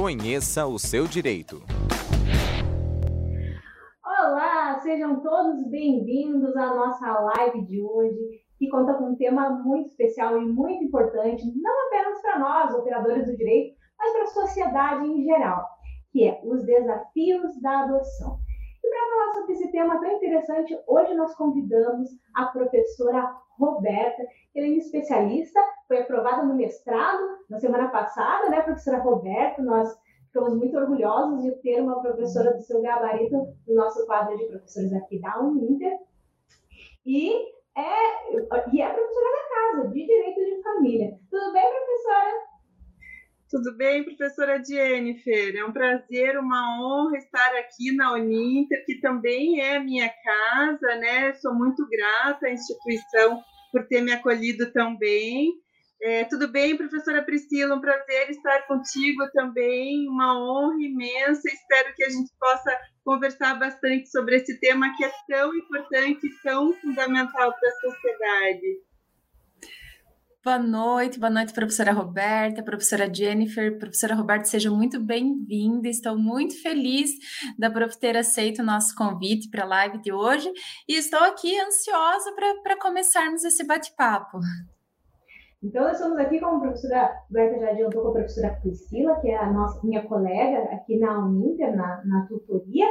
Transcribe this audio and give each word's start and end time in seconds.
Conheça 0.00 0.64
o 0.64 0.78
seu 0.78 1.08
direito. 1.08 1.60
Olá, 4.06 4.78
sejam 4.80 5.20
todos 5.20 5.68
bem-vindos 5.68 6.56
à 6.56 6.72
nossa 6.72 7.18
live 7.18 7.66
de 7.66 7.82
hoje, 7.82 8.16
que 8.60 8.68
conta 8.68 8.94
com 8.94 9.10
um 9.10 9.16
tema 9.16 9.50
muito 9.50 9.88
especial 9.88 10.40
e 10.40 10.46
muito 10.46 10.84
importante, 10.84 11.42
não 11.60 11.86
apenas 11.88 12.22
para 12.22 12.38
nós, 12.38 12.74
operadores 12.76 13.26
do 13.26 13.36
direito, 13.36 13.76
mas 13.98 14.12
para 14.12 14.22
a 14.22 14.26
sociedade 14.26 15.04
em 15.04 15.24
geral, 15.24 15.66
que 16.12 16.28
é 16.28 16.40
os 16.44 16.64
desafios 16.64 17.60
da 17.60 17.80
adoção. 17.80 18.38
Para 18.98 19.10
falar 19.10 19.32
sobre 19.32 19.52
esse 19.52 19.70
tema 19.70 20.00
tão 20.00 20.10
interessante, 20.10 20.76
hoje 20.86 21.14
nós 21.14 21.32
convidamos 21.36 22.10
a 22.34 22.46
professora 22.46 23.32
Roberta, 23.56 24.22
ela 24.56 24.66
é 24.66 24.70
especialista, 24.70 25.60
foi 25.86 25.98
aprovada 25.98 26.42
no 26.42 26.54
mestrado 26.54 27.38
na 27.48 27.58
semana 27.58 27.88
passada, 27.88 28.50
né, 28.50 28.60
professora 28.60 28.98
Roberta? 28.98 29.62
Nós 29.62 29.96
ficamos 30.26 30.54
muito 30.56 30.76
orgulhosos 30.76 31.42
de 31.42 31.52
ter 31.62 31.80
uma 31.80 32.02
professora 32.02 32.52
do 32.54 32.60
seu 32.60 32.82
gabarito 32.82 33.36
no 33.68 33.74
nosso 33.74 34.04
quadro 34.04 34.36
de 34.36 34.46
professores 34.46 34.92
aqui 34.92 35.20
da 35.20 35.38
Uninter. 35.40 35.96
E 37.06 37.32
é, 37.76 38.32
e 38.72 38.82
é 38.82 38.92
professora 38.92 39.30
da 39.30 39.48
casa, 39.54 39.88
de 39.90 40.06
Direito 40.06 40.44
de 40.44 40.62
Família. 40.62 41.16
Tudo 41.30 41.52
bem, 41.52 41.70
professora? 41.70 42.47
Tudo 43.50 43.74
bem, 43.78 44.04
professora 44.04 44.62
Jennifer? 44.62 45.56
É 45.56 45.64
um 45.64 45.72
prazer, 45.72 46.38
uma 46.38 46.78
honra 46.78 47.16
estar 47.16 47.56
aqui 47.56 47.96
na 47.96 48.12
Uninter, 48.12 48.84
que 48.84 49.00
também 49.00 49.58
é 49.62 49.78
minha 49.78 50.10
casa, 50.22 50.96
né? 50.96 51.32
Sou 51.32 51.54
muito 51.54 51.88
grata 51.88 52.46
à 52.46 52.52
instituição 52.52 53.42
por 53.72 53.86
ter 53.86 54.02
me 54.02 54.12
acolhido 54.12 54.70
tão 54.70 54.98
bem. 54.98 55.50
É, 56.02 56.24
tudo 56.24 56.46
bem, 56.48 56.76
professora 56.76 57.22
Priscila? 57.22 57.74
Um 57.74 57.80
prazer 57.80 58.28
estar 58.28 58.66
contigo 58.66 59.26
também, 59.32 60.06
uma 60.10 60.38
honra 60.38 60.82
imensa. 60.82 61.48
Espero 61.48 61.94
que 61.96 62.04
a 62.04 62.10
gente 62.10 62.30
possa 62.38 62.78
conversar 63.02 63.58
bastante 63.58 64.10
sobre 64.10 64.36
esse 64.36 64.60
tema 64.60 64.94
que 64.94 65.04
é 65.06 65.12
tão 65.26 65.54
importante 65.54 66.26
e 66.26 66.42
tão 66.42 66.74
fundamental 66.74 67.54
para 67.58 67.68
a 67.70 67.80
sociedade. 67.80 68.87
Boa 70.48 70.58
noite, 70.58 71.20
boa 71.20 71.28
noite, 71.28 71.52
professora 71.52 71.92
Roberta, 71.92 72.62
professora 72.62 73.12
Jennifer. 73.12 73.78
Professora 73.78 74.14
Roberta, 74.14 74.46
seja 74.46 74.70
muito 74.70 74.98
bem-vinda. 74.98 75.86
Estou 75.88 76.16
muito 76.16 76.62
feliz 76.62 77.10
da 77.58 77.70
prof 77.70 77.94
ter 78.00 78.16
aceito 78.16 78.62
o 78.62 78.64
nosso 78.64 78.96
convite 78.96 79.50
para 79.50 79.64
a 79.64 79.66
live 79.66 79.98
de 80.00 80.10
hoje 80.10 80.50
e 80.88 80.94
estou 80.96 81.20
aqui 81.20 81.54
ansiosa 81.60 82.32
para 82.62 82.78
começarmos 82.80 83.44
esse 83.44 83.62
bate-papo. 83.62 84.38
Então, 85.62 85.82
nós 85.82 85.98
estamos 85.98 86.16
aqui 86.16 86.40
com 86.40 86.46
a 86.46 86.60
professora, 86.60 87.12
Roberta 87.28 87.60
já 87.60 87.70
adiantou 87.70 88.00
com 88.00 88.08
a 88.08 88.12
professora 88.12 88.58
Priscila, 88.62 89.20
que 89.20 89.28
é 89.28 89.36
a 89.36 89.52
nossa, 89.52 89.86
minha 89.86 90.02
colega 90.06 90.60
aqui 90.72 90.98
na 90.98 91.26
Uninter, 91.26 91.76
na, 91.76 92.02
na 92.06 92.26
tutoria, 92.26 92.86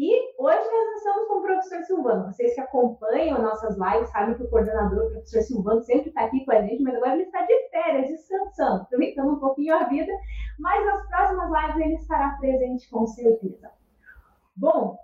e 0.00 0.32
hoje 0.38 0.64
nós 0.70 0.96
estamos 0.96 1.26
com 1.26 1.38
o 1.38 1.42
professor 1.42 1.82
Silvano. 1.82 2.32
Vocês 2.32 2.54
que 2.54 2.60
acompanham 2.60 3.42
nossas 3.42 3.76
lives 3.76 4.08
sabem 4.10 4.36
que 4.36 4.44
o 4.44 4.48
coordenador, 4.48 5.06
o 5.06 5.10
professor 5.10 5.42
Silvano, 5.42 5.82
sempre 5.82 6.10
está 6.10 6.24
aqui 6.24 6.44
com 6.44 6.52
a 6.52 6.62
gente, 6.62 6.84
mas 6.84 6.94
agora 6.94 7.14
ele 7.14 7.24
está 7.24 7.42
de 7.42 7.68
férias, 7.68 8.06
descansando, 8.06 8.82
aproveitando 8.82 9.32
um 9.32 9.40
pouquinho 9.40 9.74
a 9.74 9.82
vida. 9.88 10.12
Mas 10.60 10.86
nas 10.86 11.08
próximas 11.08 11.50
lives 11.50 11.84
ele 11.84 11.94
estará 11.96 12.36
presente 12.38 12.88
com 12.88 13.08
certeza. 13.08 13.72
Bom, 14.54 14.96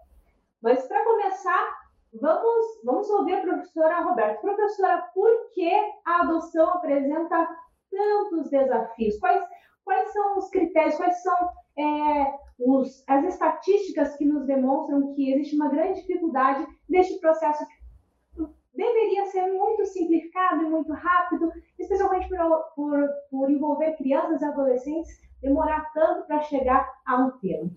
mas 0.62 0.86
para 0.86 1.02
começar, 1.02 1.78
vamos, 2.20 2.66
vamos 2.84 3.10
ouvir 3.10 3.34
a 3.34 3.40
professora 3.40 4.00
Roberta. 4.00 4.40
Professora, 4.42 5.10
por 5.12 5.50
que 5.54 5.72
a 6.06 6.22
adoção 6.22 6.70
apresenta 6.70 7.48
tantos 7.90 8.48
desafios? 8.48 9.18
Quais, 9.18 9.42
quais 9.84 10.12
são 10.12 10.38
os 10.38 10.48
critérios, 10.50 10.96
quais 10.96 11.20
são 11.20 11.48
é, 11.78 12.34
os, 12.58 13.04
as 13.08 13.24
estatísticas 13.24 14.16
que 14.16 14.24
nos 14.24 14.46
demonstram 14.46 15.14
que 15.14 15.32
existe 15.32 15.56
uma 15.56 15.68
grande 15.68 16.00
dificuldade 16.00 16.66
deste 16.88 17.18
processo 17.20 17.64
que 17.66 18.46
deveria 18.74 19.26
ser 19.26 19.52
muito 19.52 19.84
simplificado 19.86 20.62
e 20.62 20.70
muito 20.70 20.92
rápido, 20.92 21.50
especialmente 21.78 22.28
por, 22.28 22.38
por, 22.74 23.08
por 23.30 23.50
envolver 23.50 23.96
crianças 23.96 24.42
e 24.42 24.44
adolescentes, 24.44 25.20
demorar 25.40 25.92
tanto 25.92 26.26
para 26.26 26.42
chegar 26.42 26.88
a 27.06 27.16
um 27.16 27.30
termo. 27.38 27.70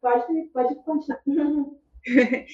Pode, 0.00 0.44
pode 0.52 0.74
continuar. 0.84 1.22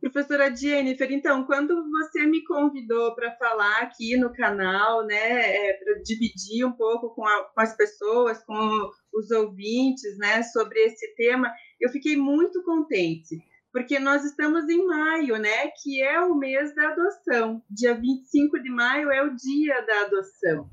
Professora 0.00 0.54
Jennifer, 0.54 1.10
então, 1.10 1.44
quando 1.44 1.74
você 1.90 2.26
me 2.26 2.44
convidou 2.44 3.14
para 3.14 3.34
falar 3.36 3.78
aqui 3.78 4.16
no 4.16 4.32
canal, 4.32 5.04
né, 5.06 5.68
é, 5.68 5.72
para 5.72 5.94
dividir 6.02 6.64
um 6.64 6.72
pouco 6.72 7.14
com, 7.14 7.26
a, 7.26 7.44
com, 7.44 7.60
as 7.60 7.74
pessoas, 7.76 8.44
com 8.44 8.90
os 9.12 9.30
ouvintes, 9.30 10.16
né, 10.18 10.42
sobre 10.42 10.78
esse 10.80 11.14
tema, 11.14 11.50
eu 11.80 11.88
fiquei 11.90 12.16
muito 12.16 12.62
contente, 12.62 13.38
porque 13.72 13.98
nós 13.98 14.24
estamos 14.24 14.68
em 14.68 14.86
maio, 14.86 15.38
né, 15.38 15.68
que 15.82 16.02
é 16.02 16.20
o 16.20 16.34
mês 16.34 16.74
da 16.74 16.90
adoção. 16.90 17.62
Dia 17.68 17.94
25 17.94 18.62
de 18.62 18.70
maio 18.70 19.10
é 19.10 19.22
o 19.22 19.34
dia 19.34 19.80
da 19.82 20.02
adoção. 20.02 20.68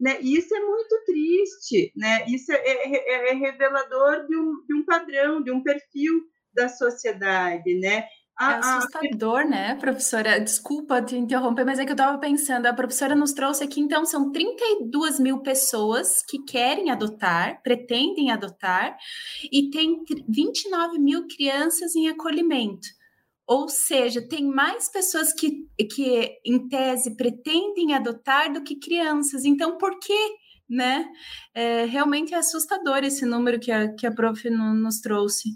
Né? 0.00 0.18
isso 0.20 0.52
é 0.54 0.60
muito 0.60 1.04
triste, 1.06 1.92
né? 1.96 2.24
isso 2.26 2.50
é, 2.50 2.56
é, 2.56 3.28
é, 3.28 3.30
é 3.30 3.34
revelador 3.34 4.26
de 4.26 4.36
um, 4.36 4.64
de 4.66 4.74
um, 4.74 4.84
padrão, 4.84 5.42
de 5.42 5.52
um 5.52 5.62
perfil 5.62 6.22
da 6.52 6.68
sociedade. 6.68 7.78
Né? 7.78 8.04
A, 8.36 8.52
é 8.52 8.58
assustador, 8.58 9.40
a... 9.40 9.44
né, 9.44 9.74
professora? 9.76 10.40
Desculpa 10.40 11.00
te 11.00 11.16
interromper, 11.16 11.64
mas 11.64 11.78
é 11.78 11.84
que 11.84 11.92
eu 11.92 11.94
estava 11.94 12.18
pensando, 12.18 12.66
a 12.66 12.74
professora 12.74 13.14
nos 13.14 13.32
trouxe 13.32 13.62
aqui, 13.62 13.80
então, 13.80 14.04
são 14.04 14.32
32 14.32 15.20
mil 15.20 15.40
pessoas 15.40 16.20
que 16.28 16.42
querem 16.42 16.90
adotar, 16.90 17.62
pretendem 17.62 18.32
adotar, 18.32 18.96
e 19.52 19.70
tem 19.70 20.02
29 20.28 20.98
mil 20.98 21.28
crianças 21.28 21.94
em 21.94 22.08
acolhimento. 22.08 22.88
Ou 23.52 23.68
seja, 23.68 24.26
tem 24.26 24.46
mais 24.46 24.88
pessoas 24.88 25.30
que, 25.34 25.68
que, 25.94 26.38
em 26.42 26.70
tese, 26.70 27.14
pretendem 27.14 27.92
adotar 27.92 28.50
do 28.50 28.62
que 28.62 28.80
crianças. 28.80 29.44
Então, 29.44 29.76
por 29.76 29.98
que, 29.98 30.36
né? 30.66 31.06
É, 31.54 31.84
realmente 31.84 32.32
é 32.32 32.38
assustador 32.38 33.04
esse 33.04 33.26
número 33.26 33.60
que 33.60 33.70
a, 33.70 33.92
que 33.92 34.06
a 34.06 34.10
prof 34.10 34.48
no, 34.48 34.72
nos 34.72 35.02
trouxe. 35.02 35.50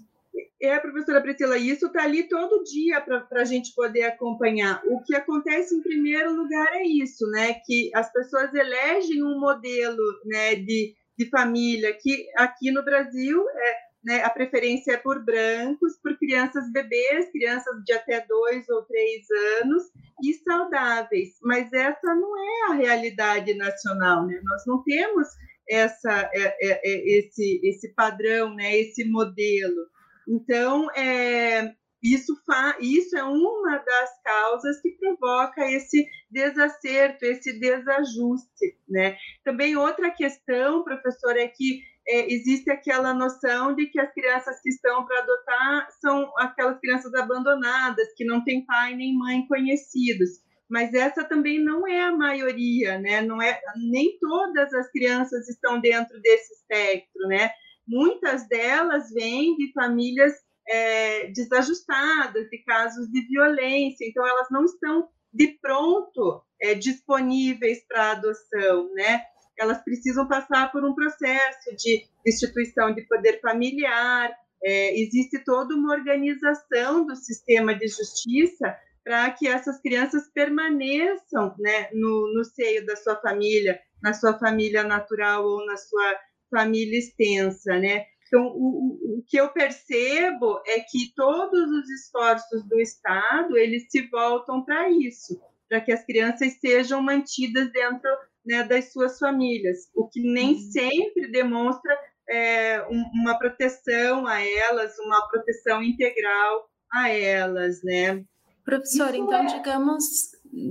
É, 0.61 0.79
professora 0.79 1.23
Priscila, 1.23 1.57
isso 1.57 1.87
está 1.87 2.03
ali 2.03 2.29
todo 2.29 2.63
dia 2.65 3.01
para 3.01 3.41
a 3.41 3.45
gente 3.45 3.75
poder 3.75 4.03
acompanhar. 4.03 4.83
O 4.85 5.03
que 5.03 5.15
acontece 5.15 5.75
em 5.75 5.81
primeiro 5.81 6.35
lugar 6.37 6.69
é 6.75 6.87
isso, 6.87 7.27
né? 7.31 7.55
Que 7.65 7.91
as 7.95 8.13
pessoas 8.13 8.53
elegem 8.53 9.25
um 9.25 9.41
modelo 9.41 10.03
né, 10.27 10.55
de, 10.55 10.95
de 11.19 11.31
família 11.31 11.97
que 11.99 12.27
aqui 12.37 12.71
no 12.71 12.85
Brasil 12.85 13.43
é, 13.49 13.86
né, 14.07 14.23
a 14.23 14.31
preferência 14.31 14.93
é 14.93 14.97
por 14.97 15.25
brancos, 15.25 15.99
por 16.01 16.17
crianças 16.17 16.71
bebês, 16.71 17.29
crianças 17.33 17.83
de 17.85 17.93
até 17.93 18.25
dois 18.25 18.69
ou 18.69 18.85
três 18.85 19.27
anos 19.61 19.83
e 20.23 20.33
saudáveis. 20.33 21.31
Mas 21.43 21.73
essa 21.73 22.15
não 22.15 22.39
é 22.39 22.71
a 22.71 22.75
realidade 22.75 23.53
nacional, 23.55 24.25
né? 24.25 24.41
Nós 24.45 24.63
não 24.65 24.81
temos 24.85 25.27
essa, 25.69 26.31
é, 26.33 26.41
é, 26.41 26.81
é, 26.85 27.19
esse, 27.19 27.61
esse 27.65 27.93
padrão, 27.95 28.55
né, 28.55 28.79
esse 28.79 29.05
modelo. 29.11 29.89
Então, 30.29 30.89
é, 30.93 31.75
isso, 32.01 32.41
fa 32.47 32.77
isso 32.81 33.17
é 33.19 33.25
uma 33.25 33.79
das 33.79 34.23
causas 34.23 34.81
que 34.83 34.91
provoca 34.93 35.69
esse 35.69 36.07
desacerto, 36.31 37.25
esse 37.25 37.59
desajuste. 37.59 38.79
Né? 38.89 39.17
Também 39.45 39.77
outra 39.77 40.13
questão, 40.13 40.85
professor, 40.85 41.37
é 41.37 41.49
que 41.49 41.83
é, 42.09 42.33
existe 42.33 42.71
aquela 42.71 43.13
noção 43.13 43.75
de 43.75 43.87
que 43.87 44.01
as 44.01 44.13
crianças 44.13 44.61
que 44.61 44.69
estão 44.69 45.05
para 45.07 45.21
adotar 45.21 45.89
são 46.01 46.33
aquelas 46.39 46.79
crianças 46.79 47.13
abandonadas, 47.15 48.13
que 48.17 48.25
não 48.25 48.45
têm 48.45 48.65
pai 48.65 48.95
nem 48.95 49.17
mãe 49.17 49.47
conhecidos. 49.47 50.45
Mas 50.69 50.93
essa 50.95 51.23
também 51.23 51.63
não 51.63 51.87
é 51.87 52.03
a 52.03 52.17
maioria, 52.17 52.99
né? 52.99 53.21
Não 53.21 53.41
é 53.41 53.61
nem 53.89 54.19
todas 54.19 54.73
as 54.75 54.91
crianças 54.91 55.49
estão 55.49 55.81
dentro 55.81 56.21
desse 56.21 56.55
espectro, 56.55 57.29
né? 57.29 57.51
muitas 57.87 58.49
delas 58.49 59.11
vêm 59.13 59.57
de 59.57 59.73
famílias 59.73 60.33
é, 60.69 61.29
desajustadas, 61.29 62.49
de 62.51 62.59
casos 62.65 63.09
de 63.11 63.21
violência, 63.29 64.05
então 64.07 64.27
elas 64.27 64.49
não 64.51 64.65
estão 64.65 65.09
de 65.33 65.59
pronto 65.61 66.43
é, 66.61 66.75
disponíveis 66.75 67.87
para 67.87 68.13
adoção, 68.13 68.93
né? 68.95 69.23
Elas 69.59 69.83
precisam 69.83 70.29
passar 70.29 70.71
por 70.71 70.85
um 70.85 70.95
processo 70.95 71.75
de 71.77 72.07
instituição 72.27 72.95
de 72.95 73.03
poder 73.03 73.41
familiar, 73.41 74.31
é, 74.63 74.99
existe 74.99 75.39
toda 75.45 75.75
uma 75.75 75.93
organização 75.93 77.07
do 77.07 77.15
sistema 77.15 77.75
de 77.75 77.87
justiça 77.89 78.77
para 79.05 79.31
que 79.31 79.47
essas 79.47 79.81
crianças 79.81 80.29
permaneçam 80.33 81.55
né, 81.59 81.89
no, 81.93 82.35
no 82.35 82.45
seio 82.45 82.85
da 82.85 82.97
sua 82.97 83.15
família, 83.17 83.81
na 84.03 84.13
sua 84.13 84.37
família 84.39 84.83
natural 84.83 85.45
ou 85.45 85.65
na 85.65 85.77
sua 85.77 86.17
família 86.51 86.99
extensa, 86.99 87.79
né? 87.79 88.07
Então, 88.27 88.45
o, 88.47 89.19
o, 89.19 89.25
que 89.29 89.37
eu 89.37 89.53
percebo 89.53 90.61
é 90.67 90.81
que 90.81 91.13
todos 91.15 91.71
os 91.71 91.89
esforços 91.89 92.67
do 92.69 92.81
Estado, 92.81 93.57
eles 93.57 93.87
se 93.89 94.03
voltam 94.09 94.65
para 94.65 94.91
isso, 94.91 95.41
para 95.69 95.81
que 95.81 95.93
as 95.93 96.05
crianças 96.05 96.55
sejam 96.55 97.01
mantidas 97.01 97.71
dentro 97.71 98.11
né, 98.47 98.63
das 98.63 98.93
suas 98.93 99.19
famílias, 99.19 99.91
o 99.95 100.09
que 100.09 100.21
nem 100.21 100.55
uhum. 100.55 100.71
sempre 100.71 101.31
demonstra 101.31 101.97
é, 102.29 102.83
um, 102.89 103.03
uma 103.21 103.39
proteção 103.39 104.27
a 104.27 104.41
elas, 104.41 104.99
uma 104.99 105.29
proteção 105.29 105.83
integral 105.83 106.69
a 106.93 107.09
elas, 107.11 107.83
né? 107.83 108.25
Professora, 108.65 109.17
então, 109.17 109.43
é... 109.43 109.47
digamos, 109.47 110.05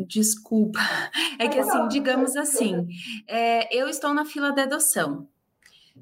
desculpa, 0.07 0.79
é 1.39 1.47
que 1.47 1.59
assim, 1.59 1.87
digamos 1.87 2.35
assim, 2.35 2.87
é, 3.27 3.73
eu 3.75 3.87
estou 3.87 4.13
na 4.13 4.25
fila 4.25 4.51
de 4.51 4.61
adoção, 4.61 5.29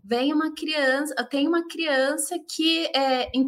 vem 0.03 0.33
uma 0.33 0.53
criança, 0.53 1.13
tem 1.25 1.47
uma 1.47 1.67
criança 1.67 2.35
que 2.49 2.87
é, 2.95 3.29
em, 3.33 3.47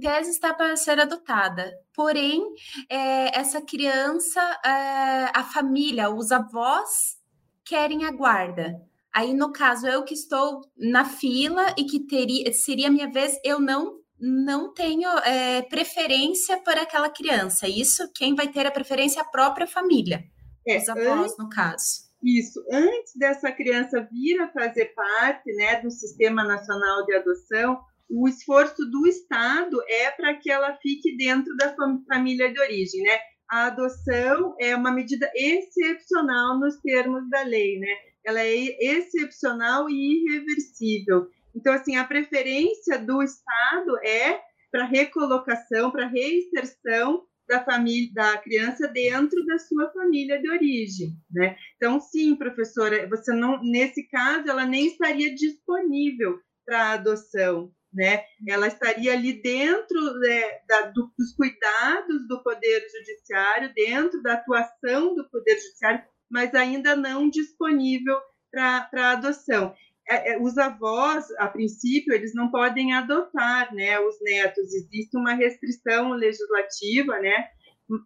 tese 0.00 0.30
está 0.30 0.52
para 0.52 0.76
ser 0.76 0.98
adotada. 0.98 1.72
Porém, 1.94 2.42
é, 2.90 3.38
essa 3.38 3.62
criança, 3.62 4.40
é, 4.64 5.30
a 5.32 5.44
família, 5.44 6.10
os 6.10 6.32
avós 6.32 7.16
querem 7.64 8.04
a 8.04 8.10
guarda. 8.10 8.74
Aí, 9.14 9.32
no 9.32 9.52
caso, 9.52 9.86
eu 9.86 10.04
que 10.04 10.14
estou 10.14 10.60
na 10.76 11.04
fila 11.04 11.74
e 11.78 11.84
que 11.84 12.06
teria, 12.06 12.52
seria 12.52 12.90
minha 12.90 13.10
vez, 13.10 13.38
eu 13.44 13.60
não 13.60 14.02
não 14.26 14.72
tenho 14.72 15.10
é, 15.18 15.60
preferência 15.62 16.56
por 16.62 16.78
aquela 16.78 17.10
criança. 17.10 17.68
Isso, 17.68 18.10
quem 18.14 18.34
vai 18.34 18.48
ter 18.48 18.64
a 18.64 18.70
preferência 18.70 19.18
é 19.18 19.22
a 19.22 19.28
própria 19.28 19.66
família. 19.66 20.22
É, 20.66 20.78
os 20.78 20.88
avós, 20.88 21.36
no 21.36 21.48
caso 21.48 22.04
isso 22.24 22.64
antes 22.72 23.14
dessa 23.16 23.52
criança 23.52 24.08
vir 24.10 24.40
a 24.40 24.50
fazer 24.50 24.86
parte 24.94 25.52
né, 25.54 25.80
do 25.82 25.90
Sistema 25.90 26.42
Nacional 26.42 27.04
de 27.04 27.14
Adoção, 27.14 27.78
o 28.08 28.26
esforço 28.26 28.82
do 28.90 29.06
Estado 29.06 29.76
é 29.88 30.10
para 30.10 30.34
que 30.34 30.50
ela 30.50 30.76
fique 30.80 31.16
dentro 31.16 31.54
da 31.56 31.74
família 32.08 32.50
de 32.52 32.58
origem, 32.60 33.02
né? 33.02 33.18
A 33.50 33.66
adoção 33.66 34.54
é 34.58 34.74
uma 34.74 34.90
medida 34.90 35.30
excepcional 35.34 36.58
nos 36.58 36.80
termos 36.80 37.28
da 37.28 37.42
lei, 37.42 37.78
né? 37.78 37.94
Ela 38.24 38.40
é 38.40 38.54
excepcional 38.80 39.88
e 39.88 40.24
irreversível. 40.24 41.28
Então, 41.54 41.72
assim, 41.72 41.96
a 41.96 42.04
preferência 42.04 42.98
do 42.98 43.22
Estado 43.22 43.98
é 44.02 44.40
para 44.72 44.86
recolocação, 44.86 45.90
para 45.90 46.08
reinserção 46.08 47.22
da 47.48 47.62
família 47.62 48.10
da 48.14 48.38
criança 48.38 48.88
dentro 48.88 49.44
da 49.44 49.58
sua 49.58 49.90
família 49.92 50.40
de 50.40 50.50
origem, 50.50 51.10
né? 51.30 51.56
Então, 51.76 52.00
sim, 52.00 52.34
professora, 52.34 53.06
você 53.08 53.32
não 53.34 53.62
nesse 53.62 54.08
caso 54.08 54.48
ela 54.48 54.64
nem 54.64 54.86
estaria 54.86 55.34
disponível 55.34 56.38
para 56.64 56.92
adoção, 56.92 57.70
né? 57.94 58.24
Ela 58.48 58.66
estaria 58.66 59.12
ali 59.12 59.40
dentro 59.40 60.18
né, 60.18 60.58
da, 60.68 60.82
do, 60.90 61.12
dos 61.16 61.34
cuidados 61.36 62.26
do 62.28 62.42
poder 62.42 62.86
judiciário, 62.90 63.72
dentro 63.74 64.20
da 64.22 64.34
atuação 64.34 65.14
do 65.14 65.28
poder 65.30 65.56
judiciário, 65.56 66.04
mas 66.30 66.54
ainda 66.54 66.96
não 66.96 67.30
disponível 67.30 68.18
para 68.50 69.12
adoção. 69.12 69.74
É, 70.08 70.32
é, 70.32 70.38
os 70.38 70.58
avós, 70.58 71.24
a 71.38 71.48
princípio, 71.48 72.12
eles 72.12 72.34
não 72.34 72.50
podem 72.50 72.92
adotar 72.92 73.74
né, 73.74 73.98
os 74.00 74.16
netos. 74.20 74.72
Existe 74.74 75.16
uma 75.16 75.32
restrição 75.34 76.10
legislativa, 76.10 77.18
né? 77.20 77.48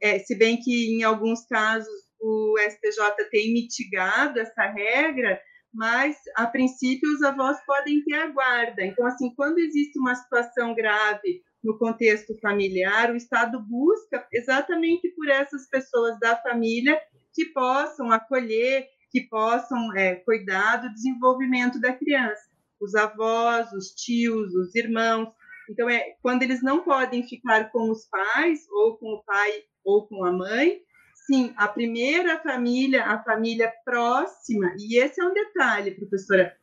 É, 0.02 0.18
se 0.18 0.36
bem 0.36 0.60
que 0.60 0.96
em 0.96 1.02
alguns 1.02 1.46
casos 1.46 1.88
o 2.20 2.56
STJ 2.58 3.28
tem 3.30 3.52
mitigado 3.52 4.40
essa 4.40 4.62
regra, 4.66 5.40
mas 5.72 6.16
a 6.36 6.46
princípio 6.46 7.12
os 7.12 7.22
avós 7.22 7.58
podem 7.66 8.02
ter 8.04 8.14
a 8.14 8.28
guarda. 8.28 8.84
Então, 8.84 9.06
assim, 9.06 9.34
quando 9.34 9.58
existe 9.58 9.98
uma 9.98 10.14
situação 10.14 10.74
grave 10.74 11.42
no 11.62 11.78
contexto 11.78 12.38
familiar, 12.40 13.12
o 13.12 13.16
Estado 13.16 13.60
busca 13.60 14.26
exatamente 14.32 15.08
por 15.14 15.28
essas 15.28 15.68
pessoas 15.68 16.18
da 16.20 16.36
família 16.36 17.00
que 17.34 17.46
possam 17.46 18.10
acolher 18.10 18.86
que 19.10 19.22
possam 19.28 19.96
é, 19.96 20.16
cuidar 20.16 20.76
do 20.76 20.92
desenvolvimento 20.92 21.80
da 21.80 21.92
criança. 21.92 22.42
Os 22.80 22.94
avós, 22.94 23.72
os 23.72 23.88
tios, 23.94 24.54
os 24.54 24.74
irmãos. 24.74 25.28
Então, 25.70 25.88
é 25.88 26.14
quando 26.22 26.42
eles 26.42 26.62
não 26.62 26.82
podem 26.82 27.26
ficar 27.26 27.70
com 27.70 27.90
os 27.90 28.06
pais, 28.06 28.60
ou 28.70 28.96
com 28.98 29.14
o 29.14 29.24
pai, 29.24 29.50
ou 29.84 30.06
com 30.06 30.24
a 30.24 30.32
mãe, 30.32 30.80
sim, 31.28 31.52
a 31.58 31.68
primeira 31.68 32.40
família, 32.40 33.04
a 33.04 33.22
família 33.22 33.70
próxima, 33.84 34.74
e 34.78 34.98
esse 34.98 35.20
é 35.20 35.24
um 35.24 35.34
detalhe, 35.34 35.90
professora. 35.90 36.56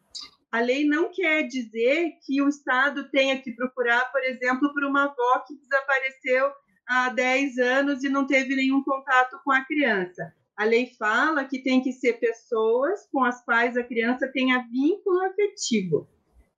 A 0.51 0.59
lei 0.59 0.87
não 0.87 1.11
quer 1.13 1.43
dizer 1.43 2.13
que 2.25 2.41
o 2.41 2.49
Estado 2.49 3.09
tenha 3.11 3.39
que 3.39 3.51
procurar, 3.51 4.11
por 4.11 4.23
exemplo, 4.23 4.73
por 4.73 4.83
uma 4.83 5.03
avó 5.03 5.39
que 5.47 5.55
desapareceu 5.55 6.51
há 6.87 7.09
10 7.09 7.57
anos 7.59 8.03
e 8.03 8.09
não 8.09 8.25
teve 8.25 8.55
nenhum 8.55 8.83
contato 8.83 9.39
com 9.43 9.51
a 9.51 9.63
criança. 9.63 10.33
A 10.57 10.63
lei 10.63 10.91
fala 10.97 11.45
que 11.45 11.61
tem 11.61 11.83
que 11.83 11.91
ser 11.91 12.13
pessoas 12.13 13.07
com 13.11 13.23
as 13.23 13.43
quais 13.43 13.77
a 13.77 13.83
criança 13.83 14.31
tenha 14.33 14.65
vínculo 14.71 15.21
afetivo. 15.25 16.09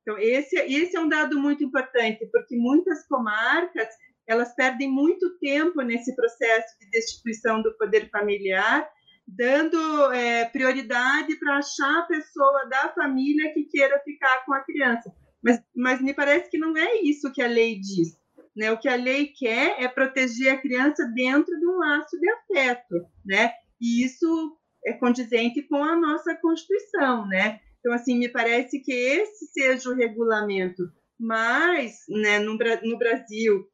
Então, 0.01 0.17
esse, 0.19 0.55
esse 0.55 0.95
é 0.95 1.01
um 1.01 1.09
dado 1.09 1.37
muito 1.37 1.63
importante, 1.63 2.25
porque 2.31 2.55
muitas 2.55 3.05
comarcas 3.07 3.89
elas 4.27 4.53
perdem 4.53 4.89
muito 4.89 5.37
tempo 5.39 5.81
nesse 5.81 6.15
processo 6.15 6.77
de 6.79 6.89
destituição 6.89 7.61
do 7.61 7.75
poder 7.77 8.09
familiar, 8.09 8.87
dando 9.27 10.11
é, 10.13 10.45
prioridade 10.45 11.35
para 11.37 11.57
achar 11.57 11.99
a 11.99 12.07
pessoa 12.07 12.65
da 12.69 12.89
família 12.93 13.53
que 13.53 13.63
queira 13.65 13.99
ficar 13.99 14.45
com 14.45 14.53
a 14.53 14.63
criança. 14.63 15.13
Mas, 15.43 15.63
mas 15.75 16.01
me 16.01 16.13
parece 16.13 16.49
que 16.49 16.57
não 16.57 16.75
é 16.75 17.01
isso 17.01 17.31
que 17.31 17.41
a 17.41 17.47
lei 17.47 17.79
diz. 17.79 18.17
Né? 18.55 18.71
O 18.71 18.77
que 18.77 18.89
a 18.89 18.95
lei 18.95 19.27
quer 19.27 19.81
é 19.81 19.87
proteger 19.87 20.53
a 20.53 20.61
criança 20.61 21.05
dentro 21.13 21.57
de 21.57 21.67
um 21.67 21.77
laço 21.77 22.17
de 22.19 22.29
afeto, 22.29 23.05
né? 23.25 23.53
e 23.79 24.03
isso 24.03 24.57
é 24.85 24.93
condizente 24.93 25.61
com 25.63 25.83
a 25.83 25.95
nossa 25.95 26.35
Constituição, 26.35 27.27
né? 27.27 27.59
Então, 27.79 27.93
assim, 27.93 28.17
me 28.17 28.29
parece 28.29 28.79
que 28.79 28.91
esse 28.91 29.47
seja 29.47 29.89
o 29.89 29.95
regulamento. 29.95 30.83
Mas, 31.19 32.03
né, 32.09 32.39
no, 32.39 32.57
no 32.57 32.97
Brasil, 32.97 33.65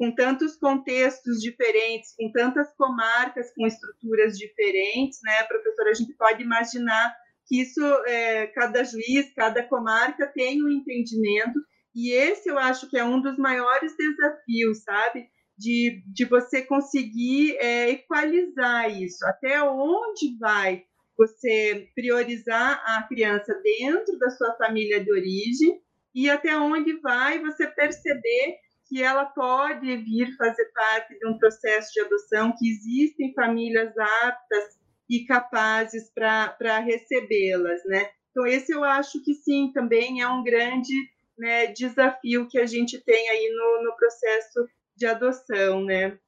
com 0.00 0.10
tantos 0.14 0.56
contextos 0.56 1.42
diferentes, 1.42 2.14
com 2.16 2.32
tantas 2.32 2.74
comarcas 2.74 3.52
com 3.54 3.66
estruturas 3.66 4.38
diferentes, 4.38 5.18
né, 5.22 5.42
professora, 5.42 5.90
a 5.90 5.94
gente 5.94 6.14
pode 6.14 6.42
imaginar 6.42 7.14
que 7.46 7.60
isso, 7.60 7.84
é, 8.06 8.46
cada 8.46 8.82
juiz, 8.82 9.30
cada 9.34 9.62
comarca 9.62 10.26
tem 10.28 10.64
um 10.64 10.70
entendimento 10.70 11.60
E 11.94 12.12
esse 12.12 12.48
eu 12.48 12.58
acho 12.58 12.88
que 12.88 12.96
é 12.96 13.04
um 13.04 13.20
dos 13.20 13.36
maiores 13.36 13.94
desafios, 13.94 14.82
sabe? 14.84 15.26
De, 15.58 16.02
de 16.06 16.24
você 16.24 16.62
conseguir 16.62 17.56
é, 17.58 17.90
equalizar 17.90 18.90
isso. 18.90 19.26
Até 19.26 19.62
onde 19.62 20.38
vai 20.38 20.84
você 21.18 21.88
priorizar 21.94 22.82
a 22.86 23.02
criança 23.02 23.52
dentro 23.62 24.18
da 24.18 24.30
sua 24.30 24.56
família 24.56 25.04
de 25.04 25.12
origem 25.12 25.78
e 26.14 26.30
até 26.30 26.56
onde 26.56 26.98
vai 27.00 27.38
você 27.40 27.66
perceber 27.66 28.56
que 28.90 29.00
ela 29.00 29.24
pode 29.24 29.96
vir 29.98 30.36
fazer 30.36 30.68
parte 30.74 31.16
de 31.16 31.28
um 31.28 31.38
processo 31.38 31.92
de 31.92 32.00
adoção, 32.00 32.52
que 32.58 32.68
existem 32.68 33.32
famílias 33.32 33.96
aptas 34.24 34.80
e 35.08 35.24
capazes 35.24 36.12
para 36.12 36.80
recebê-las, 36.80 37.80
né? 37.86 38.08
Então, 38.30 38.44
esse 38.46 38.72
eu 38.72 38.82
acho 38.82 39.22
que 39.22 39.32
sim, 39.32 39.70
também 39.72 40.20
é 40.20 40.28
um 40.28 40.42
grande 40.42 40.92
né, 41.38 41.68
desafio 41.68 42.48
que 42.48 42.58
a 42.58 42.66
gente 42.66 43.00
tem 43.04 43.28
aí 43.28 43.48
no, 43.54 43.84
no 43.84 43.96
processo 43.96 44.68
de 44.96 45.06
adoção, 45.06 45.84
né? 45.84 46.18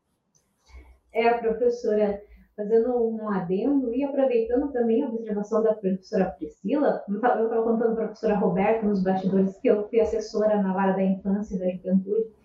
É, 1.13 1.35
professora, 1.35 2.23
fazendo 2.57 2.97
um 2.97 3.29
adendo 3.29 3.93
e 3.93 4.05
aproveitando 4.05 4.71
também 4.73 5.03
a 5.03 5.09
observação 5.09 5.65
da 5.65 5.75
professora 5.75 6.31
Priscila, 6.31 7.03
eu 7.09 7.17
estava 7.17 7.63
contando 7.63 7.95
para 7.97 8.05
a 8.05 8.07
professora 8.07 8.39
Roberta 8.39 8.87
nos 8.87 9.03
bastidores 9.03 9.59
que 9.59 9.69
eu 9.69 9.89
fui 9.89 10.01
assessora 10.01 10.63
na 10.63 10.73
vara 10.73 10.93
da 10.93 11.03
infância 11.03 11.57
e 11.57 11.59
da 11.59 11.69
juventude, 11.71 12.42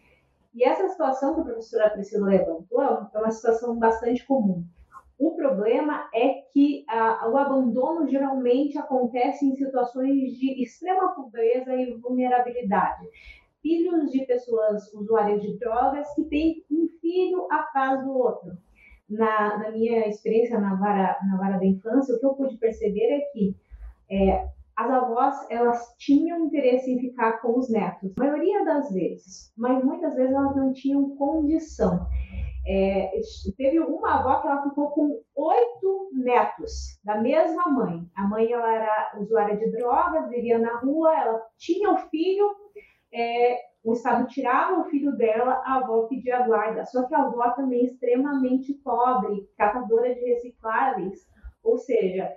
e 0.57 0.63
essa 0.63 0.89
situação 0.89 1.35
que 1.35 1.41
a 1.41 1.43
professora 1.43 1.91
Priscila 1.91 2.29
levantou 2.29 2.81
é 2.81 3.19
uma 3.19 3.29
situação 3.29 3.77
bastante 3.77 4.25
comum. 4.25 4.65
O 5.19 5.35
problema 5.35 6.09
é 6.11 6.41
que 6.51 6.83
o 7.31 7.37
abandono 7.37 8.07
geralmente 8.07 8.75
acontece 8.75 9.45
em 9.45 9.55
situações 9.55 10.33
de 10.33 10.63
extrema 10.63 11.13
pobreza 11.13 11.75
e 11.75 11.93
vulnerabilidade. 11.97 13.07
Filhos 13.61 14.11
de 14.11 14.25
pessoas 14.25 14.91
usuárias 14.95 15.43
de 15.43 15.59
drogas 15.59 16.11
que 16.15 16.23
têm 16.23 16.65
um 16.71 16.87
filho 17.01 17.47
atrás 17.51 18.03
do 18.03 18.17
outro. 18.17 18.57
Na, 19.07 19.59
na 19.59 19.71
minha 19.71 20.07
experiência 20.07 20.59
na 20.59 20.73
vara, 20.73 21.19
na 21.29 21.37
vara 21.37 21.59
da 21.59 21.65
infância, 21.65 22.15
o 22.15 22.19
que 22.19 22.25
eu 22.25 22.33
pude 22.33 22.57
perceber 22.57 23.11
é 23.11 23.19
que 23.31 23.55
é, 24.09 24.47
as 24.77 24.91
avós 24.91 25.35
elas 25.49 25.95
tinham 25.97 26.45
interesse 26.45 26.91
em 26.91 26.99
ficar 26.99 27.41
com 27.41 27.57
os 27.57 27.67
netos, 27.69 28.13
a 28.17 28.23
maioria 28.23 28.63
das 28.63 28.91
vezes, 28.93 29.51
mas 29.57 29.83
muitas 29.83 30.15
vezes 30.15 30.33
elas 30.33 30.55
não 30.55 30.71
tinham 30.71 31.15
condição. 31.15 32.07
É, 32.69 33.11
teve 33.55 33.79
uma 33.79 34.19
avó 34.19 34.41
que 34.41 34.47
ela 34.47 34.63
ficou 34.63 34.91
com 34.91 35.21
oito 35.35 36.09
netos 36.13 36.99
da 37.03 37.19
mesma 37.21 37.69
mãe. 37.69 38.05
A 38.13 38.27
mãe 38.27 38.51
ela 38.51 38.71
era 38.71 39.13
usuária 39.19 39.55
de 39.55 39.71
drogas, 39.71 40.29
vivia 40.29 40.59
na 40.59 40.77
rua, 40.79 41.17
ela 41.17 41.41
tinha 41.57 41.89
um 41.89 41.97
filho, 41.97 42.45
é, 43.13 43.57
o 43.85 43.93
Estado 43.93 44.27
tirava 44.27 44.81
o 44.81 44.89
filho 44.89 45.15
dela, 45.15 45.61
a 45.65 45.77
avó 45.77 46.07
pedia 46.07 46.45
guarda. 46.45 46.85
Só 46.85 47.07
que 47.07 47.15
a 47.15 47.23
avó 47.23 47.51
também 47.51 47.79
é 47.79 47.85
extremamente 47.85 48.73
pobre, 48.83 49.47
catadora 49.57 50.13
de 50.13 50.19
recicláveis, 50.19 51.25
ou 51.63 51.77
seja, 51.77 52.29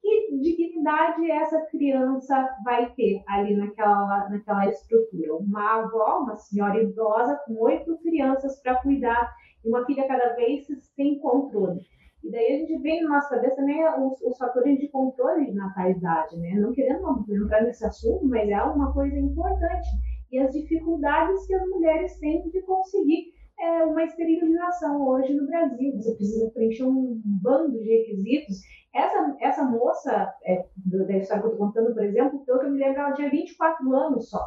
que 0.00 0.38
dignidade 0.38 1.30
essa 1.30 1.60
criança 1.66 2.48
vai 2.64 2.90
ter 2.94 3.22
ali 3.28 3.56
naquela, 3.56 4.28
naquela 4.28 4.66
estrutura? 4.68 5.36
Uma 5.36 5.80
avó, 5.80 6.22
uma 6.22 6.36
senhora 6.36 6.82
idosa 6.82 7.38
com 7.46 7.54
oito 7.60 7.98
crianças 7.98 8.60
para 8.62 8.80
cuidar 8.82 9.30
e 9.64 9.68
uma 9.68 9.84
filha 9.84 10.06
cada 10.08 10.34
vez 10.34 10.66
sem 10.96 11.18
controle. 11.18 11.80
E 12.22 12.30
daí 12.30 12.46
a 12.46 12.58
gente 12.58 12.78
vem 12.78 13.02
na 13.02 13.10
nossa 13.10 13.30
cabeça 13.30 13.56
também 13.56 13.82
os, 13.98 14.20
os 14.22 14.36
fatores 14.36 14.78
de 14.78 14.88
controle 14.88 15.46
de 15.46 15.52
natalidade, 15.52 16.36
né? 16.38 16.52
Não 16.54 16.72
querendo 16.72 17.24
entrar 17.28 17.62
nesse 17.62 17.84
assunto, 17.84 18.26
mas 18.26 18.48
é 18.48 18.62
uma 18.62 18.92
coisa 18.92 19.18
importante. 19.18 19.88
E 20.30 20.38
as 20.38 20.52
dificuldades 20.52 21.46
que 21.46 21.54
as 21.54 21.66
mulheres 21.68 22.18
têm 22.20 22.42
de 22.50 22.62
conseguir 22.62 23.32
é, 23.60 23.84
uma 23.84 24.02
esterilização 24.04 25.06
hoje 25.06 25.34
no 25.34 25.46
Brasil. 25.46 25.92
Você 25.96 26.14
precisa 26.14 26.50
preencher 26.50 26.84
um 26.84 27.20
bando 27.24 27.80
de 27.80 27.88
requisitos. 27.88 28.56
Essa, 28.92 29.36
essa 29.40 29.64
moça, 29.64 30.34
é, 30.44 30.66
da 30.76 31.16
história 31.16 31.42
que 31.42 31.48
eu 31.48 31.52
estou 31.52 31.66
contando, 31.66 31.94
por 31.94 32.02
exemplo, 32.02 32.44
pelo 32.44 32.58
que 32.58 32.66
eu 32.66 32.70
me 32.70 32.78
lembro, 32.78 33.00
ela 33.00 33.12
tinha 33.12 33.30
24 33.30 33.94
anos 33.94 34.28
só. 34.28 34.44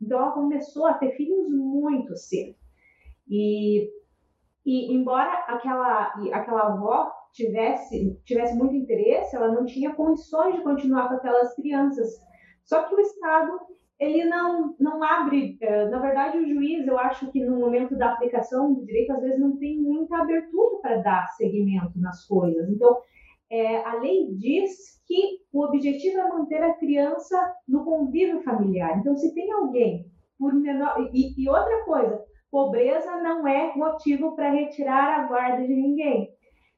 Então 0.00 0.18
ela 0.18 0.32
começou 0.32 0.86
a 0.86 0.94
ter 0.94 1.12
filhos 1.12 1.48
muito 1.48 2.16
cedo. 2.16 2.54
E 3.28 3.88
e 4.64 4.92
embora 4.94 5.32
aquela, 5.48 6.12
aquela 6.32 6.68
avó 6.68 7.10
tivesse, 7.32 8.20
tivesse 8.24 8.54
muito 8.56 8.74
interesse, 8.74 9.34
ela 9.34 9.52
não 9.52 9.64
tinha 9.64 9.94
condições 9.94 10.56
de 10.56 10.62
continuar 10.62 11.08
com 11.08 11.14
aquelas 11.14 11.54
crianças. 11.54 12.08
Só 12.64 12.82
que 12.82 12.94
o 12.94 13.00
Estado 13.00 13.58
ele 14.00 14.24
não, 14.24 14.74
não 14.80 15.04
abre, 15.04 15.58
eh, 15.60 15.88
na 15.90 15.98
verdade 15.98 16.38
o 16.38 16.48
juiz, 16.48 16.86
eu 16.86 16.98
acho 16.98 17.30
que 17.30 17.44
no 17.44 17.58
momento 17.58 17.94
da 17.94 18.14
aplicação 18.14 18.72
do 18.72 18.84
direito, 18.86 19.12
às 19.12 19.20
vezes 19.20 19.38
não 19.38 19.58
tem 19.58 19.78
muita 19.78 20.16
abertura 20.16 20.80
para 20.80 20.96
dar 21.02 21.26
seguimento 21.36 22.00
nas 22.00 22.26
coisas. 22.26 22.66
Então, 22.70 22.98
é, 23.50 23.84
a 23.84 23.96
lei 23.96 24.32
diz 24.36 25.02
que 25.06 25.40
o 25.52 25.64
objetivo 25.66 26.18
é 26.18 26.28
manter 26.28 26.62
a 26.62 26.74
criança 26.74 27.36
no 27.68 27.84
convívio 27.84 28.40
familiar. 28.42 28.98
Então, 28.98 29.14
se 29.16 29.34
tem 29.34 29.52
alguém 29.52 30.06
por 30.38 30.54
menor. 30.54 31.10
E, 31.12 31.34
e 31.36 31.48
outra 31.50 31.84
coisa, 31.84 32.24
pobreza 32.50 33.20
não 33.20 33.46
é 33.46 33.76
motivo 33.76 34.34
para 34.34 34.50
retirar 34.50 35.20
a 35.20 35.26
guarda 35.26 35.62
de 35.66 35.74
ninguém. 35.74 36.30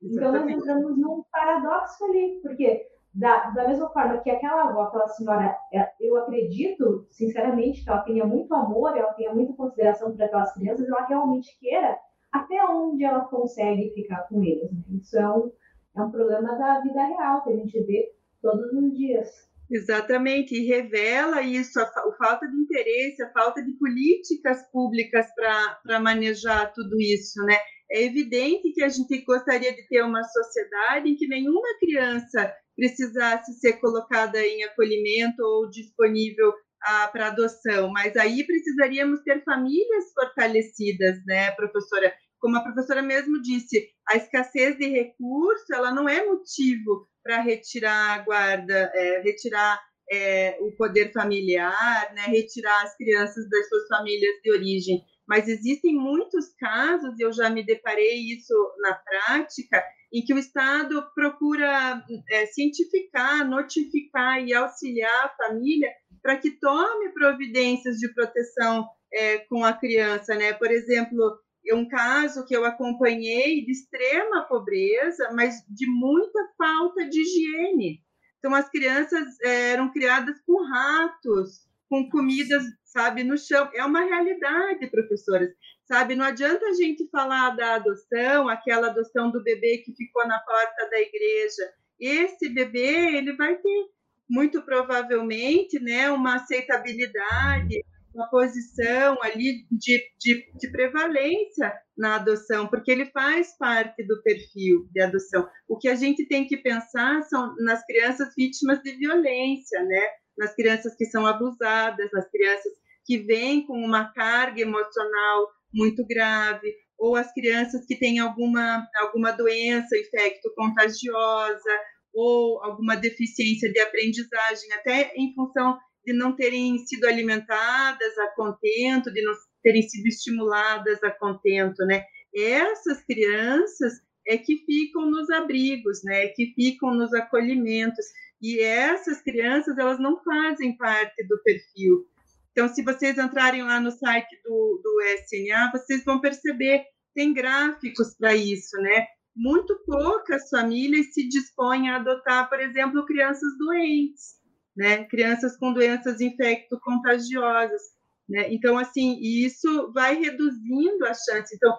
Então, 0.02 0.32
nós 0.32 0.48
entramos 0.48 0.98
num 0.98 1.22
paradoxo 1.30 2.04
ali, 2.06 2.40
porque 2.42 2.84
da, 3.14 3.50
da 3.50 3.68
mesma 3.68 3.90
forma 3.90 4.18
que 4.18 4.30
aquela 4.30 4.70
avó, 4.70 4.82
aquela 4.82 5.08
senhora, 5.08 5.56
é, 5.72 5.92
eu 6.00 6.16
acredito, 6.16 7.06
sinceramente, 7.10 7.84
que 7.84 7.90
ela 7.90 8.00
tenha 8.00 8.24
muito 8.24 8.52
amor, 8.54 8.96
ela 8.96 9.12
tenha 9.12 9.34
muita 9.34 9.52
consideração 9.52 10.16
para 10.16 10.26
aquelas 10.26 10.52
crianças, 10.54 10.88
ela 10.88 11.06
realmente 11.06 11.58
queira 11.60 11.98
até 12.32 12.64
onde 12.64 13.04
ela 13.04 13.20
consegue 13.26 13.92
ficar 13.94 14.26
com 14.28 14.42
eles. 14.42 14.72
Né? 14.72 14.82
Isso 14.98 15.18
é 15.18 15.28
um, 15.28 15.52
é 15.96 16.02
um 16.02 16.10
problema 16.10 16.56
da 16.56 16.80
vida 16.80 17.04
real 17.04 17.44
que 17.44 17.52
a 17.52 17.56
gente 17.56 17.82
vê 17.82 18.12
todos 18.40 18.72
os 18.72 18.96
dias. 18.96 19.28
Exatamente, 19.70 20.54
e 20.54 20.66
revela 20.66 21.40
isso, 21.42 21.80
a, 21.80 21.84
a, 21.84 22.12
falta 22.18 22.46
de 22.46 22.56
interesse, 22.56 23.22
a 23.22 23.32
falta 23.32 23.62
de 23.62 23.72
políticas 23.72 24.62
públicas 24.70 25.26
para 25.34 26.00
manejar 26.00 26.72
tudo 26.74 27.00
isso, 27.00 27.42
né? 27.44 27.56
É 27.92 28.04
evidente 28.04 28.72
que 28.72 28.82
a 28.82 28.88
gente 28.88 29.22
gostaria 29.22 29.74
de 29.74 29.86
ter 29.86 30.02
uma 30.02 30.22
sociedade 30.24 31.10
em 31.10 31.14
que 31.14 31.28
nenhuma 31.28 31.78
criança 31.78 32.52
precisasse 32.74 33.52
ser 33.60 33.74
colocada 33.74 34.40
em 34.40 34.64
acolhimento 34.64 35.42
ou 35.42 35.68
disponível 35.68 36.54
ah, 36.84 37.08
para 37.08 37.28
adoção, 37.28 37.90
mas 37.90 38.16
aí 38.16 38.44
precisaríamos 38.44 39.20
ter 39.22 39.44
famílias 39.44 40.12
fortalecidas, 40.14 41.24
né, 41.26 41.50
professora? 41.52 42.12
Como 42.40 42.56
a 42.56 42.62
professora 42.62 43.02
mesmo 43.02 43.40
disse, 43.40 43.88
a 44.08 44.16
escassez 44.16 44.76
de 44.76 44.88
recurso, 44.88 45.72
ela 45.72 45.94
não 45.94 46.08
é 46.08 46.24
motivo 46.24 47.06
para 47.22 47.40
retirar 47.40 48.14
a 48.14 48.18
guarda, 48.24 48.90
é, 48.94 49.20
retirar 49.22 49.80
é, 50.10 50.58
o 50.60 50.72
poder 50.72 51.12
familiar, 51.12 52.12
né, 52.14 52.22
retirar 52.26 52.82
as 52.82 52.96
crianças 52.96 53.48
das 53.48 53.68
suas 53.68 53.86
famílias 53.86 54.34
de 54.42 54.50
origem. 54.50 55.04
Mas 55.32 55.48
existem 55.48 55.94
muitos 55.94 56.54
casos, 56.60 57.18
e 57.18 57.22
eu 57.22 57.32
já 57.32 57.48
me 57.48 57.64
deparei 57.64 58.18
isso 58.34 58.52
na 58.80 58.92
prática, 58.92 59.82
em 60.12 60.22
que 60.22 60.34
o 60.34 60.38
Estado 60.38 61.02
procura 61.14 62.04
é, 62.30 62.44
cientificar, 62.44 63.48
notificar 63.48 64.46
e 64.46 64.52
auxiliar 64.52 65.24
a 65.24 65.34
família 65.34 65.88
para 66.22 66.36
que 66.36 66.50
tome 66.50 67.14
providências 67.14 67.96
de 67.96 68.12
proteção 68.12 68.86
é, 69.10 69.38
com 69.38 69.64
a 69.64 69.72
criança, 69.72 70.34
né? 70.34 70.52
Por 70.52 70.70
exemplo, 70.70 71.38
um 71.72 71.88
caso 71.88 72.44
que 72.44 72.54
eu 72.54 72.66
acompanhei 72.66 73.64
de 73.64 73.72
extrema 73.72 74.42
pobreza, 74.42 75.30
mas 75.32 75.64
de 75.66 75.86
muita 75.86 76.46
falta 76.58 77.08
de 77.08 77.22
higiene. 77.22 78.02
Então, 78.38 78.54
as 78.54 78.68
crianças 78.68 79.24
é, 79.40 79.70
eram 79.70 79.90
criadas 79.90 80.38
com 80.44 80.62
ratos, 80.62 81.71
com 81.92 82.08
comidas, 82.08 82.64
sabe, 82.86 83.22
no 83.22 83.36
chão. 83.36 83.68
É 83.74 83.84
uma 83.84 84.00
realidade, 84.00 84.90
professoras. 84.90 85.50
Sabe, 85.84 86.14
não 86.14 86.24
adianta 86.24 86.64
a 86.64 86.72
gente 86.72 87.06
falar 87.10 87.50
da 87.50 87.74
adoção, 87.74 88.48
aquela 88.48 88.86
adoção 88.86 89.30
do 89.30 89.42
bebê 89.42 89.82
que 89.84 89.94
ficou 89.94 90.26
na 90.26 90.38
porta 90.38 90.88
da 90.88 90.98
igreja. 90.98 91.70
Esse 92.00 92.48
bebê, 92.48 93.18
ele 93.18 93.36
vai 93.36 93.56
ter, 93.56 93.86
muito 94.26 94.62
provavelmente, 94.62 95.78
né, 95.80 96.10
uma 96.10 96.36
aceitabilidade, 96.36 97.84
uma 98.14 98.30
posição 98.30 99.22
ali 99.22 99.66
de, 99.70 100.02
de, 100.18 100.50
de, 100.58 100.70
prevalência 100.70 101.74
na 101.96 102.14
adoção, 102.14 102.68
porque 102.68 102.90
ele 102.90 103.06
faz 103.10 103.54
parte 103.58 104.02
do 104.06 104.22
perfil 104.22 104.88
de 104.90 105.02
adoção. 105.02 105.46
O 105.68 105.76
que 105.76 105.88
a 105.88 105.94
gente 105.94 106.26
tem 106.26 106.46
que 106.46 106.56
pensar 106.56 107.22
são 107.24 107.54
nas 107.58 107.84
crianças 107.84 108.32
vítimas 108.34 108.80
de 108.82 108.92
violência, 108.92 109.82
né? 109.84 110.21
Nas 110.36 110.54
crianças 110.54 110.94
que 110.96 111.04
são 111.06 111.26
abusadas, 111.26 112.10
nas 112.12 112.30
crianças 112.30 112.72
que 113.04 113.18
vêm 113.18 113.66
com 113.66 113.78
uma 113.78 114.12
carga 114.12 114.60
emocional 114.60 115.48
muito 115.72 116.06
grave, 116.06 116.74
ou 116.98 117.16
as 117.16 117.32
crianças 117.32 117.84
que 117.86 117.96
têm 117.96 118.20
alguma, 118.20 118.86
alguma 118.96 119.32
doença 119.32 119.96
infecto-contagiosa, 119.96 121.70
ou 122.14 122.62
alguma 122.62 122.94
deficiência 122.96 123.72
de 123.72 123.80
aprendizagem, 123.80 124.72
até 124.74 125.12
em 125.16 125.34
função 125.34 125.78
de 126.04 126.12
não 126.12 126.34
terem 126.36 126.78
sido 126.78 127.06
alimentadas 127.06 128.18
a 128.18 128.28
contento, 128.34 129.12
de 129.12 129.22
não 129.22 129.32
terem 129.62 129.82
sido 129.82 130.06
estimuladas 130.06 131.02
a 131.02 131.10
contento, 131.10 131.84
né? 131.86 132.04
Essas 132.34 133.04
crianças 133.04 133.94
é 134.26 134.36
que 134.36 134.64
ficam 134.64 135.10
nos 135.10 135.30
abrigos, 135.30 136.02
né? 136.04 136.28
Que 136.28 136.52
ficam 136.54 136.94
nos 136.94 137.12
acolhimentos. 137.14 138.04
E 138.42 138.58
essas 138.58 139.22
crianças, 139.22 139.78
elas 139.78 140.00
não 140.00 140.20
fazem 140.22 140.76
parte 140.76 141.24
do 141.28 141.40
perfil. 141.44 142.04
Então, 142.50 142.68
se 142.68 142.82
vocês 142.82 143.16
entrarem 143.16 143.62
lá 143.62 143.78
no 143.78 143.92
site 143.92 144.36
do, 144.44 144.80
do 144.82 145.00
SNA, 145.22 145.70
vocês 145.72 146.04
vão 146.04 146.20
perceber, 146.20 146.84
tem 147.14 147.32
gráficos 147.32 148.16
para 148.18 148.34
isso, 148.34 148.76
né? 148.78 149.06
Muito 149.34 149.78
poucas 149.86 150.50
famílias 150.50 151.14
se 151.14 151.28
dispõem 151.28 151.88
a 151.88 151.96
adotar, 151.96 152.48
por 152.50 152.60
exemplo, 152.60 153.06
crianças 153.06 153.56
doentes, 153.56 154.34
né? 154.76 155.04
Crianças 155.04 155.56
com 155.56 155.72
doenças 155.72 156.20
infecto-contagiosas, 156.20 157.80
né? 158.28 158.52
Então, 158.52 158.76
assim, 158.76 159.18
isso 159.20 159.92
vai 159.92 160.18
reduzindo 160.18 161.06
a 161.06 161.14
chance. 161.14 161.54
Então, 161.54 161.78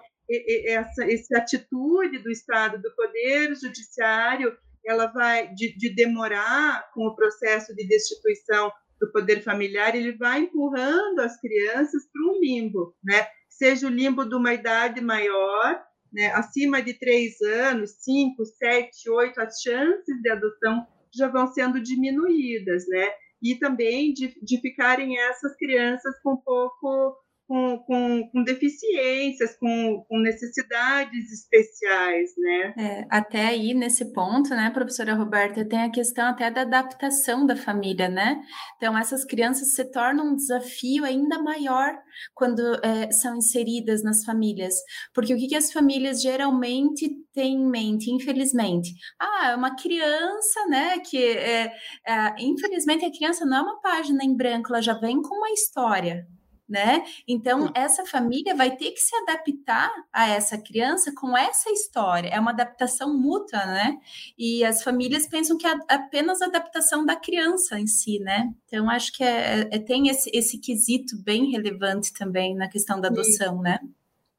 essa, 0.66 1.04
essa 1.04 1.38
atitude 1.38 2.18
do 2.18 2.30
Estado, 2.30 2.80
do 2.80 2.90
Poder 2.96 3.54
Judiciário, 3.54 4.56
ela 4.86 5.06
vai 5.06 5.52
de, 5.54 5.76
de 5.76 5.94
demorar 5.94 6.90
com 6.92 7.06
o 7.06 7.14
processo 7.14 7.74
de 7.74 7.86
destituição 7.86 8.70
do 9.00 9.10
poder 9.10 9.42
familiar, 9.42 9.94
ele 9.94 10.12
vai 10.12 10.40
empurrando 10.40 11.20
as 11.20 11.38
crianças 11.40 12.02
para 12.12 12.22
um 12.22 12.40
limbo, 12.40 12.94
né? 13.02 13.26
Seja 13.48 13.86
o 13.86 13.90
limbo 13.90 14.24
de 14.24 14.34
uma 14.34 14.54
idade 14.54 15.00
maior, 15.00 15.82
né? 16.12 16.32
acima 16.32 16.80
de 16.80 16.94
três 16.94 17.40
anos, 17.42 17.96
cinco, 18.00 18.44
sete, 18.44 19.10
oito, 19.10 19.40
as 19.40 19.60
chances 19.60 20.22
de 20.22 20.30
adoção 20.30 20.86
já 21.12 21.28
vão 21.28 21.46
sendo 21.48 21.80
diminuídas, 21.80 22.86
né? 22.88 23.10
E 23.42 23.56
também 23.56 24.12
de, 24.12 24.34
de 24.42 24.60
ficarem 24.60 25.18
essas 25.18 25.54
crianças 25.56 26.14
com 26.22 26.36
pouco 26.36 27.16
com, 27.46 27.78
com, 27.86 28.28
com 28.30 28.42
deficiências, 28.42 29.56
com, 29.58 30.04
com, 30.08 30.18
necessidades 30.18 31.30
especiais, 31.32 32.30
né? 32.38 32.74
É, 32.78 33.06
até 33.10 33.46
aí, 33.46 33.74
nesse 33.74 34.12
ponto, 34.12 34.50
né, 34.50 34.70
professora 34.70 35.14
Roberta, 35.14 35.64
tem 35.64 35.82
a 35.82 35.90
questão 35.90 36.26
até 36.26 36.50
da 36.50 36.62
adaptação 36.62 37.44
da 37.44 37.54
família, 37.54 38.08
né? 38.08 38.40
Então, 38.76 38.96
essas 38.96 39.24
crianças 39.24 39.74
se 39.74 39.84
tornam 39.90 40.32
um 40.32 40.36
desafio 40.36 41.04
ainda 41.04 41.38
maior 41.38 41.94
quando 42.34 42.60
é, 42.82 43.10
são 43.10 43.36
inseridas 43.36 44.02
nas 44.02 44.24
famílias. 44.24 44.74
Porque 45.12 45.34
o 45.34 45.36
que, 45.36 45.48
que 45.48 45.56
as 45.56 45.72
famílias 45.72 46.22
geralmente 46.22 47.08
têm 47.32 47.54
em 47.54 47.70
mente, 47.70 48.10
infelizmente? 48.10 48.90
Ah, 49.20 49.50
é 49.50 49.56
uma 49.56 49.76
criança, 49.76 50.66
né, 50.68 50.98
que, 51.00 51.18
é, 51.18 51.72
é, 52.06 52.34
infelizmente, 52.38 53.04
a 53.04 53.12
criança 53.12 53.44
não 53.44 53.56
é 53.58 53.62
uma 53.62 53.80
página 53.80 54.24
em 54.24 54.34
branco, 54.34 54.68
ela 54.70 54.80
já 54.80 54.94
vem 54.94 55.20
com 55.20 55.34
uma 55.34 55.50
história, 55.50 56.26
né? 56.74 57.04
Então, 57.28 57.70
essa 57.72 58.04
família 58.04 58.52
vai 58.52 58.76
ter 58.76 58.90
que 58.90 58.98
se 58.98 59.14
adaptar 59.14 59.92
a 60.12 60.28
essa 60.28 60.58
criança 60.58 61.12
com 61.14 61.38
essa 61.38 61.70
história. 61.70 62.28
É 62.28 62.40
uma 62.40 62.50
adaptação 62.50 63.16
mútua, 63.16 63.64
né? 63.64 63.96
E 64.36 64.64
as 64.64 64.82
famílias 64.82 65.28
pensam 65.28 65.56
que 65.56 65.68
é 65.68 65.74
apenas 65.88 66.42
a 66.42 66.46
adaptação 66.46 67.06
da 67.06 67.14
criança 67.14 67.78
em 67.78 67.86
si, 67.86 68.18
né? 68.18 68.52
Então, 68.66 68.90
acho 68.90 69.12
que 69.12 69.22
é, 69.22 69.68
é 69.70 69.78
tem 69.78 70.08
esse, 70.08 70.28
esse 70.34 70.58
quesito 70.58 71.16
bem 71.22 71.52
relevante 71.52 72.12
também 72.12 72.56
na 72.56 72.68
questão 72.68 73.00
da 73.00 73.06
adoção, 73.06 73.58
Sim. 73.58 73.62
né? 73.62 73.78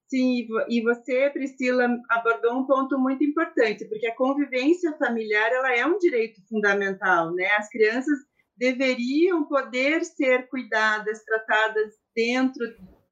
Sim, 0.08 0.48
e 0.70 0.82
você, 0.82 1.30
Priscila, 1.30 1.88
abordou 2.10 2.60
um 2.60 2.66
ponto 2.66 3.00
muito 3.00 3.24
importante, 3.24 3.86
porque 3.86 4.08
a 4.08 4.16
convivência 4.16 4.94
familiar 4.98 5.52
ela 5.52 5.74
é 5.74 5.86
um 5.86 5.98
direito 5.98 6.42
fundamental, 6.48 7.34
né? 7.34 7.48
As 7.58 7.70
crianças 7.70 8.20
deveriam 8.58 9.46
poder 9.48 10.04
ser 10.04 10.48
cuidadas, 10.50 11.24
tratadas 11.24 11.94
dentro 12.16 12.66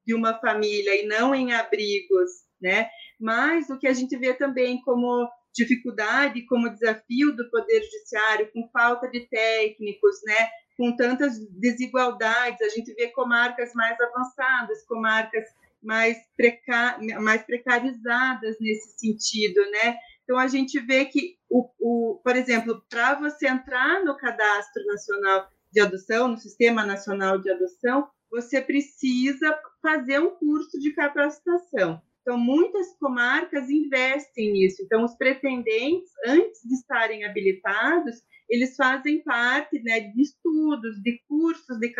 de 0.06 0.14
uma 0.14 0.38
família 0.38 1.02
e 1.02 1.06
não 1.06 1.34
em 1.34 1.52
abrigos, 1.52 2.30
né? 2.60 2.88
Mas 3.20 3.68
o 3.70 3.78
que 3.78 3.86
a 3.86 3.92
gente 3.92 4.16
vê 4.16 4.34
também 4.34 4.80
como 4.82 5.28
dificuldade, 5.54 6.44
como 6.46 6.70
desafio 6.70 7.34
do 7.34 7.48
poder 7.50 7.82
judiciário, 7.82 8.50
com 8.52 8.68
falta 8.72 9.08
de 9.08 9.20
técnicos, 9.28 10.16
né? 10.24 10.48
Com 10.76 10.96
tantas 10.96 11.38
desigualdades, 11.50 12.60
a 12.60 12.68
gente 12.68 12.92
vê 12.94 13.08
comarcas 13.08 13.72
mais 13.74 13.96
avançadas, 14.00 14.84
comarcas 14.86 15.44
mais, 15.82 16.16
preca... 16.36 16.98
mais 17.20 17.42
precarizadas 17.42 18.56
nesse 18.60 18.98
sentido, 18.98 19.60
né? 19.70 19.96
Então 20.24 20.38
a 20.38 20.48
gente 20.48 20.80
vê 20.80 21.04
que, 21.04 21.36
o, 21.48 21.68
o 21.78 22.20
por 22.22 22.34
exemplo, 22.34 22.82
para 22.90 23.14
você 23.14 23.46
entrar 23.46 24.02
no 24.04 24.16
Cadastro 24.16 24.84
Nacional 24.86 25.48
de 25.70 25.80
Adoção, 25.80 26.28
no 26.28 26.38
Sistema 26.38 26.84
Nacional 26.84 27.38
de 27.38 27.50
Adoção, 27.50 28.08
você 28.30 28.60
precisa 28.60 29.56
fazer 29.80 30.18
um 30.18 30.30
curso 30.30 30.78
de 30.80 30.92
capacitação. 30.92 32.02
Então, 32.22 32.38
muitas 32.38 32.96
comarcas 32.98 33.68
investem 33.68 34.52
nisso. 34.52 34.82
Então, 34.82 35.04
os 35.04 35.14
pretendentes, 35.14 36.10
antes 36.26 36.62
de 36.64 36.74
estarem 36.74 37.24
habilitados, 37.24 38.16
eles 38.48 38.74
fazem 38.76 39.22
parte 39.22 39.78
né, 39.82 40.00
de 40.00 40.22
estudos, 40.22 41.02
de 41.02 41.22
cursos 41.28 41.78
de 41.78 41.94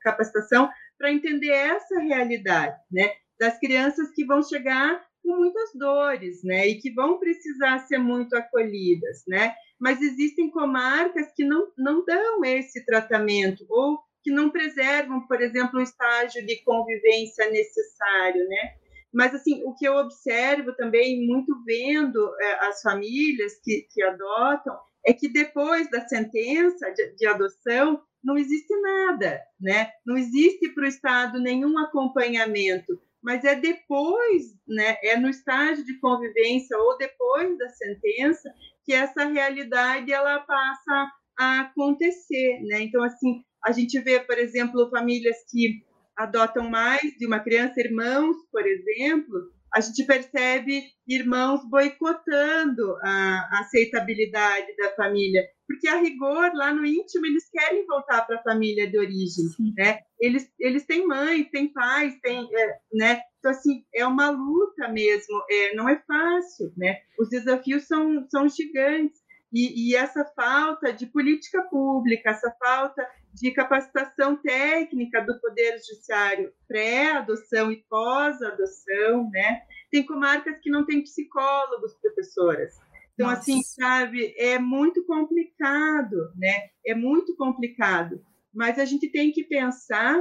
capacitação 0.00 0.70
para 0.96 1.12
entender 1.12 1.50
essa 1.50 1.98
realidade, 1.98 2.76
né, 2.90 3.14
das 3.38 3.58
crianças 3.58 4.10
que 4.12 4.24
vão 4.24 4.42
chegar 4.42 5.04
com 5.24 5.36
muitas 5.36 5.70
dores, 5.74 6.44
né, 6.44 6.68
e 6.68 6.78
que 6.78 6.92
vão 6.92 7.18
precisar 7.18 7.78
ser 7.86 7.98
muito 7.98 8.36
acolhidas, 8.36 9.24
né. 9.26 9.54
Mas 9.80 10.00
existem 10.00 10.50
comarcas 10.50 11.32
que 11.34 11.44
não, 11.44 11.72
não 11.76 12.04
dão 12.04 12.44
esse 12.44 12.84
tratamento 12.84 13.64
ou 13.68 13.98
que 14.22 14.30
não 14.30 14.50
preservam, 14.50 15.26
por 15.26 15.40
exemplo, 15.40 15.80
o 15.80 15.82
estágio 15.82 16.46
de 16.46 16.62
convivência 16.62 17.50
necessário, 17.50 18.48
né? 18.48 18.74
Mas, 19.12 19.34
assim, 19.34 19.62
o 19.64 19.74
que 19.74 19.86
eu 19.86 19.94
observo 19.96 20.74
também, 20.74 21.26
muito 21.26 21.54
vendo 21.64 22.34
é, 22.40 22.66
as 22.66 22.80
famílias 22.80 23.52
que, 23.62 23.86
que 23.92 24.02
adotam, 24.02 24.76
é 25.06 25.12
que 25.12 25.28
depois 25.28 25.90
da 25.90 26.08
sentença 26.08 26.90
de, 26.90 27.14
de 27.14 27.26
adoção, 27.26 28.02
não 28.24 28.38
existe 28.38 28.74
nada, 28.80 29.40
né? 29.60 29.90
Não 30.06 30.16
existe 30.16 30.70
para 30.70 30.84
o 30.84 30.88
Estado 30.88 31.38
nenhum 31.38 31.78
acompanhamento, 31.78 32.98
mas 33.24 33.42
é 33.42 33.54
depois, 33.54 34.54
né? 34.68 34.98
É 35.02 35.16
no 35.16 35.30
estágio 35.30 35.82
de 35.84 35.98
convivência 35.98 36.76
ou 36.76 36.98
depois 36.98 37.56
da 37.56 37.68
sentença 37.70 38.52
que 38.84 38.92
essa 38.92 39.24
realidade 39.24 40.12
ela 40.12 40.40
passa 40.40 41.10
a 41.38 41.60
acontecer, 41.60 42.60
né? 42.64 42.82
Então, 42.82 43.02
assim, 43.02 43.42
a 43.64 43.72
gente 43.72 43.98
vê, 44.00 44.20
por 44.20 44.38
exemplo, 44.38 44.90
famílias 44.90 45.38
que 45.50 45.82
adotam 46.14 46.68
mais 46.68 47.00
de 47.18 47.26
uma 47.26 47.40
criança, 47.40 47.80
irmãos, 47.80 48.36
por 48.52 48.64
exemplo, 48.66 49.50
a 49.74 49.80
gente 49.80 50.04
percebe 50.06 50.84
irmãos 51.06 51.68
boicotando 51.68 52.96
a 53.02 53.60
aceitabilidade 53.60 54.74
da 54.76 54.94
família, 54.94 55.42
porque 55.66 55.88
a 55.88 55.96
rigor 55.96 56.52
lá 56.54 56.72
no 56.72 56.86
íntimo 56.86 57.26
eles 57.26 57.50
querem 57.50 57.84
voltar 57.84 58.24
para 58.24 58.38
a 58.38 58.42
família 58.42 58.88
de 58.88 58.96
origem, 58.96 59.46
né? 59.76 59.98
Eles 60.20 60.48
eles 60.60 60.86
têm 60.86 61.06
mãe, 61.06 61.44
têm 61.44 61.72
pais, 61.72 62.14
têm, 62.22 62.48
é, 62.54 62.78
né? 62.92 63.20
Então 63.38 63.50
assim 63.50 63.84
é 63.92 64.06
uma 64.06 64.30
luta 64.30 64.88
mesmo, 64.88 65.42
é, 65.50 65.74
não 65.74 65.88
é 65.88 66.00
fácil, 66.06 66.72
né? 66.76 66.98
Os 67.18 67.28
desafios 67.28 67.84
são 67.88 68.24
são 68.30 68.48
gigantes 68.48 69.23
e, 69.54 69.90
e 69.90 69.94
essa 69.94 70.24
falta 70.24 70.92
de 70.92 71.06
política 71.06 71.62
pública, 71.62 72.30
essa 72.30 72.50
falta 72.58 73.08
de 73.32 73.52
capacitação 73.52 74.34
técnica 74.36 75.20
do 75.20 75.40
Poder 75.40 75.78
Judiciário 75.78 76.52
pré-adoção 76.66 77.70
e 77.70 77.76
pós-adoção, 77.88 79.30
né? 79.30 79.62
Tem 79.92 80.04
comarcas 80.04 80.58
que 80.60 80.68
não 80.68 80.84
têm 80.84 81.04
psicólogos, 81.04 81.94
professoras. 82.02 82.74
Então, 83.14 83.28
Nossa. 83.28 83.42
assim, 83.42 83.62
sabe, 83.62 84.34
é 84.36 84.58
muito 84.58 85.04
complicado, 85.06 86.32
né? 86.36 86.70
É 86.84 86.94
muito 86.94 87.36
complicado. 87.36 88.20
Mas 88.52 88.76
a 88.80 88.84
gente 88.84 89.08
tem 89.08 89.30
que 89.30 89.44
pensar 89.44 90.20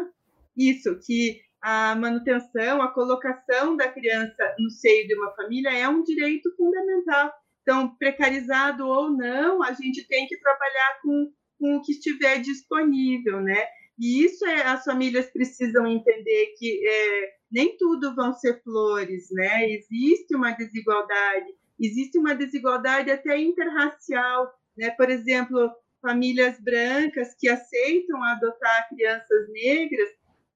isso, 0.56 1.00
que 1.04 1.41
a 1.60 1.96
manutenção, 1.96 2.84
a 2.84 2.93
colocação 2.93 3.76
da 3.76 3.88
criança 3.88 4.56
no 4.60 4.69
seio 4.69 5.08
de 5.08 5.15
uma 5.15 5.32
família 5.32 5.69
é 5.69 5.89
um 5.89 6.04
direito 6.04 6.56
fundamental. 6.56 7.34
Então, 7.63 7.95
precarizado 7.95 8.86
ou 8.86 9.10
não, 9.10 9.63
a 9.63 9.73
gente 9.73 10.08
tem 10.08 10.28
que 10.28 10.38
trabalhar 10.38 10.99
com 11.02 11.34
com 11.63 11.78
o 11.78 11.82
que 11.82 11.93
estiver 11.93 12.39
disponível, 12.39 13.39
né? 13.39 13.65
E 13.97 14.26
isso 14.26 14.45
é, 14.45 14.63
as 14.63 14.84
famílias 14.84 15.32
precisam 15.32 15.88
entender 15.88 16.56
que 16.58 16.86
é, 16.86 17.34
nem 17.49 17.78
tudo 17.78 18.13
vão 18.13 18.34
ser 18.34 18.62
flores, 18.63 19.30
né? 19.32 19.69
Existe 19.69 20.36
uma 20.36 20.52
desigualdade, 20.52 21.45
existe 21.80 22.19
uma 22.19 22.36
desigualdade 22.36 23.10
até 23.10 23.38
interracial, 23.39 24.52
né? 24.76 24.91
Por 24.91 25.10
exemplo, 25.10 25.71
famílias 26.02 26.60
brancas 26.60 27.34
que 27.39 27.47
aceitam 27.47 28.21
adotar 28.21 28.89
crianças 28.89 29.49
negras, 29.49 30.10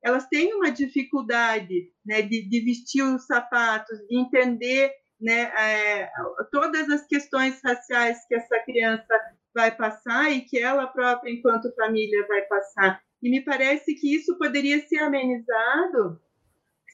elas 0.04 0.28
têm 0.28 0.54
uma 0.54 0.72
dificuldade, 0.72 1.90
né, 2.06 2.22
de, 2.22 2.48
de 2.48 2.60
vestir 2.62 3.02
os 3.02 3.26
sapatos, 3.26 3.98
de 4.08 4.20
entender, 4.20 4.92
né, 5.20 5.52
é, 5.58 6.12
todas 6.52 6.90
as 6.90 7.06
questões 7.08 7.60
raciais 7.64 8.26
que 8.28 8.36
essa 8.36 8.60
criança 8.60 9.14
vai 9.54 9.76
passar 9.76 10.32
e 10.32 10.42
que 10.42 10.60
ela 10.60 10.88
própria, 10.88 11.32
enquanto 11.32 11.74
família, 11.76 12.28
vai 12.28 12.42
passar. 12.44 13.02
E 13.22 13.30
me 13.30 13.42
parece 13.44 13.96
que 13.96 14.16
isso 14.16 14.38
poderia 14.38 14.80
ser 14.88 15.00
amenizado 15.00 16.22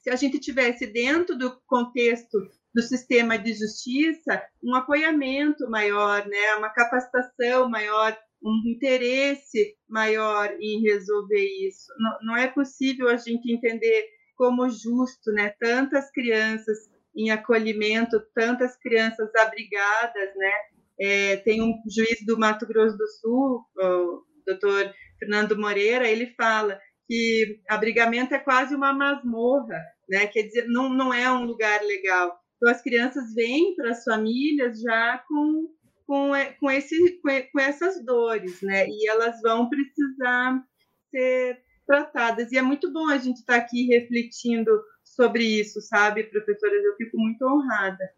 se 0.01 0.09
a 0.09 0.15
gente 0.15 0.39
tivesse 0.39 0.85
dentro 0.85 1.37
do 1.37 1.57
contexto 1.65 2.37
do 2.73 2.81
sistema 2.81 3.37
de 3.37 3.53
justiça 3.53 4.43
um 4.61 4.75
apoiamento 4.75 5.69
maior, 5.69 6.27
né, 6.27 6.55
uma 6.57 6.69
capacitação 6.69 7.69
maior, 7.69 8.17
um 8.43 8.61
interesse 8.67 9.77
maior 9.87 10.53
em 10.59 10.81
resolver 10.81 11.45
isso. 11.65 11.87
Não, 11.97 12.17
não 12.27 12.37
é 12.37 12.47
possível 12.47 13.07
a 13.07 13.15
gente 13.15 13.49
entender 13.49 14.05
como 14.35 14.69
justo, 14.69 15.31
né, 15.31 15.53
tantas 15.59 16.11
crianças 16.11 16.89
em 17.15 17.29
acolhimento, 17.29 18.21
tantas 18.33 18.75
crianças 18.77 19.33
abrigadas, 19.35 20.35
né? 20.35 20.51
É, 20.99 21.37
tem 21.37 21.61
um 21.61 21.73
juiz 21.89 22.25
do 22.25 22.37
Mato 22.37 22.65
Grosso 22.67 22.97
do 22.97 23.07
Sul, 23.07 23.65
o 23.77 24.23
doutor 24.45 24.93
Fernando 25.19 25.57
Moreira, 25.57 26.07
ele 26.07 26.27
fala 26.35 26.79
que 27.07 27.61
abrigamento 27.67 28.33
é 28.33 28.39
quase 28.39 28.75
uma 28.75 28.93
masmorra, 28.93 29.79
né? 30.09 30.27
Quer 30.27 30.43
dizer, 30.43 30.67
não, 30.67 30.89
não 30.89 31.13
é 31.13 31.31
um 31.31 31.45
lugar 31.45 31.81
legal. 31.83 32.37
Então, 32.57 32.71
as 32.71 32.81
crianças 32.81 33.33
vêm 33.33 33.75
para 33.75 33.91
as 33.91 34.03
famílias 34.03 34.79
já 34.79 35.23
com, 35.27 35.69
com, 36.07 36.31
com, 36.59 36.71
esse, 36.71 37.19
com 37.51 37.59
essas 37.59 38.03
dores, 38.05 38.61
né? 38.61 38.87
E 38.87 39.09
elas 39.09 39.41
vão 39.41 39.69
precisar 39.69 40.63
ser 41.11 41.59
tratadas. 41.85 42.51
E 42.51 42.57
é 42.57 42.61
muito 42.61 42.91
bom 42.91 43.07
a 43.09 43.17
gente 43.17 43.39
estar 43.39 43.59
tá 43.59 43.59
aqui 43.59 43.87
refletindo 43.87 44.71
sobre 45.15 45.43
isso, 45.43 45.81
sabe, 45.81 46.23
professoras? 46.23 46.83
Eu 46.83 46.95
fico 46.95 47.17
muito 47.17 47.45
honrada. 47.45 48.09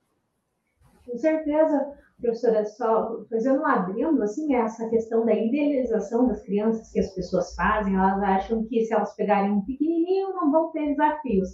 Com 1.06 1.18
certeza, 1.18 1.94
professora, 2.22 2.66
só 2.66 3.26
fazendo 3.30 3.62
um 3.62 3.66
adendo, 3.66 4.24
assim, 4.24 4.56
essa 4.56 4.90
questão 4.90 5.26
da 5.26 5.34
idealização 5.34 6.28
das 6.28 6.44
crianças 6.44 6.92
que 6.92 7.00
as 7.00 7.14
pessoas 7.14 7.54
fazem, 7.56 7.96
elas 7.96 8.22
acham 8.24 8.66
que 8.66 8.84
se 8.86 8.94
elas 8.94 9.16
pegarem 9.16 9.52
um 9.52 9.66
pequenininho 9.66 10.30
não 10.30 10.52
vão 10.52 10.72
ter 10.72 10.88
desafios. 10.88 11.50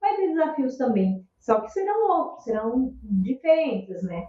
Vai 0.00 0.16
ter 0.16 0.28
desafios 0.28 0.76
também, 0.76 1.24
só 1.38 1.60
que 1.60 1.70
serão 1.70 2.10
outros, 2.10 2.44
serão 2.44 2.94
diferentes, 3.02 4.02
né? 4.02 4.26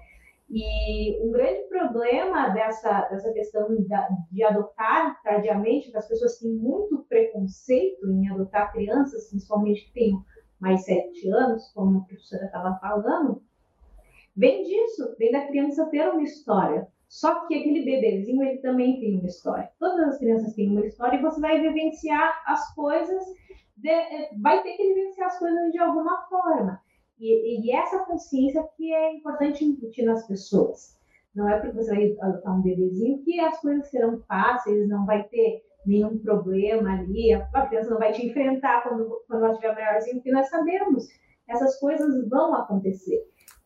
E 0.49 1.21
um 1.27 1.32
grande 1.32 1.67
problema 1.67 2.49
dessa, 2.49 3.01
dessa 3.10 3.34
questão 3.34 3.67
de 4.32 4.43
adotar 4.43 5.21
tardiamente, 5.21 5.91
que 5.91 5.97
as 5.97 6.08
pessoas 6.08 6.39
têm 6.39 6.53
muito 6.53 7.06
preconceito 7.10 8.10
em 8.10 8.30
adotar 8.30 8.71
crianças, 8.71 9.30
principalmente 9.30 9.86
que 9.88 9.93
têm 9.93 10.13
mais 10.60 10.84
sete 10.86 11.30
anos, 11.30 11.72
como 11.74 12.00
a 12.00 12.02
professora 12.02 12.46
estava 12.46 12.78
falando, 12.80 13.41
vem 14.36 14.63
disso, 14.63 15.15
vem 15.17 15.32
da 15.32 15.48
criança 15.48 15.86
ter 15.88 16.10
uma 16.10 16.24
história. 16.24 16.88
Só 17.08 17.46
que 17.48 17.56
aquele 17.56 17.86
bebezinho, 17.86 18.43
ele 18.43 18.58
também 18.60 19.00
tem 19.00 19.17
uma 19.17 19.28
história. 19.28 19.70
Todas 19.80 20.10
as 20.10 20.17
crianças 20.17 20.54
têm 20.54 20.70
uma 20.70 20.86
história 20.86 21.17
e 21.17 21.22
você 21.22 21.39
vai 21.39 21.62
vivenciar 21.62 22.43
as 22.46 22.74
coisas, 22.76 23.24
de, 23.78 23.89
eh, 23.89 24.30
vai 24.41 24.62
ter 24.62 24.76
que 24.76 24.93
vivenciar 24.93 25.28
as 25.28 25.39
coisas 25.39 25.72
de 25.72 25.80
alguma 25.80 26.28
forma. 26.28 26.82
E, 27.17 27.65
e 27.65 27.72
essa 27.72 28.00
consciência 28.00 28.62
que 28.76 28.93
é 28.93 29.15
importante 29.15 29.63
incutir 29.63 30.06
nas 30.06 30.28
pessoas. 30.28 30.98
Não 31.34 31.48
é 31.48 31.60
porque 31.60 31.76
você 31.76 31.96
vai 31.96 32.17
adotar 32.20 32.58
um 32.58 32.62
bebezinho 32.62 33.24
que 33.24 33.39
as 33.39 33.60
coisas 33.62 33.88
serão 33.89 34.20
fáceis, 34.28 34.89
não 34.89 35.06
vai 35.06 35.24
ter 35.30 35.63
nenhum 35.88 36.17
problema 36.19 36.91
ali, 36.91 37.34
a 37.34 37.67
criança 37.67 37.89
não 37.89 37.97
vai 37.97 38.12
te 38.12 38.26
enfrentar 38.26 38.84
quando, 38.84 39.23
quando 39.28 39.43
ela 39.43 39.54
estiver 39.54 39.73
maiorzinho, 39.73 40.15
porque 40.17 40.32
nós 40.32 40.50
sabemos, 40.50 41.08
essas 41.47 41.80
coisas 41.80 42.28
vão 42.30 42.54
acontecer. 42.56 43.23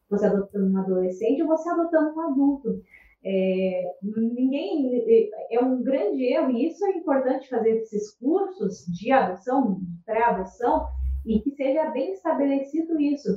Você 0.10 0.26
adotando 0.26 0.72
um 0.72 0.78
adolescente 0.78 1.42
ou 1.42 1.48
você 1.48 1.70
adotando 1.70 2.16
um 2.16 2.22
adulto. 2.22 2.82
É, 3.24 3.84
ninguém 4.04 5.36
é 5.52 5.64
um 5.64 5.84
grande 5.84 6.24
erro 6.24 6.52
e 6.52 6.68
isso 6.68 6.84
é 6.86 6.92
importante 6.98 7.50
fazer 7.50 7.78
esses 7.78 8.16
cursos 8.16 8.86
de 8.88 9.12
adoção, 9.12 9.80
pré-adoção 10.06 10.88
e 11.26 11.40
que 11.40 11.52
seja 11.52 11.92
bem 11.92 12.14
estabelecido 12.14 13.00
isso 13.00 13.30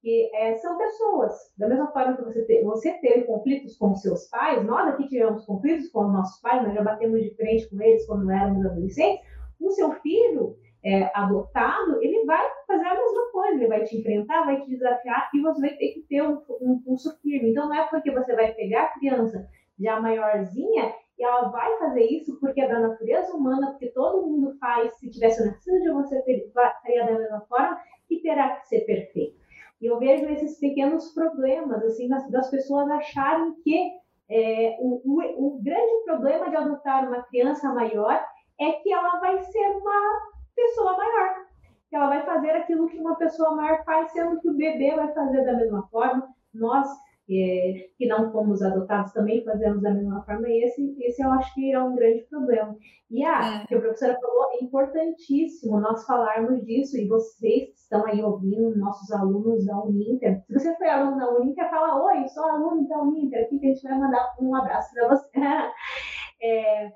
que 0.00 0.30
é, 0.34 0.54
são 0.56 0.76
pessoas. 0.78 1.34
Da 1.56 1.68
mesma 1.68 1.90
forma 1.92 2.16
que 2.16 2.24
você, 2.24 2.62
você 2.62 2.92
teve 2.98 3.24
conflitos 3.24 3.76
com 3.76 3.94
seus 3.94 4.28
pais, 4.28 4.64
nós 4.64 4.88
aqui 4.88 5.08
tivemos 5.08 5.44
conflitos 5.44 5.90
com 5.90 6.06
os 6.06 6.12
nossos 6.12 6.40
pais, 6.40 6.62
nós 6.62 6.74
já 6.74 6.82
batemos 6.82 7.20
de 7.20 7.34
frente 7.34 7.68
com 7.68 7.80
eles 7.82 8.06
quando 8.06 8.30
éramos 8.30 8.64
adolescentes. 8.64 9.26
O 9.60 9.70
seu 9.70 9.92
filho 10.00 10.56
é, 10.84 11.10
adotado, 11.14 12.00
ele 12.00 12.24
vai 12.24 12.48
fazer 12.66 12.86
a 12.86 12.94
mesma 12.94 13.32
coisa, 13.32 13.54
ele 13.54 13.66
vai 13.66 13.84
te 13.84 13.96
enfrentar, 13.98 14.44
vai 14.44 14.60
te 14.60 14.70
desafiar 14.70 15.30
e 15.34 15.40
você 15.40 15.60
vai 15.60 15.76
ter 15.76 15.88
que 15.88 16.00
ter 16.08 16.22
um, 16.22 16.40
um 16.60 16.80
pulso 16.80 17.18
firme. 17.20 17.50
Então, 17.50 17.68
não 17.68 17.74
é 17.74 17.88
porque 17.88 18.10
você 18.10 18.34
vai 18.34 18.52
pegar 18.52 18.84
a 18.84 18.98
criança 18.98 19.48
já 19.78 20.00
maiorzinha 20.00 20.94
e 21.18 21.24
ela 21.24 21.48
vai 21.48 21.76
fazer 21.78 22.04
isso 22.04 22.38
porque 22.40 22.60
é 22.60 22.68
da 22.68 22.78
natureza 22.78 23.34
humana, 23.34 23.70
porque 23.70 23.88
todo 23.88 24.24
mundo 24.24 24.56
faz, 24.58 24.96
se 24.98 25.10
tivesse 25.10 25.44
nascido 25.44 25.80
de 25.80 25.90
você, 25.90 26.22
faria 26.52 27.06
da 27.06 27.18
mesma 27.18 27.40
forma, 27.42 27.80
que 28.06 28.20
terá 28.22 28.56
que 28.56 28.68
ser 28.68 28.80
perfeito. 28.86 29.36
E 29.80 29.86
eu 29.86 29.98
vejo 29.98 30.24
esses 30.26 30.58
pequenos 30.58 31.12
problemas, 31.12 31.82
assim, 31.84 32.08
das, 32.08 32.28
das 32.30 32.50
pessoas 32.50 32.90
acharem 32.90 33.54
que 33.62 33.90
é, 34.30 34.76
o, 34.80 35.00
o, 35.04 35.46
o, 35.46 35.62
grande 35.62 36.04
problema 36.04 36.50
de 36.50 36.56
adotar 36.56 37.06
uma 37.06 37.22
criança 37.24 37.72
maior 37.72 38.22
é 38.60 38.72
que 38.72 38.92
ela 38.92 39.18
vai 39.20 39.38
ser 39.38 39.66
uma 39.76 40.30
pessoa 40.54 40.96
maior. 40.96 41.46
Que 41.88 41.96
ela 41.96 42.08
vai 42.08 42.26
fazer 42.26 42.50
aquilo 42.50 42.88
que 42.88 42.98
uma 42.98 43.16
pessoa 43.16 43.54
maior 43.54 43.82
faz, 43.84 44.10
sendo 44.12 44.40
que 44.40 44.50
o 44.50 44.56
bebê 44.56 44.94
vai 44.94 45.12
fazer 45.14 45.44
da 45.44 45.54
mesma 45.54 45.86
forma. 45.88 46.28
Nós 46.52 46.86
é, 47.30 47.88
que 47.96 48.06
não 48.06 48.32
fomos 48.32 48.62
adotados 48.62 49.12
também 49.12 49.44
fazemos 49.44 49.82
da 49.82 49.92
mesma 49.92 50.22
forma, 50.24 50.48
e 50.48 50.64
esse, 50.64 50.96
esse 51.00 51.22
eu 51.22 51.30
acho 51.32 51.54
que 51.54 51.72
é 51.72 51.82
um 51.82 51.94
grande 51.94 52.22
problema. 52.30 52.76
E 53.10 53.24
a 53.24 53.62
é. 53.62 53.66
que 53.66 53.74
a 53.74 53.80
professora 53.80 54.18
falou, 54.20 54.50
é 54.52 54.64
importantíssimo 54.64 55.80
nós 55.80 56.04
falarmos 56.04 56.64
disso, 56.64 56.96
e 56.96 57.08
vocês 57.08 57.70
que 57.70 57.78
estão 57.78 58.06
aí 58.06 58.22
ouvindo, 58.22 58.76
nossos 58.78 59.10
alunos 59.12 59.64
da 59.66 59.82
Uninter, 59.82 60.42
se 60.46 60.52
você 60.52 60.74
foi 60.76 60.88
aluno 60.88 61.18
da 61.18 61.30
Uninter, 61.30 61.70
fala, 61.70 62.02
oi, 62.04 62.26
sou 62.28 62.44
aluno 62.44 62.88
da 62.88 63.02
Uninter, 63.02 63.44
aqui 63.44 63.58
que 63.58 63.66
a 63.66 63.68
gente 63.70 63.82
vai 63.82 63.98
mandar 63.98 64.34
um 64.40 64.54
abraço 64.54 64.92
para 64.94 65.08
você. 65.08 65.28
é, 66.42 66.92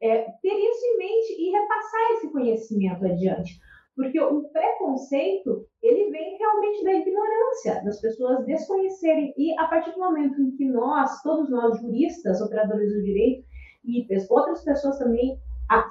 é, 0.00 0.26
ter 0.42 0.54
isso 0.54 0.86
em 0.86 0.98
mente 0.98 1.42
e 1.42 1.50
repassar 1.50 2.12
esse 2.12 2.30
conhecimento 2.30 3.04
adiante. 3.04 3.58
Porque 3.98 4.20
o 4.20 4.44
preconceito, 4.50 5.66
ele 5.82 6.08
vem 6.12 6.38
realmente 6.38 6.84
da 6.84 6.94
ignorância, 6.94 7.82
das 7.84 8.00
pessoas 8.00 8.44
desconhecerem. 8.46 9.34
E 9.36 9.58
a 9.58 9.66
partir 9.66 9.90
do 9.90 9.98
momento 9.98 10.40
em 10.40 10.52
que 10.52 10.66
nós, 10.66 11.20
todos 11.20 11.50
nós 11.50 11.80
juristas, 11.80 12.40
operadores 12.40 12.94
do 12.94 13.02
direito, 13.02 13.44
e 13.84 14.06
outras 14.30 14.62
pessoas 14.62 14.98
também 14.98 15.36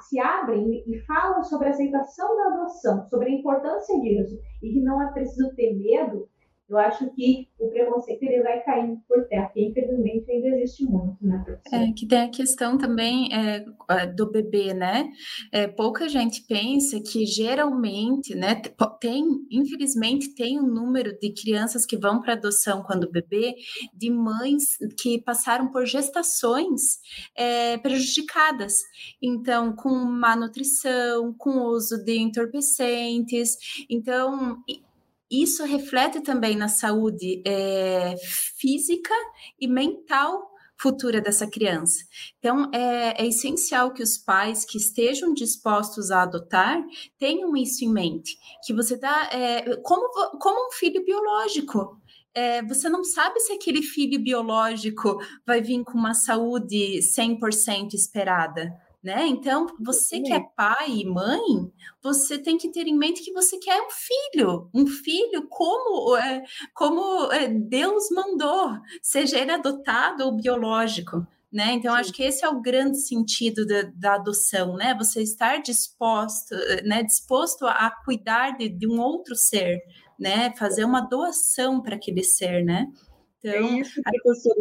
se 0.08 0.18
abrem 0.18 0.82
e 0.86 0.98
falam 1.00 1.44
sobre 1.44 1.66
a 1.66 1.70
aceitação 1.70 2.34
da 2.34 2.46
adoção, 2.54 3.06
sobre 3.08 3.28
a 3.28 3.34
importância 3.34 4.00
disso, 4.00 4.40
e 4.62 4.72
que 4.72 4.80
não 4.80 5.02
é 5.02 5.12
preciso 5.12 5.54
ter 5.54 5.76
medo, 5.76 6.26
eu 6.68 6.76
acho 6.76 7.10
que 7.14 7.48
o 7.58 7.68
preconceito 7.68 8.22
ele 8.22 8.42
vai 8.42 8.62
caindo 8.62 9.00
por 9.08 9.24
terra, 9.26 9.50
que 9.54 9.64
infelizmente 9.64 10.30
ainda 10.30 10.48
existe 10.48 10.84
muito, 10.84 11.16
né, 11.22 11.42
professora? 11.42 11.82
É, 11.84 11.92
que 11.92 12.06
tem 12.06 12.20
a 12.20 12.30
questão 12.30 12.76
também 12.76 13.30
é, 13.32 14.06
do 14.06 14.30
bebê, 14.30 14.74
né? 14.74 15.08
É, 15.50 15.66
pouca 15.66 16.08
gente 16.08 16.44
pensa 16.46 17.00
que 17.00 17.24
geralmente, 17.24 18.34
né, 18.34 18.60
tem, 19.00 19.24
infelizmente, 19.50 20.34
tem 20.34 20.60
um 20.60 20.66
número 20.66 21.18
de 21.18 21.32
crianças 21.32 21.86
que 21.86 21.96
vão 21.96 22.20
para 22.20 22.34
adoção 22.34 22.82
quando 22.82 23.10
bebê, 23.10 23.54
de 23.94 24.10
mães 24.10 24.76
que 25.00 25.22
passaram 25.22 25.68
por 25.72 25.86
gestações 25.86 26.98
é, 27.34 27.78
prejudicadas. 27.78 28.74
Então, 29.22 29.74
com 29.74 29.88
má 29.90 30.36
nutrição, 30.36 31.32
com 31.32 31.62
uso 31.62 32.04
de 32.04 32.18
entorpecentes. 32.18 33.56
Então, 33.88 34.62
isso 35.30 35.64
reflete 35.64 36.20
também 36.20 36.56
na 36.56 36.68
saúde 36.68 37.42
é, 37.46 38.14
física 38.58 39.14
e 39.60 39.68
mental 39.68 40.48
futura 40.80 41.20
dessa 41.20 41.46
criança. 41.46 42.04
Então, 42.38 42.70
é, 42.72 43.22
é, 43.22 43.26
essencial 43.26 43.92
que 43.92 44.02
os 44.02 44.16
pais 44.16 44.64
que 44.64 44.78
estejam 44.78 45.34
dispostos 45.34 46.10
a 46.10 46.22
adotar 46.22 46.80
tenham 47.18 47.56
isso 47.56 47.84
em 47.84 47.92
mente, 47.92 48.38
que 48.64 48.72
você 48.72 48.96
dá 48.96 49.28
é, 49.32 49.76
como, 49.82 50.08
como 50.38 50.68
um 50.68 50.72
filho 50.72 51.04
biológico. 51.04 52.00
É, 52.32 52.62
você 52.62 52.88
não 52.88 53.02
sabe 53.02 53.40
se 53.40 53.52
aquele 53.52 53.82
filho 53.82 54.22
biológico 54.22 55.18
vai 55.44 55.60
vir 55.60 55.82
com 55.82 55.98
uma 55.98 56.14
saúde 56.14 57.00
100% 57.00 57.94
esperada 57.94 58.72
né? 59.02 59.26
Então, 59.26 59.66
você 59.80 60.20
que 60.20 60.32
é 60.32 60.40
pai 60.56 60.90
e 60.90 61.06
mãe, 61.06 61.40
você 62.02 62.36
tem 62.36 62.58
que 62.58 62.70
ter 62.70 62.86
em 62.86 62.96
mente 62.96 63.22
que 63.22 63.32
você 63.32 63.56
quer 63.58 63.80
um 63.80 63.90
filho, 63.90 64.70
um 64.74 64.86
filho 64.86 65.46
como, 65.48 66.16
é, 66.16 66.42
como 66.74 67.32
é, 67.32 67.48
Deus 67.48 68.08
mandou, 68.10 68.72
seja 69.00 69.38
ele 69.38 69.52
adotado 69.52 70.24
ou 70.24 70.36
biológico. 70.36 71.26
Né? 71.50 71.72
Então, 71.72 71.94
Sim. 71.94 72.00
acho 72.00 72.12
que 72.12 72.22
esse 72.22 72.44
é 72.44 72.48
o 72.48 72.60
grande 72.60 73.00
sentido 73.00 73.64
da, 73.64 73.82
da, 73.94 74.14
adoção, 74.16 74.74
né? 74.74 74.94
Você 74.98 75.22
estar 75.22 75.62
disposto, 75.62 76.54
né? 76.84 77.02
disposto 77.02 77.66
a 77.66 77.90
cuidar 78.04 78.58
de, 78.58 78.68
de 78.68 78.86
um 78.86 79.00
outro 79.00 79.34
ser, 79.34 79.78
né? 80.20 80.52
Fazer 80.58 80.84
uma 80.84 81.00
doação 81.00 81.80
para 81.80 81.96
aquele 81.96 82.22
ser, 82.22 82.62
né? 82.62 82.86
Então, 83.38 83.50
é 83.50 83.80
isso, 83.80 84.02
professor 84.02 84.54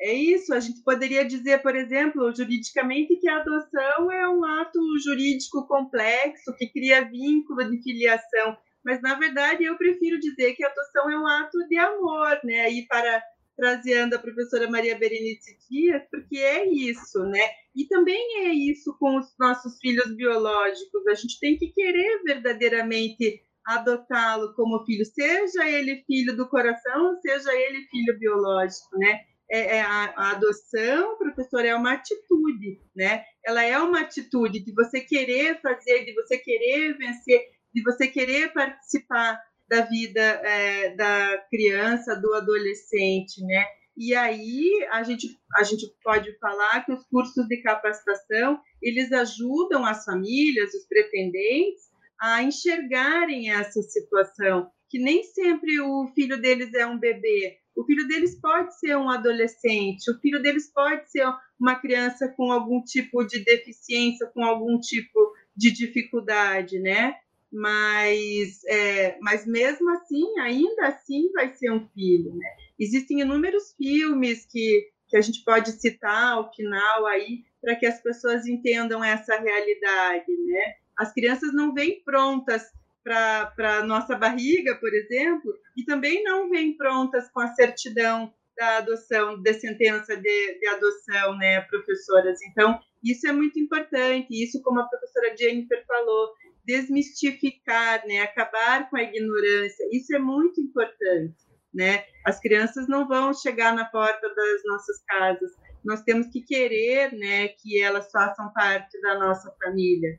é 0.00 0.12
isso. 0.12 0.52
A 0.52 0.60
gente 0.60 0.82
poderia 0.82 1.24
dizer, 1.24 1.62
por 1.62 1.74
exemplo, 1.74 2.34
juridicamente, 2.34 3.16
que 3.16 3.28
a 3.28 3.38
adoção 3.38 4.10
é 4.10 4.28
um 4.28 4.44
ato 4.44 4.78
jurídico 5.04 5.66
complexo 5.66 6.54
que 6.56 6.68
cria 6.68 7.08
vínculo 7.08 7.70
de 7.70 7.82
filiação. 7.82 8.56
Mas, 8.84 9.00
na 9.02 9.14
verdade, 9.14 9.64
eu 9.64 9.76
prefiro 9.76 10.18
dizer 10.20 10.54
que 10.54 10.64
a 10.64 10.68
adoção 10.68 11.10
é 11.10 11.18
um 11.18 11.26
ato 11.26 11.58
de 11.68 11.76
amor, 11.76 12.38
né? 12.44 12.60
Aí, 12.62 12.86
para 12.86 13.22
trazendo 13.56 14.14
a 14.14 14.18
professora 14.18 14.70
Maria 14.70 14.98
Berenice 14.98 15.56
Dias, 15.70 16.02
porque 16.10 16.36
é 16.36 16.68
isso, 16.68 17.20
né? 17.24 17.40
E 17.74 17.86
também 17.86 18.46
é 18.46 18.52
isso 18.52 18.94
com 18.98 19.16
os 19.16 19.34
nossos 19.38 19.78
filhos 19.78 20.14
biológicos. 20.14 21.06
A 21.08 21.14
gente 21.14 21.40
tem 21.40 21.56
que 21.56 21.68
querer 21.68 22.22
verdadeiramente 22.22 23.42
adotá-lo 23.66 24.54
como 24.54 24.84
filho, 24.84 25.04
seja 25.04 25.68
ele 25.68 26.04
filho 26.06 26.36
do 26.36 26.48
coração, 26.48 27.16
seja 27.20 27.52
ele 27.52 27.86
filho 27.90 28.16
biológico, 28.18 28.96
né? 28.98 29.24
É, 29.50 29.76
é 29.76 29.80
a, 29.80 30.14
a, 30.16 30.30
adoção, 30.32 31.16
professor, 31.18 31.64
é 31.64 31.74
uma 31.74 31.92
atitude, 31.92 32.80
né? 32.94 33.24
Ela 33.44 33.62
é 33.62 33.78
uma 33.78 34.00
atitude 34.00 34.64
de 34.64 34.72
você 34.72 35.00
querer 35.00 35.60
fazer, 35.60 36.04
de 36.04 36.12
você 36.14 36.36
querer 36.38 36.96
vencer, 36.98 37.42
de 37.72 37.82
você 37.82 38.08
querer 38.08 38.52
participar 38.52 39.40
da 39.68 39.82
vida 39.82 40.20
é, 40.20 40.94
da 40.96 41.38
criança, 41.50 42.16
do 42.16 42.34
adolescente, 42.34 43.44
né? 43.44 43.64
E 43.96 44.14
aí 44.14 44.86
a 44.92 45.02
gente, 45.02 45.38
a 45.56 45.62
gente 45.62 45.86
pode 46.02 46.36
falar 46.38 46.84
que 46.84 46.92
os 46.92 47.04
cursos 47.06 47.46
de 47.46 47.62
capacitação 47.62 48.60
eles 48.82 49.10
ajudam 49.10 49.84
as 49.86 50.04
famílias, 50.04 50.74
os 50.74 50.86
pretendentes, 50.86 51.84
a 52.20 52.42
enxergarem 52.42 53.50
essa 53.50 53.80
situação, 53.82 54.70
que 54.96 55.02
nem 55.02 55.22
sempre 55.24 55.78
o 55.78 56.06
filho 56.14 56.40
deles 56.40 56.72
é 56.72 56.86
um 56.86 56.98
bebê, 56.98 57.58
o 57.76 57.84
filho 57.84 58.08
deles 58.08 58.40
pode 58.40 58.78
ser 58.78 58.96
um 58.96 59.10
adolescente, 59.10 60.10
o 60.10 60.18
filho 60.20 60.40
deles 60.40 60.72
pode 60.72 61.10
ser 61.10 61.26
uma 61.60 61.74
criança 61.74 62.32
com 62.34 62.50
algum 62.50 62.82
tipo 62.82 63.22
de 63.22 63.44
deficiência, 63.44 64.26
com 64.28 64.42
algum 64.42 64.80
tipo 64.80 65.34
de 65.54 65.70
dificuldade, 65.70 66.78
né? 66.78 67.14
Mas, 67.52 68.64
é, 68.64 69.18
mas 69.20 69.46
mesmo 69.46 69.90
assim, 69.90 70.38
ainda 70.38 70.86
assim 70.86 71.30
vai 71.32 71.52
ser 71.52 71.70
um 71.70 71.86
filho, 71.88 72.34
né? 72.34 72.48
Existem 72.78 73.20
inúmeros 73.20 73.74
filmes 73.76 74.46
que, 74.46 74.88
que 75.08 75.16
a 75.18 75.20
gente 75.20 75.44
pode 75.44 75.72
citar 75.72 76.32
ao 76.32 76.50
final 76.54 77.04
aí 77.04 77.44
para 77.60 77.76
que 77.76 77.84
as 77.84 78.00
pessoas 78.02 78.46
entendam 78.46 79.04
essa 79.04 79.38
realidade, 79.38 80.32
né? 80.46 80.74
As 80.96 81.12
crianças 81.12 81.52
não 81.52 81.74
vêm 81.74 82.02
prontas 82.02 82.62
para 83.06 83.84
nossa 83.86 84.16
barriga, 84.16 84.74
por 84.74 84.92
exemplo, 84.92 85.56
e 85.76 85.84
também 85.84 86.24
não 86.24 86.50
vêm 86.50 86.76
prontas 86.76 87.30
com 87.30 87.38
a 87.38 87.54
certidão 87.54 88.34
da 88.56 88.78
adoção, 88.78 89.40
da 89.40 89.54
sentença 89.54 90.16
de, 90.16 90.58
de, 90.58 90.66
adoção, 90.66 91.36
né, 91.38 91.60
professoras? 91.60 92.42
Então, 92.42 92.80
isso 93.04 93.28
é 93.28 93.32
muito 93.32 93.60
importante, 93.60 94.26
isso, 94.30 94.60
como 94.60 94.80
a 94.80 94.88
professora 94.88 95.36
Jennifer 95.36 95.84
falou, 95.86 96.32
desmistificar, 96.64 98.04
né, 98.08 98.22
acabar 98.22 98.90
com 98.90 98.96
a 98.96 99.02
ignorância, 99.04 99.88
isso 99.92 100.12
é 100.16 100.18
muito 100.18 100.60
importante, 100.60 101.36
né? 101.72 102.04
As 102.24 102.40
crianças 102.40 102.88
não 102.88 103.06
vão 103.06 103.32
chegar 103.32 103.72
na 103.72 103.84
porta 103.84 104.34
das 104.34 104.64
nossas 104.64 105.00
casas, 105.04 105.52
nós 105.84 106.02
temos 106.02 106.26
que 106.26 106.40
querer, 106.40 107.12
né, 107.12 107.48
que 107.48 107.80
elas 107.80 108.10
façam 108.10 108.52
parte 108.52 109.00
da 109.00 109.16
nossa 109.16 109.54
família. 109.62 110.18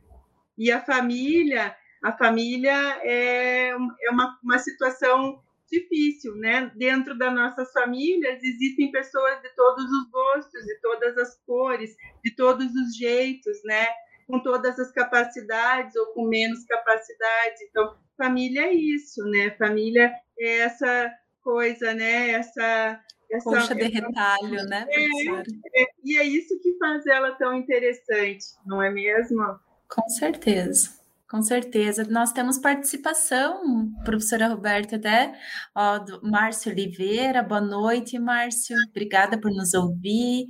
E 0.58 0.71
a 0.71 0.80
família, 0.80 1.76
a 2.04 2.12
família 2.12 3.00
é, 3.02 3.70
é 3.70 4.12
uma, 4.12 4.38
uma 4.44 4.60
situação 4.60 5.42
difícil, 5.70 6.36
né? 6.36 6.72
Dentro 6.76 7.18
das 7.18 7.34
nossas 7.34 7.72
famílias 7.72 8.42
existem 8.42 8.92
pessoas 8.92 9.42
de 9.42 9.50
todos 9.56 9.86
os 9.86 10.10
gostos, 10.10 10.66
de 10.66 10.80
todas 10.82 11.18
as 11.18 11.38
cores, 11.46 11.96
de 12.24 12.36
todos 12.36 12.74
os 12.74 12.96
jeitos, 12.96 13.58
né? 13.66 13.88
Com 14.26 14.42
todas 14.42 14.80
as 14.80 14.92
capacidades 14.92 15.96
ou 15.96 16.08
com 16.08 16.28
menos 16.28 16.64
capacidades. 16.66 17.62
Então, 17.70 17.96
família 18.18 18.68
é 18.68 18.74
isso, 18.74 19.24
né? 19.26 19.52
Família 19.52 20.14
é 20.40 20.60
essa 20.60 21.12
coisa, 21.42 21.94
né? 21.94 22.32
Essa 22.32 23.02
essa, 23.30 23.50
Coxa 23.50 23.76
de 23.76 23.84
retalho, 23.84 24.64
né, 24.70 24.88
é, 24.90 25.82
é, 25.82 25.88
e 26.02 26.18
é 26.18 26.24
isso 26.24 26.58
que 26.62 26.78
faz 26.78 27.06
ela 27.06 27.34
tão 27.34 27.54
interessante, 27.54 28.46
não 28.66 28.82
é 28.82 28.90
mesmo? 28.90 29.44
Com 29.90 30.08
certeza. 30.08 30.98
Com 31.30 31.42
certeza. 31.42 32.06
Nós 32.10 32.32
temos 32.32 32.58
participação, 32.58 33.92
professora 34.06 34.48
Roberta, 34.48 34.96
até, 34.96 35.38
ó, 35.76 36.00
do 36.00 36.22
Márcio 36.24 36.72
Oliveira. 36.72 37.44
Boa 37.44 37.60
noite, 37.60 38.18
Márcio. 38.18 38.78
Obrigada 38.90 39.38
por 39.40 39.52
nos 39.52 39.74
ouvir. 39.74 40.46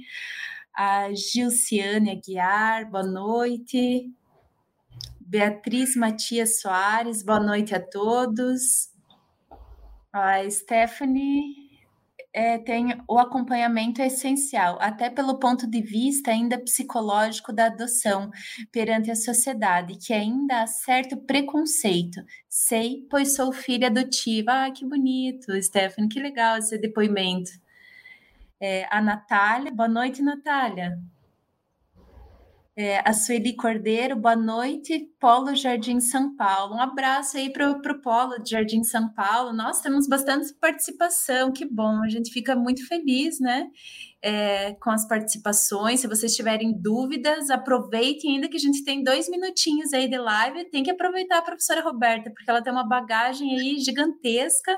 A 0.75 1.11
Gilciane 1.13 2.11
Aguiar, 2.11 2.91
boa 2.91 3.03
noite. 3.03 4.13
Beatriz 5.19 5.95
Matias 5.95 6.61
Soares, 6.61 7.23
boa 7.23 7.39
noite 7.39 7.73
a 7.73 7.79
todos. 7.79 8.91
A 10.13 10.47
Stephanie 10.49 11.66
é, 12.33 12.57
tem 12.57 12.95
o 13.07 13.17
acompanhamento 13.17 14.01
é 14.01 14.07
essencial, 14.07 14.77
até 14.79 15.09
pelo 15.09 15.39
ponto 15.39 15.65
de 15.65 15.81
vista 15.81 16.31
ainda 16.31 16.59
psicológico 16.59 17.51
da 17.51 17.65
adoção 17.65 18.29
perante 18.71 19.09
a 19.09 19.15
sociedade, 19.15 19.97
que 19.97 20.13
ainda 20.13 20.61
há 20.61 20.67
certo 20.67 21.17
preconceito. 21.17 22.21
Sei, 22.47 23.07
pois 23.09 23.35
sou 23.35 23.51
filha 23.51 23.87
adotiva. 23.87 24.65
Ah, 24.65 24.71
que 24.71 24.85
bonito, 24.85 25.51
Stephanie, 25.61 26.09
que 26.09 26.19
legal 26.19 26.57
esse 26.57 26.77
depoimento. 26.77 27.51
É, 28.59 28.87
a 28.89 29.01
Natália, 29.01 29.71
boa 29.71 29.89
noite, 29.89 30.21
Natália. 30.21 30.97
É, 32.79 33.01
a 33.03 33.11
Sueli 33.11 33.55
Cordeiro, 33.55 34.15
boa 34.15 34.35
noite, 34.35 35.09
Polo 35.19 35.55
Jardim 35.55 35.99
São 35.99 36.35
Paulo. 36.35 36.75
Um 36.75 36.79
abraço 36.79 37.35
aí 37.35 37.51
para 37.51 37.71
o 37.71 38.01
Polo 38.03 38.37
de 38.37 38.51
Jardim 38.51 38.83
São 38.83 39.11
Paulo. 39.15 39.51
Nós 39.51 39.81
temos 39.81 40.07
bastante 40.07 40.53
participação, 40.61 41.51
que 41.51 41.65
bom, 41.65 42.03
a 42.03 42.07
gente 42.07 42.31
fica 42.31 42.55
muito 42.55 42.87
feliz, 42.87 43.39
né? 43.39 43.67
É, 44.27 44.73
com 44.81 44.89
as 44.89 45.07
participações. 45.07 46.01
Se 46.01 46.07
vocês 46.07 46.35
tiverem 46.35 46.77
dúvidas, 46.77 47.49
aproveitem 47.49 48.35
ainda 48.35 48.49
que 48.49 48.57
a 48.57 48.59
gente 48.59 48.83
tem 48.83 49.01
dois 49.01 49.29
minutinhos 49.29 49.93
aí 49.93 50.09
de 50.09 50.17
live. 50.17 50.69
Tem 50.69 50.83
que 50.83 50.91
aproveitar 50.91 51.37
a 51.37 51.41
professora 51.41 51.81
Roberta, 51.81 52.29
porque 52.31 52.49
ela 52.49 52.61
tem 52.61 52.73
uma 52.73 52.85
bagagem 52.85 53.57
aí 53.57 53.79
gigantesca. 53.79 54.77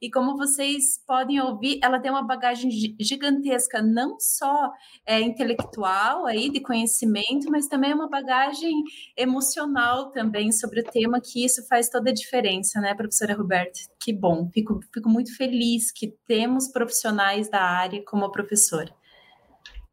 E 0.00 0.08
como 0.08 0.36
vocês 0.36 1.02
podem 1.04 1.40
ouvir, 1.40 1.80
ela 1.82 1.98
tem 1.98 2.08
uma 2.08 2.24
bagagem 2.24 2.70
gigantesca, 3.00 3.82
não 3.82 4.14
só 4.20 4.70
é, 5.04 5.20
intelectual 5.20 6.26
aí 6.26 6.48
de 6.48 6.60
conhecimento, 6.60 7.50
mas 7.50 7.66
também 7.66 7.92
uma 7.92 8.08
bagagem 8.08 8.74
emocional 9.16 10.12
também 10.12 10.52
sobre 10.52 10.82
o 10.82 10.84
tema, 10.84 11.20
que 11.20 11.44
isso 11.44 11.66
faz 11.66 11.88
toda 11.88 12.10
a 12.10 12.14
diferença, 12.14 12.80
né, 12.80 12.94
professora 12.94 13.34
Roberta? 13.34 13.80
Que 14.00 14.12
bom, 14.12 14.48
fico, 14.52 14.78
fico 14.92 15.08
muito 15.08 15.36
feliz 15.36 15.90
que 15.90 16.14
temos 16.28 16.68
profissionais 16.68 17.50
da 17.50 17.60
área 17.60 18.04
como 18.04 18.26
a 18.26 18.30
professora. 18.30 18.83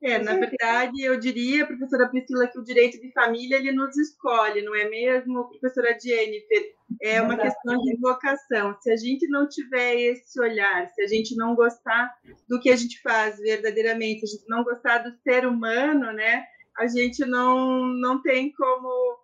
É, 0.04 0.18
na 0.18 0.34
verdade, 0.34 1.00
eu 1.04 1.20
diria, 1.20 1.68
professora 1.68 2.10
Priscila, 2.10 2.48
que 2.48 2.58
o 2.58 2.64
direito 2.64 3.00
de 3.00 3.12
família 3.12 3.58
ele 3.58 3.72
nos 3.72 3.96
escolhe, 3.96 4.64
não 4.64 4.76
é 4.76 4.90
mesmo, 4.90 5.48
professora 5.48 5.96
Jennifer? 6.00 6.74
É 7.00 7.22
uma 7.22 7.38
questão 7.38 7.78
de 7.78 7.98
vocação. 7.98 8.76
Se 8.82 8.92
a 8.92 8.98
gente 8.98 9.28
não 9.28 9.48
tiver 9.48 9.96
esse 9.96 10.40
olhar, 10.42 10.88
se 10.90 11.02
a 11.04 11.08
gente 11.08 11.36
não 11.36 11.56
gostar 11.56 12.12
do 12.50 12.60
que 12.60 12.72
a 12.72 12.76
gente 12.76 13.00
faz 13.02 13.38
verdadeiramente, 13.38 14.26
a 14.26 14.28
gente 14.28 14.48
não 14.48 14.64
gostar 14.64 15.00
do 15.00 15.16
ser 15.22 15.46
humano, 15.46 16.12
né? 16.12 16.46
A 16.78 16.88
gente 16.88 17.24
não, 17.26 17.86
não 17.86 18.22
tem 18.22 18.52
como 18.54 19.20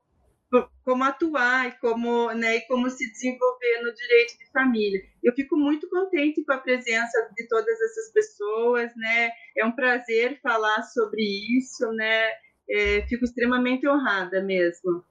como 0.83 1.03
atuar 1.03 1.67
e 1.67 1.71
como, 1.79 2.31
né, 2.33 2.57
e 2.57 2.61
como 2.67 2.89
se 2.89 3.11
desenvolver 3.11 3.81
no 3.83 3.93
direito 3.93 4.37
de 4.37 4.51
família. 4.51 5.01
Eu 5.23 5.33
fico 5.33 5.57
muito 5.57 5.89
contente 5.89 6.43
com 6.45 6.53
a 6.53 6.57
presença 6.57 7.29
de 7.35 7.47
todas 7.47 7.81
essas 7.81 8.11
pessoas, 8.13 8.95
né? 8.95 9.29
É 9.57 9.65
um 9.65 9.73
prazer 9.73 10.39
falar 10.41 10.83
sobre 10.83 11.21
isso, 11.57 11.91
né? 11.91 12.29
É, 12.69 13.01
fico 13.07 13.25
extremamente 13.25 13.87
honrada 13.87 14.41
mesmo. 14.41 15.03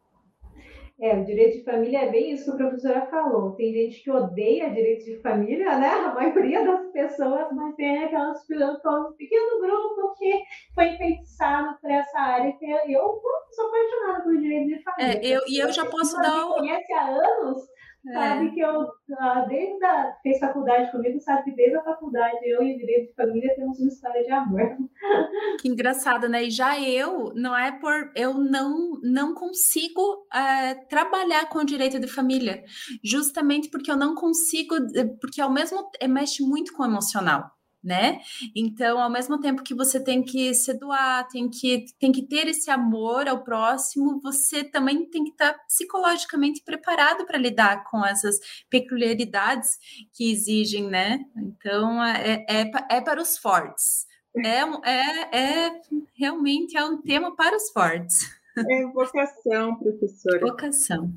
É, 0.99 1.15
o 1.15 1.25
direito 1.25 1.59
de 1.59 1.65
família 1.65 2.05
é 2.05 2.11
bem 2.11 2.33
isso 2.33 2.45
que 2.57 2.63
a 2.63 2.69
professora 2.69 3.07
falou. 3.07 3.53
Tem 3.53 3.71
gente 3.71 4.03
que 4.03 4.11
odeia 4.11 4.71
direito 4.71 5.05
de 5.05 5.21
família, 5.21 5.79
né? 5.79 5.89
A 5.89 6.15
maioria 6.15 6.65
das 6.65 6.91
pessoas, 6.91 7.49
mas 7.53 7.75
tem 7.77 8.03
aquelas 8.03 8.39
um 8.49 9.13
pequeno 9.13 9.61
grupo 9.61 10.15
que 10.17 10.43
foi 10.75 10.89
enfeitiçado 10.89 11.79
por 11.83 11.91
essa 11.91 12.19
área. 12.19 12.57
Eu 12.89 13.21
sou 13.51 13.67
apaixonada 13.67 14.25
por 14.25 14.39
direito 14.39 14.69
de 14.69 14.83
família. 14.83 15.21
É, 15.21 15.27
eu, 15.27 15.43
e 15.47 15.59
eu 15.59 15.71
já 15.71 15.85
posso 15.85 16.17
dar. 16.17 16.35
Me 16.35 16.55
conhece 16.55 16.93
há 16.95 17.09
anos. 17.09 17.63
Sabe 18.13 18.53
que 18.53 18.61
eu, 18.61 18.87
ah, 19.19 19.45
desde 19.49 19.85
a, 19.85 20.17
fez 20.23 20.39
faculdade 20.39 20.93
comigo, 20.93 21.19
sabe 21.21 21.45
que 21.45 21.57
desde 21.57 21.77
a 21.77 21.83
faculdade 21.83 22.39
eu 22.45 22.63
e 22.63 22.75
o 22.75 22.79
direito 22.79 23.09
de 23.09 23.15
família 23.15 23.55
temos 23.57 23.81
uma 23.81 23.89
história 23.89 24.23
de 24.23 24.31
amor. 24.31 24.77
Que 25.61 25.69
engraçado, 25.69 26.29
né? 26.29 26.45
E 26.45 26.51
já 26.51 26.79
eu, 26.79 27.33
não 27.35 27.57
é 27.57 27.73
por. 27.73 28.13
Eu 28.15 28.35
não, 28.35 29.01
não 29.03 29.35
consigo 29.35 30.27
é, 30.33 30.75
trabalhar 30.75 31.49
com 31.49 31.61
o 31.61 31.65
direito 31.65 31.99
de 31.99 32.07
família, 32.07 32.63
justamente 33.03 33.71
porque 33.71 33.91
eu 33.91 33.97
não 33.97 34.15
consigo, 34.15 34.75
porque 35.21 35.41
ao 35.41 35.51
mesmo. 35.51 35.89
mexe 36.09 36.43
muito 36.43 36.73
com 36.75 36.83
o 36.83 36.87
emocional 36.87 37.56
né? 37.87 38.19
Então, 38.55 39.01
ao 39.01 39.09
mesmo 39.09 39.39
tempo 39.39 39.63
que 39.63 39.75
você 39.75 40.03
tem 40.03 40.23
que 40.23 40.53
se 40.53 40.75
doar, 40.75 41.29
tem 41.29 41.49
que, 41.49 41.87
tem 42.01 42.11
que 42.11 42.27
ter 42.27 42.49
esse 42.49 42.69
amor 42.69 43.29
ao 43.29 43.45
próximo, 43.45 44.21
você 44.21 44.65
também 44.65 45.09
tem 45.09 45.23
que 45.23 45.31
estar 45.31 45.55
psicologicamente 45.67 46.63
preparado 46.65 47.25
para 47.25 47.39
lidar 47.39 47.85
com 47.85 48.05
essas 48.05 48.41
peculiaridades 48.69 49.79
que 50.13 50.33
exigem, 50.33 50.89
né? 50.89 51.21
Então, 51.37 52.05
é, 52.05 52.45
é, 52.49 52.71
é 52.91 53.01
para 53.01 53.23
os 53.23 53.39
fortes. 53.39 54.07
É, 54.37 54.61
é, 54.91 55.67
é 55.67 55.81
realmente 56.19 56.77
é 56.77 56.85
um 56.85 57.01
tema 57.01 57.35
para 57.37 57.57
os 57.57 57.71
fortes. 57.71 58.37
É 58.59 58.87
vocação, 58.87 59.77
professora. 59.77 60.41
Vocação. 60.41 61.11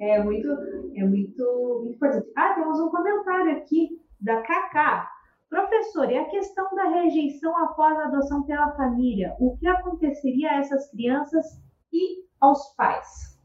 É 0.00 0.22
muito, 0.22 0.48
é 0.94 1.02
muito, 1.02 1.80
muito 1.82 1.94
importante. 1.96 2.30
Ah, 2.36 2.54
temos 2.54 2.78
um 2.78 2.90
comentário 2.90 3.56
aqui 3.56 3.98
da 4.20 4.40
Cacá. 4.42 5.10
Professor, 5.48 6.10
e 6.10 6.16
a 6.16 6.28
questão 6.28 6.74
da 6.74 6.88
rejeição 6.88 7.56
após 7.58 7.96
a 7.98 8.04
adoção 8.06 8.42
pela 8.44 8.74
família? 8.76 9.36
O 9.38 9.56
que 9.56 9.66
aconteceria 9.66 10.50
a 10.50 10.58
essas 10.58 10.90
crianças 10.90 11.44
e 11.92 12.24
aos 12.40 12.74
pais? 12.74 13.38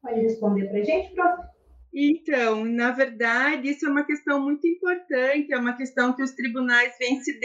Pode 0.00 0.20
responder 0.20 0.68
para 0.68 0.78
a 0.78 0.82
gente, 0.82 1.14
prof? 1.14 1.54
Então, 1.96 2.64
na 2.64 2.90
verdade, 2.90 3.70
isso 3.70 3.86
é 3.86 3.88
uma 3.88 4.04
questão 4.04 4.42
muito 4.42 4.66
importante, 4.66 5.52
é 5.52 5.56
uma 5.56 5.76
questão 5.76 6.12
que 6.12 6.24
os 6.24 6.32
tribunais 6.32 6.92
vêm 6.98 7.20
se, 7.20 7.38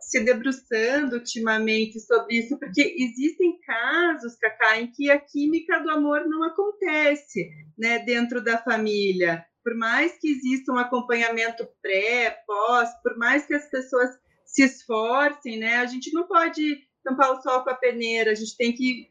se 0.00 0.24
debruçando 0.24 1.16
ultimamente 1.16 1.98
sobre 1.98 2.36
isso, 2.36 2.56
porque 2.60 2.80
existem 2.96 3.58
casos, 3.66 4.36
Cacá, 4.36 4.80
em 4.80 4.86
que 4.92 5.10
a 5.10 5.18
química 5.18 5.80
do 5.80 5.90
amor 5.90 6.28
não 6.28 6.44
acontece 6.44 7.50
né, 7.76 7.98
dentro 7.98 8.42
da 8.42 8.56
família 8.58 9.44
por 9.68 9.76
mais 9.76 10.18
que 10.18 10.30
exista 10.30 10.72
um 10.72 10.78
acompanhamento 10.78 11.68
pré, 11.82 12.38
pós, 12.46 12.88
por 13.02 13.18
mais 13.18 13.44
que 13.44 13.52
as 13.52 13.68
pessoas 13.68 14.08
se 14.46 14.64
esforcem, 14.64 15.58
né, 15.58 15.76
a 15.76 15.84
gente 15.84 16.10
não 16.14 16.26
pode 16.26 16.78
tampar 17.04 17.32
o 17.32 17.42
sol 17.42 17.62
com 17.62 17.68
a 17.68 17.74
peneira, 17.74 18.30
a 18.30 18.34
gente 18.34 18.56
tem 18.56 18.72
que 18.72 19.10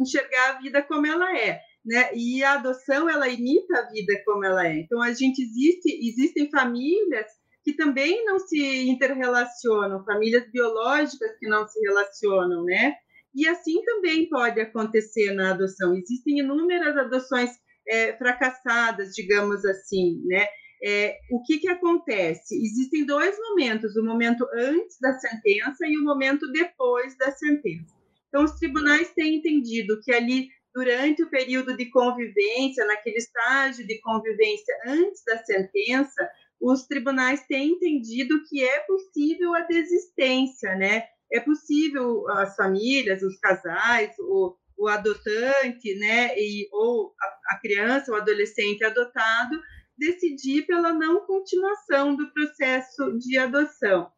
enxergar 0.00 0.52
a 0.52 0.60
vida 0.60 0.80
como 0.80 1.06
ela 1.06 1.38
é. 1.38 1.60
Né? 1.84 2.10
E 2.14 2.42
a 2.42 2.54
adoção 2.54 3.06
ela 3.06 3.28
imita 3.28 3.80
a 3.80 3.90
vida 3.90 4.14
como 4.24 4.46
ela 4.46 4.66
é. 4.66 4.78
Então 4.78 5.02
a 5.02 5.12
gente 5.12 5.42
existe, 5.42 6.08
existem 6.08 6.50
famílias 6.50 7.26
que 7.62 7.74
também 7.74 8.24
não 8.24 8.38
se 8.38 8.88
interrelacionam, 8.88 10.06
famílias 10.06 10.50
biológicas 10.50 11.36
que 11.38 11.46
não 11.46 11.68
se 11.68 11.78
relacionam, 11.80 12.64
né? 12.64 12.94
E 13.34 13.46
assim 13.46 13.82
também 13.84 14.26
pode 14.30 14.58
acontecer 14.58 15.32
na 15.32 15.50
adoção. 15.50 15.94
Existem 15.94 16.38
inúmeras 16.38 16.96
adoções 16.96 17.50
é, 17.88 18.12
fracassadas, 18.16 19.14
digamos 19.14 19.64
assim, 19.64 20.20
né? 20.26 20.46
É, 20.82 21.18
o 21.30 21.42
que, 21.42 21.58
que 21.58 21.68
acontece? 21.68 22.54
Existem 22.54 23.04
dois 23.04 23.36
momentos, 23.36 23.96
o 23.96 24.04
momento 24.04 24.46
antes 24.54 24.98
da 25.00 25.12
sentença 25.14 25.86
e 25.86 25.98
o 25.98 26.04
momento 26.04 26.50
depois 26.52 27.16
da 27.16 27.32
sentença. 27.32 27.96
Então, 28.28 28.44
os 28.44 28.52
tribunais 28.52 29.10
têm 29.14 29.36
entendido 29.36 30.00
que 30.02 30.12
ali, 30.12 30.48
durante 30.72 31.22
o 31.24 31.30
período 31.30 31.76
de 31.76 31.86
convivência, 31.86 32.84
naquele 32.86 33.16
estágio 33.16 33.86
de 33.86 34.00
convivência 34.00 34.74
antes 34.86 35.24
da 35.24 35.38
sentença, 35.38 36.30
os 36.60 36.86
tribunais 36.86 37.44
têm 37.46 37.72
entendido 37.72 38.44
que 38.48 38.62
é 38.62 38.80
possível 38.80 39.54
a 39.54 39.60
desistência, 39.60 40.74
né? 40.76 41.04
É 41.32 41.40
possível 41.40 42.28
as 42.30 42.54
famílias, 42.54 43.22
os 43.22 43.38
casais, 43.38 44.14
o, 44.18 44.54
o 44.78 44.86
adotante, 44.86 45.94
né, 45.98 46.38
e, 46.38 46.68
ou 46.72 47.14
a, 47.20 47.54
a 47.54 47.60
criança, 47.60 48.12
o 48.12 48.14
adolescente 48.14 48.84
adotado, 48.84 49.60
decidir 49.98 50.66
pela 50.66 50.92
não 50.92 51.26
continuação 51.26 52.14
do 52.14 52.32
processo 52.32 53.18
de 53.18 53.36
adoção. 53.36 54.10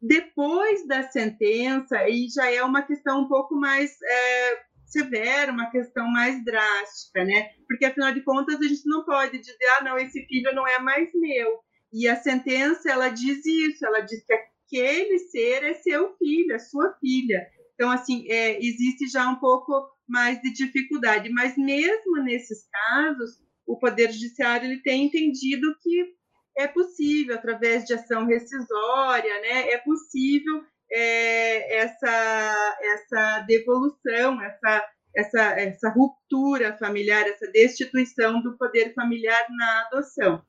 Depois 0.00 0.86
da 0.88 1.04
sentença, 1.04 1.96
aí 1.96 2.26
já 2.28 2.50
é 2.50 2.62
uma 2.64 2.82
questão 2.82 3.20
um 3.20 3.28
pouco 3.28 3.54
mais 3.54 3.92
é, 4.02 4.62
severa, 4.84 5.52
uma 5.52 5.70
questão 5.70 6.06
mais 6.08 6.44
drástica, 6.44 7.24
né? 7.24 7.50
Porque 7.68 7.84
afinal 7.84 8.12
de 8.12 8.20
contas 8.22 8.56
a 8.56 8.64
gente 8.64 8.82
não 8.84 9.04
pode 9.04 9.38
dizer, 9.38 9.56
ah, 9.78 9.84
não, 9.84 9.96
esse 9.96 10.26
filho 10.26 10.52
não 10.54 10.66
é 10.66 10.80
mais 10.80 11.08
meu. 11.14 11.60
E 11.92 12.08
a 12.08 12.16
sentença 12.16 12.90
ela 12.90 13.10
diz 13.10 13.46
isso, 13.46 13.86
ela 13.86 14.00
diz 14.00 14.24
que 14.24 14.32
aquele 14.32 15.18
ser 15.18 15.62
é 15.62 15.74
seu 15.74 16.16
filho, 16.16 16.52
é 16.52 16.58
sua 16.58 16.92
filha. 16.98 17.46
Então, 17.74 17.90
assim, 17.90 18.30
é, 18.30 18.58
existe 18.58 19.08
já 19.08 19.28
um 19.28 19.36
pouco 19.36 19.72
mais 20.08 20.40
de 20.40 20.52
dificuldade. 20.52 21.30
Mas 21.30 21.56
mesmo 21.56 22.22
nesses 22.22 22.68
casos, 22.70 23.30
o 23.66 23.78
Poder 23.78 24.12
Judiciário 24.12 24.66
ele 24.66 24.82
tem 24.82 25.04
entendido 25.04 25.74
que 25.80 26.14
é 26.56 26.68
possível, 26.68 27.34
através 27.34 27.84
de 27.84 27.94
ação 27.94 28.26
rescisória, 28.26 29.40
né, 29.40 29.70
é 29.70 29.78
possível 29.78 30.62
é, 30.90 31.78
essa, 31.78 32.78
essa 32.82 33.38
devolução, 33.40 34.40
essa, 34.42 34.88
essa, 35.16 35.40
essa 35.58 35.88
ruptura 35.88 36.76
familiar, 36.76 37.26
essa 37.26 37.50
destituição 37.50 38.42
do 38.42 38.56
poder 38.58 38.92
familiar 38.94 39.46
na 39.50 39.86
adoção. 39.86 40.42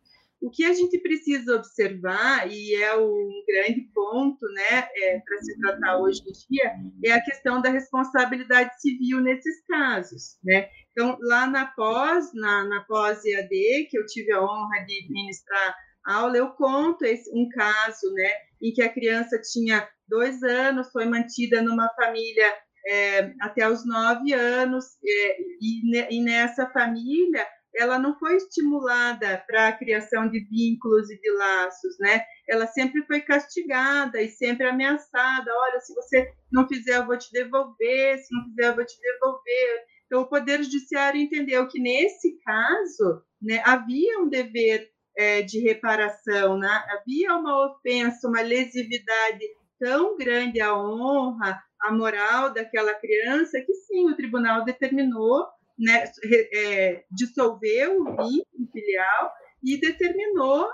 O 0.43 0.49
que 0.49 0.65
a 0.65 0.73
gente 0.73 0.99
precisa 0.99 1.56
observar, 1.56 2.51
e 2.51 2.75
é 2.75 2.97
um 2.97 3.43
grande 3.47 3.89
ponto 3.93 4.45
né, 4.51 4.89
é, 4.93 5.19
para 5.19 5.38
se 5.38 5.58
tratar 5.58 5.97
hoje 5.99 6.21
em 6.27 6.34
dia, 6.53 6.73
é 7.06 7.13
a 7.13 7.23
questão 7.23 7.62
da 7.62 7.69
responsabilidade 7.69 8.69
civil 8.82 9.21
nesses 9.21 9.65
casos. 9.65 10.38
Né? 10.43 10.67
Então, 10.91 11.17
lá 11.21 11.47
na 11.47 11.67
pós, 11.67 12.34
na, 12.34 12.65
na 12.65 12.82
pós-EAD, 12.82 13.88
que 13.89 13.97
eu 13.97 14.06
tive 14.06 14.34
a 14.34 14.43
honra 14.43 14.86
de 14.86 15.08
ministrar 15.10 15.77
aula, 16.06 16.36
eu 16.36 16.49
conto 16.49 17.06
esse, 17.06 17.32
um 17.34 17.47
caso 17.47 18.13
né, 18.13 18.29
em 18.62 18.73
que 18.73 18.82
a 18.82 18.93
criança 18.93 19.39
tinha 19.39 19.88
dois 20.10 20.43
anos, 20.43 20.91
foi 20.91 21.06
mantida 21.06 21.62
numa 21.62 21.88
família 21.95 22.53
é, 22.86 23.34
até 23.39 23.65
os 23.69 23.86
nove 23.86 24.34
anos, 24.34 24.86
é, 25.06 25.38
e, 25.62 26.17
e 26.17 26.21
nessa 26.21 26.69
família 26.71 27.47
ela 27.75 27.97
não 27.97 28.17
foi 28.19 28.36
estimulada 28.36 29.43
para 29.47 29.67
a 29.67 29.73
criação 29.73 30.29
de 30.29 30.39
vínculos 30.45 31.09
e 31.09 31.19
de 31.19 31.31
laços, 31.31 31.97
né? 31.99 32.23
Ela 32.47 32.67
sempre 32.67 33.03
foi 33.05 33.21
castigada 33.21 34.21
e 34.21 34.29
sempre 34.29 34.67
ameaçada. 34.67 35.51
Olha, 35.51 35.79
se 35.79 35.93
você 35.93 36.31
não 36.51 36.67
fizer, 36.67 36.97
eu 36.97 37.05
vou 37.05 37.17
te 37.17 37.31
devolver. 37.31 38.17
Se 38.19 38.36
não 38.36 38.43
fizer, 38.45 38.67
eu 38.67 38.75
vou 38.75 38.86
te 38.86 38.99
devolver. 39.01 39.86
Então, 40.05 40.21
o 40.21 40.29
Poder 40.29 40.63
Judiciário 40.63 41.19
entendeu 41.19 41.67
que 41.67 41.79
nesse 41.79 42.38
caso, 42.45 43.23
né, 43.41 43.62
havia 43.65 44.19
um 44.19 44.29
dever 44.29 44.93
é, 45.17 45.41
de 45.41 45.59
reparação, 45.59 46.57
né? 46.57 46.83
havia 46.89 47.36
uma 47.36 47.67
ofensa, 47.67 48.27
uma 48.27 48.41
lesividade 48.41 49.45
tão 49.79 50.17
grande 50.17 50.62
à 50.62 50.75
honra, 50.77 51.62
à 51.81 51.91
moral 51.91 52.53
daquela 52.53 52.93
criança 52.93 53.59
que 53.62 53.73
sim, 53.73 54.09
o 54.09 54.15
tribunal 54.15 54.63
determinou 54.63 55.45
né, 55.77 56.05
é, 56.53 57.03
dissolveu 57.12 57.99
o 57.99 58.05
vínculo 58.05 58.71
filial 58.71 59.31
e 59.63 59.79
determinou 59.79 60.67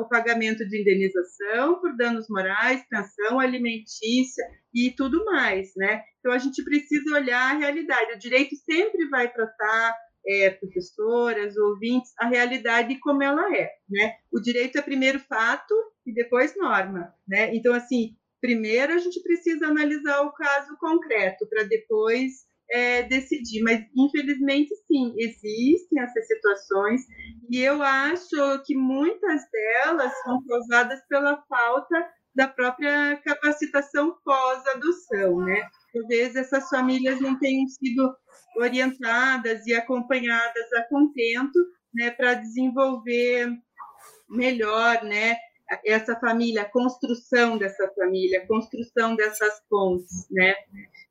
o 0.00 0.08
pagamento 0.08 0.66
de 0.66 0.80
indenização 0.80 1.80
por 1.80 1.96
danos 1.96 2.26
morais, 2.28 2.84
pensão 2.88 3.38
alimentícia 3.38 4.44
e 4.74 4.90
tudo 4.90 5.24
mais, 5.24 5.72
né? 5.76 6.02
Então 6.18 6.32
a 6.32 6.38
gente 6.38 6.62
precisa 6.64 7.14
olhar 7.14 7.54
a 7.54 7.58
realidade. 7.58 8.14
O 8.14 8.18
direito 8.18 8.56
sempre 8.56 9.08
vai 9.08 9.32
tratar 9.32 9.96
é, 10.26 10.50
professoras, 10.50 11.56
ouvintes, 11.56 12.12
a 12.18 12.26
realidade 12.26 12.98
como 12.98 13.22
ela 13.22 13.56
é, 13.56 13.70
né? 13.88 14.16
O 14.32 14.40
direito 14.40 14.76
é 14.76 14.82
primeiro 14.82 15.20
fato 15.20 15.72
e 16.04 16.12
depois 16.12 16.56
norma, 16.56 17.14
né? 17.28 17.54
Então 17.54 17.72
assim, 17.72 18.16
primeiro 18.40 18.92
a 18.92 18.98
gente 18.98 19.22
precisa 19.22 19.68
analisar 19.68 20.22
o 20.22 20.32
caso 20.32 20.76
concreto 20.78 21.46
para 21.48 21.62
depois 21.62 22.45
é, 22.70 23.02
decidir. 23.02 23.62
Mas, 23.62 23.84
infelizmente, 23.96 24.74
sim, 24.86 25.14
existem 25.16 26.00
essas 26.00 26.26
situações 26.26 27.02
e 27.50 27.58
eu 27.60 27.82
acho 27.82 28.62
que 28.64 28.74
muitas 28.74 29.42
delas 29.50 30.12
são 30.22 30.42
causadas 30.46 31.00
pela 31.08 31.42
falta 31.48 32.08
da 32.34 32.46
própria 32.46 33.16
capacitação 33.24 34.14
pós-adoção, 34.22 35.38
né? 35.38 35.66
Talvez 35.92 36.36
essas 36.36 36.68
famílias 36.68 37.18
não 37.20 37.38
tenham 37.38 37.66
sido 37.68 38.14
orientadas 38.58 39.66
e 39.66 39.72
acompanhadas 39.72 40.72
a 40.74 40.82
contento, 40.84 41.58
né, 41.94 42.10
para 42.10 42.34
desenvolver 42.34 43.48
melhor, 44.28 45.02
né, 45.02 45.36
essa 45.84 46.14
família, 46.16 46.62
a 46.62 46.70
construção 46.70 47.58
dessa 47.58 47.88
família, 47.94 48.42
a 48.42 48.46
construção 48.46 49.16
dessas 49.16 49.62
pontes, 49.68 50.26
né? 50.30 50.54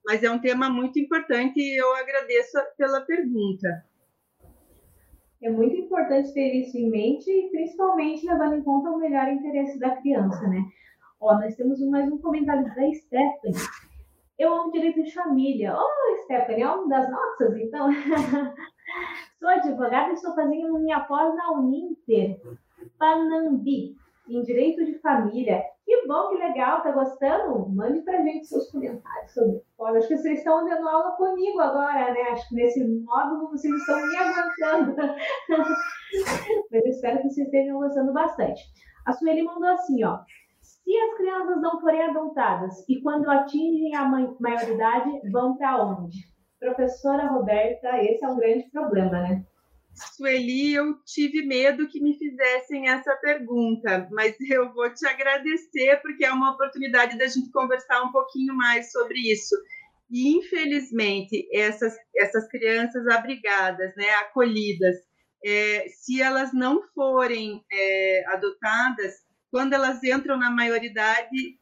Mas 0.05 0.23
é 0.23 0.29
um 0.29 0.39
tema 0.39 0.69
muito 0.69 0.99
importante 0.99 1.59
e 1.59 1.81
eu 1.81 1.95
agradeço 1.95 2.57
pela 2.77 3.01
pergunta. 3.01 3.85
É 5.41 5.49
muito 5.49 5.75
importante 5.75 6.33
ter 6.33 6.53
isso 6.55 6.77
em 6.77 6.89
mente 6.89 7.29
e 7.29 7.49
principalmente 7.49 8.25
levando 8.25 8.55
em 8.55 8.63
conta 8.63 8.89
o 8.89 8.97
melhor 8.97 9.27
interesse 9.27 9.77
da 9.79 9.95
criança, 9.97 10.47
né? 10.47 10.63
Ó, 11.19 11.33
nós 11.35 11.55
temos 11.55 11.79
mais 11.89 12.11
um 12.11 12.17
comentário 12.17 12.63
da 12.63 12.71
Stephanie. 12.71 13.55
Eu 14.37 14.53
amo 14.53 14.71
direito 14.71 15.03
de 15.03 15.13
família. 15.13 15.75
Oh, 15.75 16.23
Stephanie, 16.23 16.63
é 16.63 16.67
uma 16.67 16.87
das 16.87 17.09
nossas, 17.09 17.57
então. 17.57 17.89
Sou 19.39 19.49
advogada 19.49 20.11
e 20.11 20.13
estou 20.13 20.35
fazendo 20.35 20.79
minha 20.79 20.99
pós 21.01 21.35
na 21.35 21.51
Uninter, 21.51 22.39
Panambi, 22.97 23.95
em 24.27 24.41
direito 24.43 24.85
de 24.85 24.99
família 24.99 25.61
Que 25.85 26.07
bom, 26.07 26.29
que 26.29 26.37
legal, 26.37 26.81
tá 26.81 26.91
gostando? 26.91 27.69
Mande 27.69 28.01
pra 28.01 28.21
gente 28.21 28.47
seus 28.47 28.71
comentários 28.71 29.33
sobre 29.33 29.61
Pode. 29.77 29.97
Acho 29.97 30.07
que 30.07 30.17
vocês 30.17 30.39
estão 30.39 30.63
dando 30.65 30.87
aula 30.87 31.11
comigo 31.17 31.59
agora, 31.59 32.13
né? 32.13 32.21
Acho 32.31 32.47
que 32.49 32.55
nesse 32.55 32.83
módulo 33.03 33.49
vocês 33.49 33.73
estão 33.73 34.07
me 34.07 34.15
aguentando. 34.15 34.95
Mas 36.71 36.85
espero 36.85 37.17
que 37.21 37.29
vocês 37.29 37.47
estejam 37.47 37.79
gostando 37.79 38.13
bastante. 38.13 38.63
A 39.05 39.11
Sueli 39.11 39.43
mandou 39.43 39.69
assim, 39.69 40.03
ó. 40.03 40.19
Se 40.61 40.97
as 40.97 41.17
crianças 41.17 41.61
não 41.61 41.81
forem 41.81 42.01
adotadas 42.03 42.87
e 42.87 43.01
quando 43.01 43.29
atingem 43.29 43.95
a 43.95 44.07
maioridade, 44.39 45.29
vão 45.31 45.57
para 45.57 45.83
onde? 45.83 46.17
Professora 46.59 47.27
Roberta, 47.27 48.01
esse 48.01 48.23
é 48.23 48.27
um 48.27 48.37
grande 48.37 48.69
problema, 48.71 49.19
né? 49.21 49.45
Sueli, 49.95 50.73
eu 50.73 51.01
tive 51.05 51.41
medo 51.45 51.87
que 51.87 52.01
me 52.01 52.17
fizessem 52.17 52.89
essa 52.89 53.15
pergunta, 53.17 54.07
mas 54.11 54.35
eu 54.49 54.73
vou 54.73 54.93
te 54.93 55.05
agradecer 55.07 56.01
porque 56.01 56.25
é 56.25 56.31
uma 56.31 56.51
oportunidade 56.51 57.17
da 57.17 57.27
gente 57.27 57.49
conversar 57.51 58.03
um 58.03 58.11
pouquinho 58.11 58.53
mais 58.53 58.91
sobre 58.91 59.19
isso. 59.31 59.55
E, 60.11 60.37
infelizmente, 60.37 61.47
essas, 61.51 61.95
essas 62.15 62.47
crianças 62.49 63.07
abrigadas, 63.07 63.95
né, 63.95 64.09
acolhidas, 64.15 64.95
é, 65.43 65.87
se 65.89 66.21
elas 66.21 66.53
não 66.53 66.81
forem 66.93 67.63
é, 67.71 68.23
adotadas, 68.27 69.13
quando 69.51 69.73
elas 69.73 70.03
entram 70.03 70.37
na 70.37 70.51
maioridade, 70.51 71.57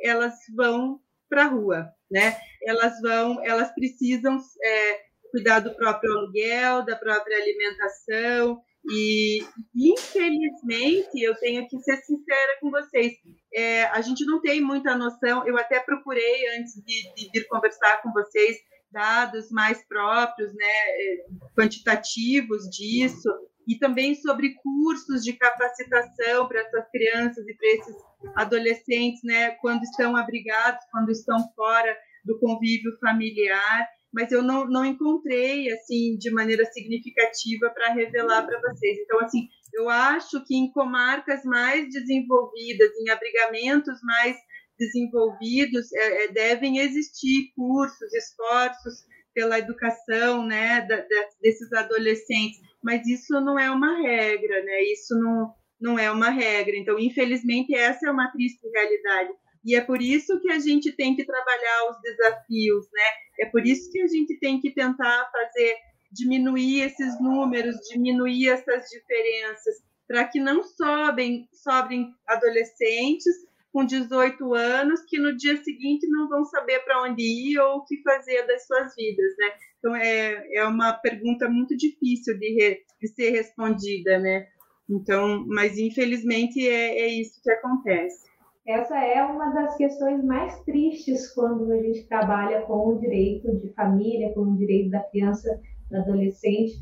elas 0.00 0.34
vão 0.54 1.00
para 1.28 1.44
a 1.44 1.48
rua, 1.48 1.92
né? 2.10 2.36
Elas 2.62 3.00
vão, 3.00 3.44
elas 3.44 3.72
precisam 3.74 4.38
é, 4.62 5.00
cuidar 5.34 5.58
do 5.58 5.74
próprio 5.74 6.12
aluguel, 6.12 6.84
da 6.84 6.94
própria 6.94 7.36
alimentação. 7.36 8.62
E, 8.88 9.42
infelizmente, 9.74 11.20
eu 11.20 11.34
tenho 11.36 11.66
que 11.66 11.80
ser 11.80 11.96
sincera 11.96 12.58
com 12.60 12.70
vocês, 12.70 13.14
é, 13.52 13.84
a 13.86 14.00
gente 14.00 14.24
não 14.24 14.40
tem 14.40 14.60
muita 14.60 14.96
noção. 14.96 15.44
Eu 15.46 15.58
até 15.58 15.80
procurei, 15.80 16.58
antes 16.58 16.74
de, 16.84 17.14
de 17.14 17.30
vir 17.32 17.48
conversar 17.48 18.00
com 18.02 18.12
vocês, 18.12 18.58
dados 18.92 19.50
mais 19.50 19.84
próprios, 19.88 20.54
né, 20.54 20.66
é, 20.66 21.26
quantitativos 21.58 22.68
disso, 22.70 23.28
e 23.66 23.76
também 23.78 24.14
sobre 24.14 24.54
cursos 24.62 25.24
de 25.24 25.32
capacitação 25.32 26.46
para 26.46 26.60
essas 26.60 26.88
crianças 26.90 27.44
e 27.48 27.54
para 27.56 27.68
esses 27.68 27.96
adolescentes, 28.36 29.22
né, 29.24 29.52
quando 29.62 29.82
estão 29.82 30.14
abrigados, 30.14 30.84
quando 30.92 31.10
estão 31.10 31.38
fora 31.56 31.96
do 32.24 32.38
convívio 32.38 32.96
familiar 33.00 33.88
mas 34.14 34.30
eu 34.30 34.42
não, 34.42 34.66
não 34.66 34.84
encontrei 34.84 35.70
assim 35.72 36.16
de 36.16 36.30
maneira 36.30 36.64
significativa 36.66 37.68
para 37.70 37.92
revelar 37.92 38.46
para 38.46 38.60
vocês. 38.60 38.98
Então, 39.00 39.20
assim, 39.20 39.48
eu 39.72 39.88
acho 39.90 40.42
que 40.44 40.54
em 40.54 40.70
comarcas 40.70 41.44
mais 41.44 41.88
desenvolvidas, 41.90 42.90
em 42.96 43.10
abrigamentos 43.10 44.00
mais 44.02 44.36
desenvolvidos, 44.78 45.92
é, 45.92 46.24
é, 46.24 46.28
devem 46.28 46.78
existir 46.78 47.52
cursos, 47.56 48.14
esforços 48.14 49.04
pela 49.34 49.58
educação, 49.58 50.46
né, 50.46 50.80
da, 50.82 50.96
da, 50.96 51.28
desses 51.42 51.72
adolescentes. 51.72 52.60
Mas 52.82 53.06
isso 53.08 53.40
não 53.40 53.58
é 53.58 53.68
uma 53.70 54.00
regra, 54.00 54.62
né? 54.62 54.82
Isso 54.84 55.18
não 55.18 55.52
não 55.80 55.98
é 55.98 56.10
uma 56.10 56.30
regra. 56.30 56.76
Então, 56.76 56.98
infelizmente, 56.98 57.74
essa 57.74 58.08
é 58.08 58.10
uma 58.10 58.30
triste 58.30 58.66
realidade. 58.72 59.32
E 59.64 59.74
é 59.74 59.80
por 59.80 60.02
isso 60.02 60.38
que 60.40 60.50
a 60.52 60.58
gente 60.58 60.92
tem 60.92 61.16
que 61.16 61.24
trabalhar 61.24 61.90
os 61.90 62.00
desafios, 62.02 62.86
né? 62.92 63.04
É 63.40 63.46
por 63.46 63.64
isso 63.66 63.90
que 63.90 64.00
a 64.00 64.06
gente 64.06 64.38
tem 64.38 64.60
que 64.60 64.72
tentar 64.72 65.30
fazer 65.32 65.76
diminuir 66.12 66.82
esses 66.82 67.20
números, 67.20 67.76
diminuir 67.90 68.48
essas 68.48 68.84
diferenças, 68.88 69.74
para 70.06 70.24
que 70.28 70.38
não 70.38 70.62
sobem, 70.62 71.48
sobrem 71.52 72.14
adolescentes 72.26 73.34
com 73.72 73.84
18 73.84 74.54
anos 74.54 75.00
que 75.08 75.18
no 75.18 75.36
dia 75.36 75.56
seguinte 75.56 76.06
não 76.08 76.28
vão 76.28 76.44
saber 76.44 76.78
para 76.84 77.02
onde 77.02 77.22
ir 77.22 77.58
ou 77.58 77.78
o 77.78 77.84
que 77.84 78.00
fazer 78.02 78.46
das 78.46 78.64
suas 78.66 78.94
vidas, 78.94 79.34
né? 79.36 79.52
Então 79.78 79.96
é, 79.96 80.54
é 80.54 80.64
uma 80.64 80.92
pergunta 80.92 81.48
muito 81.48 81.76
difícil 81.76 82.38
de, 82.38 82.54
re, 82.54 82.82
de 83.00 83.08
ser 83.08 83.30
respondida, 83.30 84.18
né? 84.20 84.46
Então, 84.88 85.44
mas 85.48 85.76
infelizmente 85.76 86.64
é, 86.68 87.00
é 87.00 87.08
isso 87.08 87.40
que 87.42 87.50
acontece. 87.50 88.24
Essa 88.66 88.98
é 88.98 89.22
uma 89.22 89.50
das 89.50 89.76
questões 89.76 90.24
mais 90.24 90.58
tristes 90.62 91.32
quando 91.34 91.70
a 91.70 91.82
gente 91.82 92.08
trabalha 92.08 92.62
com 92.62 92.88
o 92.88 92.98
direito 92.98 93.54
de 93.58 93.68
família, 93.74 94.32
com 94.32 94.40
o 94.40 94.56
direito 94.56 94.90
da 94.90 95.00
criança, 95.00 95.60
do 95.90 95.98
adolescente, 95.98 96.72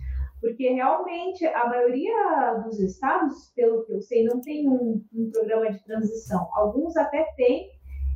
porque 0.41 0.68
realmente 0.70 1.45
a 1.45 1.68
maioria 1.68 2.62
dos 2.64 2.78
estados, 2.78 3.53
pelo 3.57 3.85
que 3.85 3.95
eu 3.95 4.01
sei, 4.01 4.24
não 4.24 4.41
tem 4.41 4.68
um, 4.68 5.05
um 5.12 5.30
programa 5.33 5.72
de 5.72 5.85
transição. 5.85 6.49
Alguns 6.53 6.97
até 6.97 7.24
têm 7.37 7.68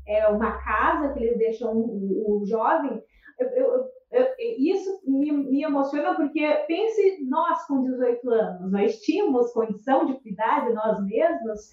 é, 0.06 0.28
uma 0.28 0.58
casa 0.62 1.12
que 1.12 1.24
eles 1.24 1.38
deixam 1.38 1.76
o, 1.76 2.42
o 2.42 2.46
jovem. 2.46 3.02
Eu, 3.38 3.48
eu, 3.48 3.84
eu, 4.12 4.26
isso 4.58 4.90
me, 5.04 5.32
me, 5.32 5.64
emociona 5.64 6.14
porque 6.14 6.46
pense 6.68 7.24
nós 7.28 7.66
com 7.66 7.82
18 7.82 8.30
anos, 8.30 8.72
nós 8.72 9.00
tínhamos 9.00 9.52
condição 9.52 10.06
de 10.06 10.14
cuidar 10.20 10.66
de 10.66 10.72
nós 10.72 11.04
mesmos 11.04 11.70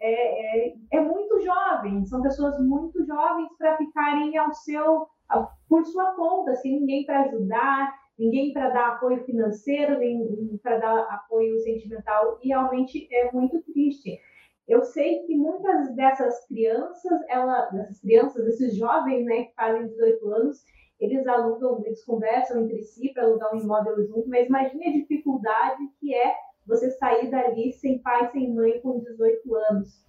é, 0.00 0.68
é, 0.68 0.74
é 0.92 1.00
muito 1.00 1.40
jovem, 1.40 2.04
são 2.06 2.22
pessoas 2.22 2.58
muito 2.60 3.04
jovens 3.04 3.48
para 3.56 3.76
ficarem 3.76 4.36
ao 4.36 4.52
seu, 4.52 5.06
por 5.68 5.84
sua 5.84 6.14
conta, 6.14 6.54
sem 6.56 6.80
ninguém 6.80 7.04
para 7.04 7.22
ajudar, 7.22 7.94
ninguém 8.18 8.52
para 8.52 8.70
dar 8.70 8.88
apoio 8.88 9.24
financeiro, 9.24 9.98
nem 9.98 10.58
para 10.62 10.78
dar 10.78 11.00
apoio 11.10 11.58
sentimental, 11.60 12.38
e 12.42 12.48
realmente 12.48 13.08
é 13.12 13.30
muito 13.32 13.62
triste. 13.72 14.18
Eu 14.66 14.82
sei 14.82 15.20
que 15.20 15.34
muitas 15.34 15.94
dessas 15.94 16.46
crianças, 16.46 17.20
ela, 17.28 17.66
dessas 17.70 18.00
crianças, 18.00 18.44
desses 18.44 18.76
jovens, 18.76 19.24
né, 19.24 19.44
que 19.44 19.54
fazem 19.54 19.86
18 19.86 20.30
anos, 20.30 20.64
eles 21.00 21.26
alugam, 21.26 21.82
eles 21.86 22.04
conversam 22.04 22.64
entre 22.64 22.82
si 22.82 23.12
para 23.12 23.24
alugar 23.24 23.54
um 23.54 23.60
imóvel 23.60 24.04
junto, 24.06 24.28
mas 24.28 24.48
imagine 24.48 24.88
a 24.88 24.92
dificuldade 24.92 25.78
que 26.00 26.12
é 26.12 26.34
você 26.68 26.90
sair 26.92 27.30
dali 27.30 27.72
sem 27.72 27.98
pai, 28.00 28.30
sem 28.30 28.54
mãe, 28.54 28.80
com 28.80 29.00
18 29.00 29.54
anos. 29.70 30.06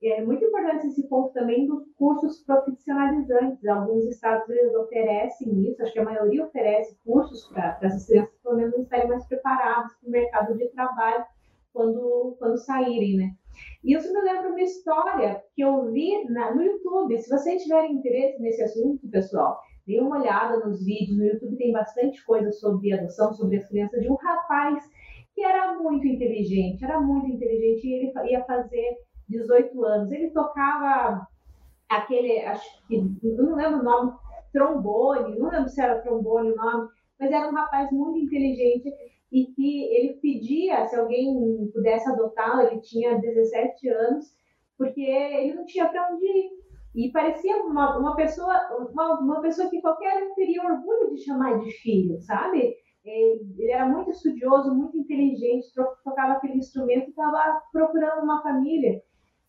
É 0.00 0.24
muito 0.24 0.44
importante 0.44 0.86
esse 0.86 1.08
ponto 1.08 1.32
também 1.32 1.66
dos 1.66 1.84
cursos 1.96 2.40
profissionalizantes. 2.44 3.66
Alguns 3.66 4.04
estados 4.04 4.48
eles 4.48 4.72
oferecem 4.76 5.68
isso, 5.68 5.82
acho 5.82 5.92
que 5.92 5.98
a 5.98 6.04
maioria 6.04 6.44
oferece 6.44 6.96
cursos 7.04 7.46
para 7.48 7.76
essas 7.82 8.06
crianças, 8.06 8.38
pelo 8.40 8.56
menos, 8.56 8.78
estarem 8.78 9.08
mais 9.08 9.26
preparadas 9.26 9.92
para 9.96 10.08
o 10.08 10.12
mercado 10.12 10.56
de 10.56 10.68
trabalho 10.68 11.24
quando, 11.72 12.36
quando 12.38 12.56
saírem, 12.58 13.16
né? 13.16 13.34
E 13.82 13.92
isso 13.96 14.12
me 14.12 14.20
lembra 14.20 14.50
uma 14.50 14.60
história 14.60 15.42
que 15.52 15.62
eu 15.62 15.90
vi 15.90 16.24
na, 16.30 16.54
no 16.54 16.62
YouTube. 16.62 17.18
Se 17.18 17.28
vocês 17.28 17.62
tiverem 17.64 17.94
interesse 17.94 18.40
nesse 18.40 18.62
assunto, 18.62 19.08
pessoal, 19.08 19.60
dê 19.84 19.98
uma 19.98 20.20
olhada 20.20 20.64
nos 20.64 20.84
vídeos. 20.84 21.18
No 21.18 21.24
YouTube 21.24 21.56
tem 21.56 21.72
bastante 21.72 22.24
coisa 22.24 22.52
sobre 22.52 22.92
adoção, 22.92 23.32
sobre 23.32 23.56
as 23.56 23.68
crianças, 23.68 24.00
de 24.00 24.08
um 24.08 24.14
rapaz 24.14 24.88
que 25.38 25.44
era 25.44 25.78
muito 25.78 26.04
inteligente, 26.04 26.84
era 26.84 27.00
muito 27.00 27.28
inteligente 27.28 27.86
e 27.86 27.92
ele 27.92 28.32
ia 28.32 28.44
fazer 28.44 28.96
18 29.28 29.84
anos. 29.84 30.10
Ele 30.10 30.30
tocava 30.30 31.24
aquele, 31.88 32.40
acho 32.40 32.84
que, 32.88 33.00
não 33.22 33.54
lembro 33.54 33.78
o 33.78 33.84
nome, 33.84 34.12
trombone, 34.52 35.38
não 35.38 35.48
lembro 35.48 35.68
se 35.68 35.80
era 35.80 36.00
trombone 36.00 36.50
o 36.50 36.56
nome, 36.56 36.88
mas 37.20 37.30
era 37.30 37.48
um 37.48 37.54
rapaz 37.54 37.88
muito 37.92 38.18
inteligente 38.18 38.92
e 39.30 39.46
que 39.46 39.84
ele 39.94 40.14
pedia 40.14 40.84
se 40.88 40.96
alguém 40.96 41.70
pudesse 41.72 42.08
adotá-lo, 42.10 42.62
ele 42.62 42.80
tinha 42.80 43.20
17 43.20 43.88
anos, 43.90 44.26
porque 44.76 45.00
ele 45.00 45.54
não 45.54 45.64
tinha 45.66 45.86
para 45.88 46.12
onde 46.12 46.26
ir. 46.26 46.50
E 46.96 47.12
parecia 47.12 47.62
uma, 47.62 47.96
uma 47.96 48.16
pessoa 48.16 48.56
uma, 48.90 49.20
uma 49.20 49.40
pessoa 49.40 49.70
que 49.70 49.80
qualquer 49.80 50.20
um 50.24 50.34
teria 50.34 50.64
orgulho 50.64 51.14
de 51.14 51.22
chamar 51.22 51.60
de 51.60 51.70
filho, 51.70 52.20
sabe? 52.22 52.74
Ele 53.08 53.70
era 53.70 53.86
muito 53.86 54.10
estudioso, 54.10 54.74
muito 54.74 54.96
inteligente, 54.96 55.72
tocava 56.04 56.34
aquele 56.34 56.58
instrumento 56.58 57.06
e 57.06 57.10
estava 57.10 57.62
procurando 57.72 58.22
uma 58.22 58.42
família. 58.42 59.02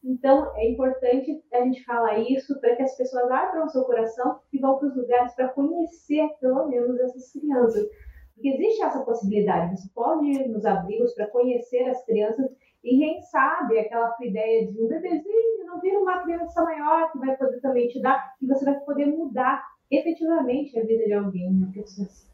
Então, 0.04 0.56
é 0.56 0.70
importante 0.72 1.44
a 1.54 1.62
gente 1.64 1.84
falar 1.84 2.20
isso 2.20 2.60
para 2.62 2.76
que 2.76 2.84
as 2.84 2.96
pessoas 2.96 3.30
abram 3.30 3.66
o 3.66 3.70
seu 3.70 3.84
coração 3.84 4.40
e 4.54 4.60
vão 4.60 4.78
para 4.78 4.88
os 4.88 4.96
lugares 4.96 5.36
para 5.36 5.50
conhecer, 5.50 6.30
pelo 6.40 6.68
menos, 6.68 7.00
essas 7.00 7.32
crianças. 7.34 7.86
Porque 8.34 8.50
existe 8.50 8.82
essa 8.82 9.04
possibilidade. 9.04 9.78
Você 9.78 9.90
pode 9.94 10.26
ir 10.26 10.48
nos 10.48 10.66
abrigos 10.66 11.14
para 11.14 11.28
conhecer 11.28 11.90
as 11.90 12.04
crianças 12.06 12.50
e 12.82 12.98
quem 12.98 13.22
sabe 13.24 13.78
aquela 13.78 14.16
ideia 14.22 14.72
de 14.72 14.82
um 14.82 14.88
bebezinho 14.88 15.50
não 15.70 15.80
vir 15.80 15.98
uma 15.98 16.24
criança 16.24 16.64
maior 16.64 17.12
que 17.12 17.20
vai 17.20 17.38
poder 17.38 17.62
também 17.62 17.88
te 17.88 18.02
dar 18.02 18.36
e 18.42 18.48
você 18.48 18.66
vai 18.66 18.80
poder 18.80 19.06
mudar 19.06 19.64
efetivamente 19.92 20.78
a 20.78 20.84
vida 20.84 21.06
de 21.06 21.14
alguém, 21.14 21.50
uma 21.50 21.72
pessoa 21.72 22.08
assim. 22.08 22.28
É, 22.28 22.29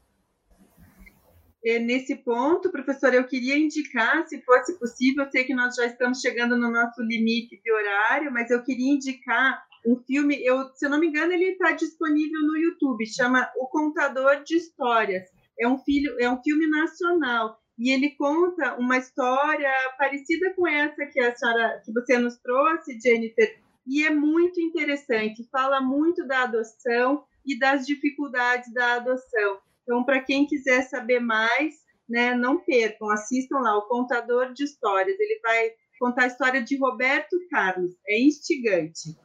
nesse 1.79 2.15
ponto, 2.15 2.71
professora, 2.71 3.15
eu 3.15 3.27
queria 3.27 3.57
indicar, 3.57 4.27
se 4.27 4.39
fosse 4.41 4.77
possível, 4.77 5.23
eu 5.23 5.31
sei 5.31 5.43
que 5.43 5.53
nós 5.53 5.75
já 5.75 5.85
estamos 5.85 6.21
chegando 6.21 6.55
no 6.55 6.71
nosso 6.71 7.01
limite 7.01 7.59
de 7.63 7.71
horário, 7.71 8.31
mas 8.31 8.51
eu 8.51 8.61
queria 8.63 8.93
indicar 8.93 9.65
um 9.85 9.95
filme, 9.97 10.39
eu, 10.43 10.69
se 10.75 10.85
eu 10.85 10.89
não 10.89 10.99
me 10.99 11.07
engano, 11.07 11.33
ele 11.33 11.51
está 11.51 11.71
disponível 11.71 12.41
no 12.41 12.57
YouTube, 12.57 13.05
chama 13.07 13.49
O 13.57 13.67
Contador 13.67 14.43
de 14.43 14.57
Histórias. 14.57 15.23
É 15.59 15.67
um, 15.67 15.77
filho, 15.77 16.15
é 16.19 16.29
um 16.29 16.41
filme 16.43 16.67
nacional 16.67 17.59
e 17.77 17.91
ele 17.91 18.11
conta 18.11 18.75
uma 18.75 18.97
história 18.97 19.71
parecida 19.97 20.53
com 20.53 20.67
essa 20.67 21.05
que 21.05 21.19
a 21.19 21.35
senhora, 21.35 21.81
que 21.83 21.91
você 21.91 22.17
nos 22.17 22.37
trouxe, 22.37 22.99
Jennifer, 22.99 23.59
e 23.87 24.03
é 24.03 24.09
muito 24.09 24.59
interessante, 24.59 25.47
fala 25.51 25.81
muito 25.81 26.25
da 26.25 26.43
adoção 26.43 27.23
e 27.45 27.57
das 27.57 27.85
dificuldades 27.85 28.73
da 28.73 28.95
adoção. 28.95 29.59
Então, 29.85 30.03
para 30.03 30.19
quem 30.19 30.47
quiser 30.47 30.81
saber 30.81 31.19
mais, 31.19 31.75
né, 32.09 32.33
não 32.33 32.59
percam, 32.63 33.09
assistam 33.11 33.59
lá, 33.59 33.77
o 33.77 33.87
Contador 33.87 34.51
de 34.51 34.63
Histórias. 34.63 35.19
Ele 35.19 35.39
vai 35.41 35.69
contar 35.99 36.23
a 36.23 36.27
história 36.27 36.61
de 36.63 36.75
Roberto 36.77 37.37
Carlos, 37.49 37.91
é 38.07 38.19
instigante. 38.19 39.15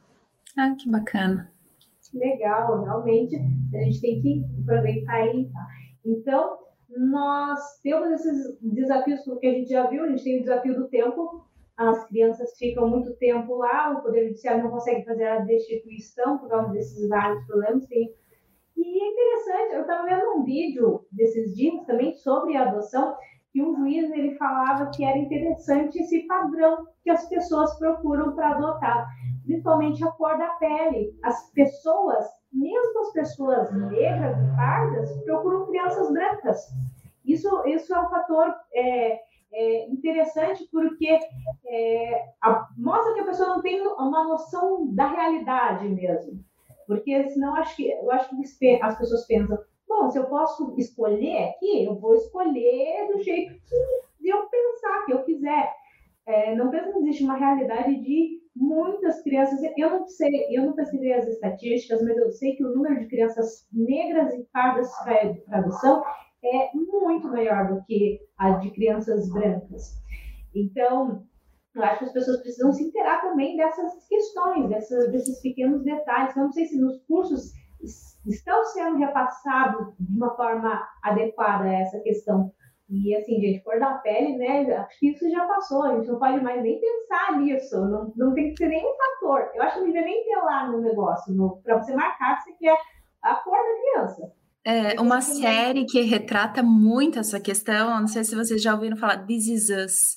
Ah, 0.57 0.75
que 0.79 0.89
bacana. 0.89 1.51
Legal, 2.13 2.83
realmente 2.83 3.35
a 3.35 3.83
gente 3.83 4.01
tem 4.01 4.21
que 4.21 4.43
aproveitar 4.61 5.13
aí. 5.13 5.49
Tá? 5.51 5.67
Então, 6.05 6.59
nós 6.89 7.59
temos 7.81 8.11
esses 8.11 8.59
desafios, 8.61 9.23
porque 9.23 9.47
a 9.47 9.51
gente 9.51 9.69
já 9.69 9.87
viu, 9.87 10.03
a 10.03 10.09
gente 10.09 10.23
tem 10.23 10.37
o 10.37 10.41
desafio 10.41 10.75
do 10.75 10.89
tempo, 10.89 11.45
as 11.77 12.05
crianças 12.07 12.55
ficam 12.57 12.87
muito 12.87 13.15
tempo 13.15 13.55
lá, 13.55 13.91
o 13.91 14.03
Poder 14.03 14.27
Judiciário 14.27 14.63
não 14.63 14.71
consegue 14.71 15.05
fazer 15.05 15.25
a 15.25 15.39
destituição 15.39 16.37
por 16.37 16.49
causa 16.49 16.71
desses 16.73 17.07
vários 17.07 17.43
problemas. 17.45 17.87
Tem... 17.87 18.13
E 18.83 18.99
é 18.99 19.07
interessante, 19.11 19.75
eu 19.75 19.81
estava 19.81 20.05
vendo 20.05 20.39
um 20.39 20.43
vídeo 20.43 21.05
desses 21.11 21.53
dias 21.55 21.85
também 21.85 22.15
sobre 22.15 22.57
adoção, 22.57 23.15
que 23.51 23.61
um 23.61 23.75
juiz 23.75 24.09
ele 24.09 24.35
falava 24.37 24.89
que 24.89 25.03
era 25.03 25.19
interessante 25.19 25.99
esse 25.99 26.25
padrão 26.25 26.87
que 27.03 27.11
as 27.11 27.29
pessoas 27.29 27.77
procuram 27.77 28.33
para 28.33 28.55
adotar, 28.55 29.07
principalmente 29.43 30.03
a 30.03 30.11
cor 30.13 30.35
da 30.35 30.47
pele. 30.53 31.15
As 31.21 31.51
pessoas, 31.51 32.25
mesmo 32.51 33.01
as 33.01 33.13
pessoas 33.13 33.71
negras 33.71 34.35
e 34.39 34.55
pardas, 34.55 35.23
procuram 35.25 35.67
crianças 35.67 36.11
brancas. 36.11 36.67
Isso, 37.23 37.63
isso 37.67 37.93
é 37.93 37.99
um 37.99 38.09
fator 38.09 38.51
é, 38.73 39.19
é 39.53 39.89
interessante 39.89 40.67
porque 40.71 41.19
é, 41.67 42.33
a, 42.41 42.67
mostra 42.75 43.13
que 43.13 43.19
a 43.19 43.25
pessoa 43.25 43.49
não 43.49 43.61
tem 43.61 43.79
uma 43.85 44.23
noção 44.23 44.87
da 44.95 45.05
realidade 45.05 45.87
mesmo. 45.87 46.43
Porque 46.87 47.29
senão 47.29 47.55
acho 47.55 47.75
que, 47.75 47.89
eu 47.89 48.11
acho 48.11 48.29
que 48.29 48.79
as 48.81 48.97
pessoas 48.97 49.25
pensam, 49.27 49.57
bom, 49.87 50.09
se 50.09 50.19
eu 50.19 50.25
posso 50.25 50.75
escolher 50.77 51.49
aqui, 51.49 51.85
eu 51.85 51.95
vou 51.99 52.15
escolher 52.15 53.07
do 53.11 53.21
jeito 53.21 53.53
que 54.19 54.29
eu 54.29 54.47
pensar, 54.47 55.05
que 55.05 55.13
eu 55.13 55.23
quiser. 55.23 55.73
É, 56.25 56.55
não 56.55 56.69
penso 56.69 56.91
que 56.91 56.99
existe 56.99 57.23
uma 57.23 57.37
realidade 57.37 57.95
de 58.01 58.41
muitas 58.55 59.21
crianças. 59.23 59.59
Eu 59.77 59.89
não 59.89 60.07
sei, 60.07 60.47
eu 60.51 60.65
não 60.65 60.73
pesquisei 60.73 61.13
as 61.13 61.27
estatísticas, 61.27 62.01
mas 62.03 62.17
eu 62.17 62.31
sei 62.31 62.55
que 62.55 62.63
o 62.63 62.75
número 62.75 62.99
de 62.99 63.07
crianças 63.07 63.67
negras 63.71 64.33
e 64.33 64.43
pardas 64.53 64.89
para 65.03 65.33
adoção 65.59 66.03
é 66.43 66.69
muito 66.73 67.27
maior 67.27 67.73
do 67.73 67.83
que 67.85 68.19
a 68.37 68.51
de 68.51 68.71
crianças 68.71 69.31
brancas. 69.31 69.99
Então, 70.53 71.23
eu 71.73 71.83
acho 71.83 71.99
que 71.99 72.05
as 72.05 72.13
pessoas 72.13 72.41
precisam 72.41 72.71
se 72.73 72.83
interar 72.83 73.21
também 73.21 73.55
dessas 73.55 74.05
questões, 74.07 74.69
dessas, 74.69 75.11
desses 75.11 75.41
pequenos 75.41 75.83
detalhes. 75.83 76.35
Eu 76.35 76.43
não 76.43 76.51
sei 76.51 76.65
se 76.65 76.79
nos 76.79 77.01
cursos 77.05 77.53
estão 78.25 78.63
sendo 78.65 78.97
repassados 78.97 79.93
de 79.99 80.17
uma 80.17 80.35
forma 80.35 80.87
adequada 81.01 81.65
a 81.65 81.73
essa 81.73 81.99
questão. 81.99 82.51
E 82.89 83.15
assim, 83.15 83.39
gente, 83.39 83.63
cor 83.63 83.79
da 83.79 83.93
pele, 83.99 84.37
né? 84.37 84.69
Acho 84.75 84.99
que 84.99 85.11
isso 85.11 85.29
já 85.29 85.45
passou, 85.45 85.83
a 85.83 85.95
gente 85.95 86.09
não 86.09 86.19
pode 86.19 86.43
mais 86.43 86.61
nem 86.61 86.79
pensar 86.79 87.39
nisso, 87.39 87.79
não, 87.79 88.11
não 88.17 88.33
tem 88.33 88.49
que 88.49 88.57
ser 88.57 88.67
nenhum 88.67 88.93
fator. 88.97 89.49
Eu 89.55 89.63
acho 89.63 89.75
que 89.75 89.79
não 89.79 89.85
devia 89.87 90.01
nem 90.01 90.25
ter 90.25 90.35
lá 90.35 90.69
no 90.69 90.81
negócio, 90.81 91.33
para 91.63 91.81
você 91.81 91.95
marcar 91.95 92.37
que 92.37 92.43
você 92.43 92.57
quer 92.59 92.77
a 93.21 93.35
cor 93.35 93.57
da 93.57 93.81
criança. 93.81 94.33
É, 94.63 94.99
uma 94.99 95.21
série 95.21 95.85
que 95.85 96.01
retrata 96.01 96.61
muito 96.61 97.17
essa 97.17 97.39
questão, 97.39 97.99
não 98.01 98.07
sei 98.07 98.25
se 98.25 98.35
vocês 98.35 98.61
já 98.61 98.73
ouviram 98.73 98.97
falar, 98.97 99.25
This 99.25 99.47
Is 99.47 99.69
Us. 99.69 100.15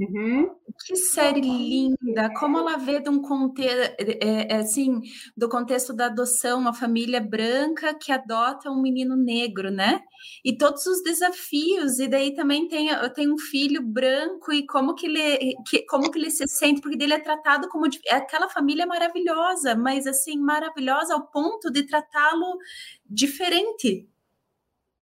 Uhum. 0.00 0.50
Que 0.86 0.96
série 0.96 1.42
linda! 1.42 2.32
Como 2.38 2.58
ela 2.58 2.76
vê 2.78 3.00
de 3.00 3.10
um 3.10 3.20
contexto, 3.20 3.94
é, 3.98 4.54
é, 4.54 4.56
assim, 4.56 5.00
do 5.36 5.48
contexto 5.48 5.92
da 5.92 6.06
adoção, 6.06 6.58
uma 6.58 6.72
família 6.72 7.20
branca 7.20 7.94
que 7.94 8.10
adota 8.10 8.70
um 8.70 8.80
menino 8.80 9.14
negro, 9.14 9.70
né? 9.70 10.00
E 10.44 10.56
todos 10.56 10.86
os 10.86 11.02
desafios, 11.02 11.98
e 11.98 12.08
daí 12.08 12.34
também 12.34 12.66
tem, 12.66 12.88
tem 13.14 13.30
um 13.30 13.38
filho 13.38 13.82
branco 13.82 14.52
e 14.52 14.66
como 14.66 14.94
que 14.94 15.06
ele, 15.06 15.54
que, 15.68 15.84
como 15.84 16.10
que 16.10 16.18
ele 16.18 16.30
se 16.30 16.48
sente, 16.48 16.80
porque 16.80 17.02
ele 17.02 17.14
é 17.14 17.20
tratado 17.20 17.68
como 17.68 17.86
é 18.06 18.14
aquela 18.14 18.48
família 18.48 18.86
maravilhosa, 18.86 19.74
mas 19.74 20.06
assim, 20.06 20.38
maravilhosa 20.38 21.12
ao 21.14 21.26
ponto 21.26 21.70
de 21.70 21.82
tratá-lo 21.84 22.58
diferente. 23.04 24.08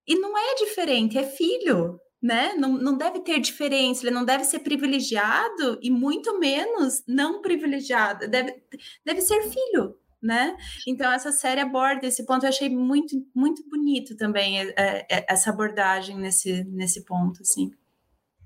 E 0.06 0.18
não 0.18 0.36
é 0.36 0.54
diferente, 0.56 1.18
é 1.18 1.22
filho 1.22 2.00
né? 2.22 2.54
Não, 2.54 2.72
não 2.72 2.96
deve 2.96 3.20
ter 3.20 3.40
diferença, 3.40 4.04
ele 4.04 4.14
não 4.14 4.24
deve 4.24 4.44
ser 4.44 4.60
privilegiado 4.60 5.78
e 5.80 5.90
muito 5.90 6.38
menos 6.38 7.04
não 7.06 7.40
privilegiado, 7.40 8.28
deve, 8.28 8.56
deve 9.04 9.20
ser 9.20 9.42
filho, 9.42 9.96
né? 10.20 10.56
Então 10.86 11.10
essa 11.12 11.30
série 11.30 11.60
aborda 11.60 12.06
esse 12.06 12.26
ponto, 12.26 12.44
eu 12.44 12.48
achei 12.48 12.68
muito, 12.68 13.14
muito 13.34 13.66
bonito 13.68 14.16
também 14.16 14.60
é, 14.60 14.74
é, 14.76 15.06
é, 15.10 15.26
essa 15.28 15.50
abordagem 15.50 16.18
nesse, 16.18 16.64
nesse 16.64 17.04
ponto, 17.04 17.40
assim. 17.42 17.70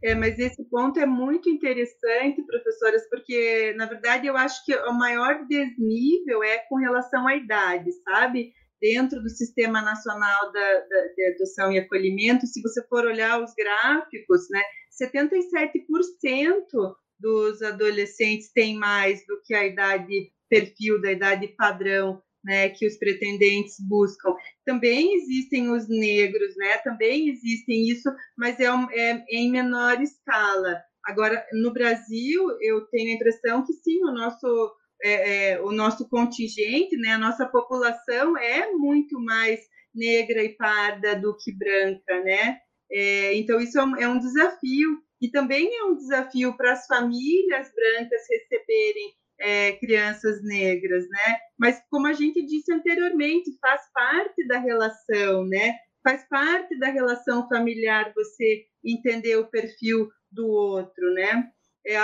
É, 0.05 0.17
mas 0.17 0.37
esse 0.39 0.65
ponto 0.65 0.99
é 0.99 1.07
muito 1.07 1.49
interessante, 1.49 2.43
professoras, 2.43 3.09
porque 3.09 3.73
na 3.77 3.87
verdade 3.87 4.27
eu 4.27 4.37
acho 4.37 4.65
que 4.65 4.75
o 4.75 4.93
maior 4.93 5.47
desnível 5.47 6.43
é 6.43 6.59
com 6.69 6.75
relação 6.77 7.27
à 7.27 7.37
idade, 7.37 7.91
sabe? 8.05 8.53
Dentro 8.83 9.23
do 9.23 9.31
Sistema 9.31 9.81
Nacional 9.81 10.53
da, 10.53 10.81
da, 10.81 11.07
de 11.15 11.35
Adoção 11.35 11.73
e 11.73 11.79
Acolhimento, 11.79 12.47
se 12.47 12.61
você 12.61 12.85
for 12.89 13.07
olhar 13.07 13.41
os 13.41 13.55
gráficos, 13.55 14.49
né, 14.51 14.61
77% 15.01 16.97
dos 17.21 17.63
adolescentes 17.63 18.53
têm 18.53 18.77
mais 18.77 19.25
do 19.25 19.41
que 19.45 19.55
a 19.55 19.65
idade 19.65 20.33
perfil 20.51 21.01
da 21.01 21.13
idade 21.13 21.47
padrão 21.57 22.21
né, 22.45 22.69
que 22.71 22.85
os 22.85 22.99
pretendentes 22.99 23.77
buscam. 23.89 24.35
Também 24.67 25.15
existem 25.15 25.71
os 25.71 25.89
negros, 25.89 26.57
né, 26.57 26.79
também 26.79 27.29
existem 27.29 27.89
isso, 27.89 28.13
mas 28.37 28.59
é, 28.59 28.67
é, 28.67 29.11
é 29.13 29.37
em 29.37 29.51
menor 29.51 30.01
escala. 30.03 30.83
Agora, 31.05 31.45
no 31.53 31.73
Brasil, 31.73 32.43
eu 32.61 32.83
tenho 32.87 33.13
a 33.13 33.15
impressão 33.15 33.65
que 33.65 33.73
sim, 33.75 34.03
o 34.05 34.13
nosso 34.13 34.73
é, 35.03 35.51
é, 35.53 35.61
o 35.61 35.73
nosso 35.73 36.09
contingente, 36.09 36.97
né, 36.97 37.13
a 37.13 37.19
nossa 37.19 37.47
população 37.47 38.37
é 38.39 38.71
muito 38.73 39.21
mais 39.21 39.61
negra 39.95 40.43
e 40.43 40.57
parda 40.57 41.15
do 41.17 41.37
que 41.37 41.53
branca, 41.53 42.23
né? 42.23 42.59
É, 42.91 43.35
então 43.35 43.61
isso 43.61 43.79
é 43.79 43.85
um, 43.85 43.97
é 43.97 44.19
desafio 44.19 45.03
e 45.21 45.31
também 45.31 45.69
é 45.75 45.85
um 45.85 45.97
desafio 45.97 46.57
para 46.57 46.73
as 46.73 46.87
famílias 46.87 47.71
brancas 47.75 48.21
receberem 48.29 49.15
é, 49.39 49.73
crianças 49.73 50.43
negras, 50.43 51.05
né? 51.09 51.37
Mas 51.59 51.83
como 51.91 52.07
a 52.07 52.13
gente 52.13 52.45
disse 52.47 52.73
anteriormente, 52.73 53.57
faz 53.61 53.81
parte 53.93 54.47
da 54.47 54.59
relação, 54.59 55.45
né? 55.47 55.75
Faz 56.03 56.27
parte 56.29 56.79
da 56.79 56.89
relação 56.89 57.49
familiar 57.49 58.13
você 58.15 58.65
entender 58.85 59.37
o 59.37 59.49
perfil 59.49 60.09
do 60.31 60.47
outro, 60.47 61.13
né? 61.15 61.51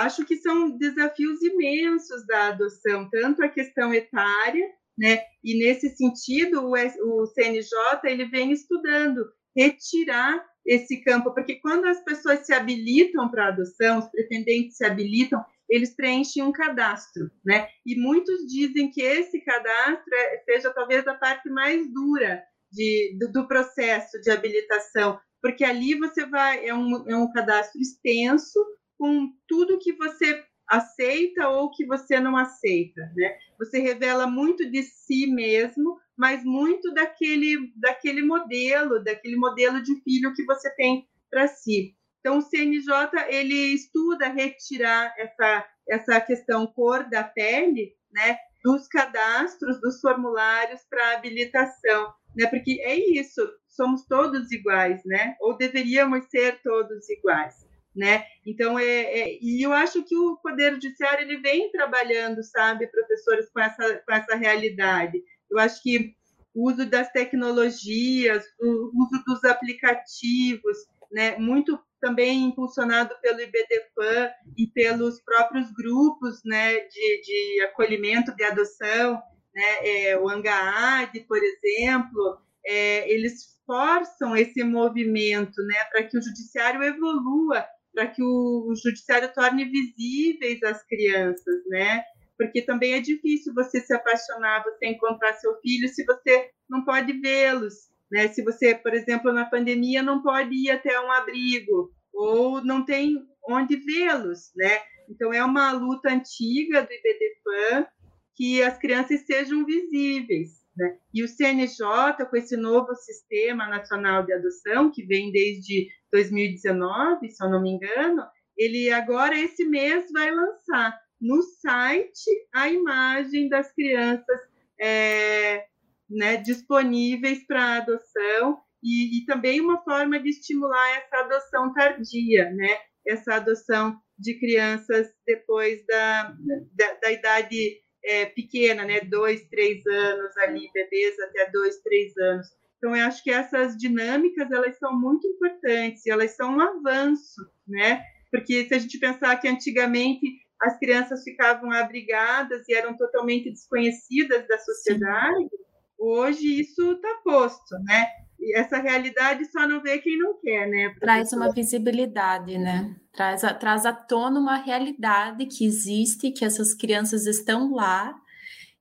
Acho 0.01 0.25
que 0.25 0.37
são 0.37 0.77
desafios 0.77 1.41
imensos 1.41 2.25
da 2.27 2.47
adoção, 2.47 3.09
tanto 3.09 3.43
a 3.43 3.49
questão 3.49 3.93
etária, 3.93 4.67
né? 4.97 5.19
E 5.43 5.57
nesse 5.57 5.95
sentido, 5.95 6.65
o, 6.65 6.73
o 6.73 7.25
CNJ 7.27 7.71
ele 8.03 8.25
vem 8.25 8.51
estudando 8.51 9.25
retirar 9.55 10.45
esse 10.65 11.01
campo, 11.01 11.33
porque 11.33 11.55
quando 11.55 11.85
as 11.85 12.03
pessoas 12.03 12.45
se 12.45 12.53
habilitam 12.53 13.29
para 13.29 13.47
adoção, 13.47 13.99
os 13.99 14.09
pretendentes 14.09 14.77
se 14.77 14.85
habilitam, 14.85 15.43
eles 15.69 15.95
preenchem 15.95 16.43
um 16.43 16.51
cadastro, 16.51 17.31
né? 17.45 17.67
E 17.85 17.95
muitos 17.95 18.45
dizem 18.47 18.91
que 18.91 19.01
esse 19.01 19.39
cadastro 19.41 20.13
é, 20.13 20.43
seja 20.45 20.73
talvez 20.73 21.07
a 21.07 21.13
parte 21.13 21.49
mais 21.49 21.91
dura 21.91 22.43
de, 22.71 23.17
do, 23.19 23.31
do, 23.31 23.47
processo 23.47 24.19
de 24.21 24.29
habilitação, 24.31 25.19
porque 25.41 25.63
ali 25.63 25.95
você 25.95 26.25
vai, 26.25 26.67
é 26.67 26.73
um, 26.73 27.09
é 27.09 27.15
um 27.15 27.31
cadastro 27.31 27.79
extenso, 27.79 28.59
com 28.99 29.33
tudo 29.47 29.79
que 29.79 29.93
você 29.93 30.43
aceita 30.67 31.47
ou 31.47 31.71
que 31.71 31.85
você 31.85 32.19
não 32.19 32.35
aceita, 32.35 33.01
né? 33.15 33.35
Você 33.57 33.79
revela 33.79 34.27
muito 34.27 34.69
de 34.69 34.83
si 34.83 35.25
mesmo, 35.25 35.97
mas 36.15 36.43
muito 36.43 36.93
daquele 36.93 37.71
daquele 37.77 38.21
modelo, 38.21 39.01
daquele 39.01 39.37
modelo 39.37 39.81
de 39.81 39.95
filho 40.03 40.33
que 40.35 40.43
você 40.43 40.69
tem 40.75 41.07
para 41.31 41.47
si. 41.47 41.95
Então 42.19 42.37
o 42.37 42.41
CNJ 42.41 42.93
ele 43.29 43.73
estuda 43.73 44.27
retirar 44.27 45.13
essa 45.17 45.65
essa 45.89 46.21
questão 46.21 46.67
cor 46.67 47.09
da 47.09 47.23
pele, 47.23 47.95
né, 48.11 48.37
dos 48.63 48.87
cadastros, 48.87 49.81
dos 49.81 49.99
formulários 49.99 50.81
para 50.87 51.13
habilitação, 51.13 52.13
né? 52.35 52.45
Porque 52.47 52.79
é 52.83 52.95
isso, 53.17 53.41
somos 53.69 54.05
todos 54.05 54.51
iguais, 54.51 55.01
né? 55.05 55.35
Ou 55.39 55.57
deveríamos 55.57 56.25
ser 56.29 56.61
todos 56.61 57.09
iguais 57.09 57.68
né? 57.99 58.23
Então, 58.45 58.79
é, 58.79 58.85
é, 58.85 59.37
e 59.41 59.61
eu 59.61 59.73
acho 59.73 60.01
que 60.03 60.15
o 60.15 60.37
Poder 60.37 60.71
Judiciário 60.75 61.25
ele 61.25 61.41
vem 61.41 61.69
trabalhando, 61.69 62.41
sabe, 62.41 62.87
professores, 62.87 63.49
com 63.51 63.59
essa, 63.59 64.01
com 64.07 64.13
essa 64.13 64.37
realidade. 64.37 65.21
Eu 65.51 65.59
acho 65.59 65.83
que 65.83 66.15
o 66.55 66.71
uso 66.71 66.85
das 66.89 67.11
tecnologias, 67.11 68.45
o 68.57 68.91
uso 68.95 69.21
dos 69.27 69.43
aplicativos, 69.43 70.77
né, 71.11 71.37
muito 71.37 71.77
também 71.99 72.45
impulsionado 72.45 73.13
pelo 73.21 73.41
IBDFAN 73.41 74.31
e 74.57 74.67
pelos 74.67 75.21
próprios 75.21 75.69
grupos 75.73 76.39
né, 76.45 76.79
de, 76.79 77.21
de 77.21 77.61
acolhimento 77.63 78.33
de 78.33 78.45
adoção, 78.45 79.21
né, 79.53 79.77
é, 79.81 80.17
o 80.17 80.29
ANGAAD, 80.29 81.19
por 81.27 81.37
exemplo, 81.37 82.39
é, 82.65 83.11
eles 83.11 83.59
forçam 83.65 84.37
esse 84.37 84.63
movimento 84.63 85.61
né, 85.63 85.83
para 85.91 86.03
que 86.03 86.17
o 86.17 86.21
judiciário 86.21 86.81
evolua, 86.81 87.65
para 87.93 88.07
que 88.07 88.21
o, 88.23 88.73
judiciário 88.83 89.31
torne 89.33 89.65
visíveis 89.65 90.61
as 90.63 90.83
crianças, 90.85 91.63
né? 91.67 92.03
Porque 92.37 92.61
também 92.61 92.93
é 92.93 92.99
difícil 92.99 93.53
você 93.53 93.81
se 93.81 93.93
apaixonar, 93.93 94.63
você 94.63 94.87
encontrar 94.87 95.33
seu 95.33 95.59
filho 95.61 95.87
se 95.89 96.05
você 96.05 96.49
não 96.69 96.85
pode 96.85 97.13
vê-los, 97.13 97.89
né? 98.11 98.27
Se 98.29 98.43
você, 98.43 98.75
por 98.75 98.93
exemplo, 98.93 99.33
na 99.33 99.45
pandemia 99.45 100.01
não 100.01 100.21
pode 100.21 100.55
ir 100.55 100.71
até 100.71 100.99
um 100.99 101.11
abrigo 101.11 101.91
ou 102.13 102.63
não 102.63 102.85
tem 102.85 103.27
onde 103.47 103.75
vê-los, 103.75 104.51
né? 104.55 104.79
Então 105.09 105.33
é 105.33 105.43
uma 105.43 105.71
luta 105.71 106.09
antiga 106.09 106.81
do 106.81 106.89
IBDFAN 106.91 107.87
que 108.35 108.63
as 108.63 108.77
crianças 108.77 109.25
sejam 109.25 109.65
visíveis, 109.65 110.63
né? 110.79 110.97
E 111.13 111.23
o 111.23 111.27
CNJ 111.27 112.25
com 112.29 112.37
esse 112.37 112.55
novo 112.55 112.95
sistema 112.95 113.67
nacional 113.67 114.25
de 114.25 114.33
adoção 114.33 114.89
que 114.89 115.05
vem 115.05 115.31
desde 115.31 115.89
2019, 116.11 117.29
se 117.29 117.43
eu 117.43 117.49
não 117.49 117.61
me 117.61 117.71
engano, 117.71 118.23
ele 118.57 118.89
agora 118.89 119.37
esse 119.37 119.65
mês 119.65 120.05
vai 120.11 120.31
lançar 120.31 120.97
no 121.21 121.41
site 121.43 122.29
a 122.53 122.69
imagem 122.69 123.49
das 123.49 123.71
crianças 123.73 124.39
é, 124.79 125.65
né, 126.09 126.37
disponíveis 126.37 127.45
para 127.45 127.77
adoção 127.77 128.61
e, 128.81 129.19
e, 129.19 129.25
também 129.25 129.59
uma 129.59 129.83
forma 129.83 130.17
de 130.19 130.29
estimular 130.29 130.97
essa 130.97 131.17
adoção 131.17 131.73
tardia, 131.73 132.49
né? 132.51 132.77
Essa 133.05 133.35
adoção 133.35 133.99
de 134.17 134.39
crianças 134.39 135.09
depois 135.27 135.85
da, 135.85 136.33
da, 136.73 136.93
da 136.93 137.11
idade 137.11 137.81
é, 138.09 138.25
pequena, 138.25 138.83
né? 138.83 139.01
Dois, 139.01 139.47
três 139.49 139.85
anos 139.85 140.35
ali, 140.37 140.69
bebês 140.73 141.19
até 141.19 141.49
dois, 141.51 141.77
três 141.81 142.15
anos. 142.17 142.47
Então, 142.77 142.95
eu 142.95 143.05
acho 143.05 143.23
que 143.23 143.31
essas 143.31 143.75
dinâmicas, 143.77 144.51
elas 144.51 144.77
são 144.77 144.97
muito 144.97 145.27
importantes, 145.27 146.05
elas 146.07 146.35
são 146.35 146.55
um 146.55 146.61
avanço, 146.61 147.41
né? 147.67 148.01
Porque 148.31 148.65
se 148.65 148.73
a 148.73 148.79
gente 148.79 148.99
pensar 148.99 149.35
que 149.37 149.47
antigamente 149.47 150.25
as 150.61 150.77
crianças 150.77 151.23
ficavam 151.23 151.71
abrigadas 151.71 152.67
e 152.67 152.73
eram 152.73 152.95
totalmente 152.95 153.49
desconhecidas 153.49 154.47
da 154.47 154.57
sociedade, 154.57 155.49
Sim 155.49 155.69
Hoje 155.99 156.61
isso 156.61 156.93
está 156.93 157.13
posto, 157.25 157.75
né? 157.83 158.07
E 158.39 158.57
essa 158.57 158.77
realidade 158.79 159.45
só 159.51 159.67
não 159.67 159.81
vê 159.81 159.97
quem 159.99 160.17
não 160.17 160.39
quer, 160.39 160.67
né? 160.67 160.95
Traz 160.99 161.33
uma 161.33 161.51
visibilidade, 161.51 162.57
né? 162.57 162.95
Traz, 163.11 163.43
a, 163.43 163.53
traz 163.53 163.85
à 163.85 163.91
tona 163.93 164.39
uma 164.39 164.55
realidade 164.55 165.45
que 165.45 165.65
existe, 165.65 166.31
que 166.31 166.45
essas 166.45 166.73
crianças 166.73 167.25
estão 167.25 167.73
lá 167.73 168.15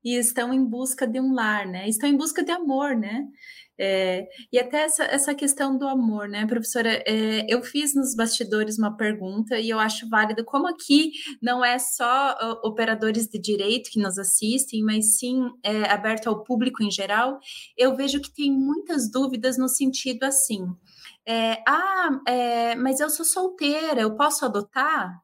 e 0.05 0.17
estão 0.17 0.55
em 0.55 0.65
busca 0.65 1.07
de 1.07 1.21
um 1.21 1.35
lar, 1.35 1.67
né? 1.67 1.89
Estão 1.89 2.09
em 2.09 2.17
busca 2.17 2.43
de 2.43 2.53
amor, 2.53 2.95
né? 2.95 3.27
É, 3.81 4.27
e 4.53 4.59
até 4.59 4.83
essa, 4.83 5.05
essa 5.05 5.35
questão 5.35 5.79
do 5.79 5.87
amor, 5.87 6.29
né, 6.29 6.45
professora? 6.47 7.03
É, 7.07 7.47
eu 7.49 7.63
fiz 7.63 7.95
nos 7.95 8.15
bastidores 8.15 8.77
uma 8.79 8.97
pergunta 8.97 9.59
e 9.59 9.71
eu 9.71 9.79
acho 9.79 10.09
válido, 10.09 10.45
como 10.45 10.67
aqui 10.67 11.13
não 11.41 11.65
é 11.65 11.79
só 11.79 12.33
uh, 12.33 12.67
operadores 12.67 13.29
de 13.29 13.39
direito 13.39 13.91
que 13.91 14.01
nos 14.01 14.19
assistem, 14.19 14.83
mas 14.83 15.19
sim 15.19 15.49
é, 15.63 15.85
aberto 15.91 16.29
ao 16.29 16.43
público 16.43 16.83
em 16.83 16.91
geral, 16.91 17.39
eu 17.77 17.95
vejo 17.95 18.21
que 18.21 18.33
tem 18.33 18.51
muitas 18.51 19.11
dúvidas 19.11 19.57
no 19.57 19.69
sentido 19.69 20.25
assim. 20.25 20.67
É, 21.27 21.63
ah, 21.69 22.21
é, 22.27 22.75
mas 22.75 23.01
eu 23.01 23.11
sou 23.11 23.25
solteira, 23.25 24.01
eu 24.01 24.17
posso 24.17 24.45
adotar? 24.45 25.21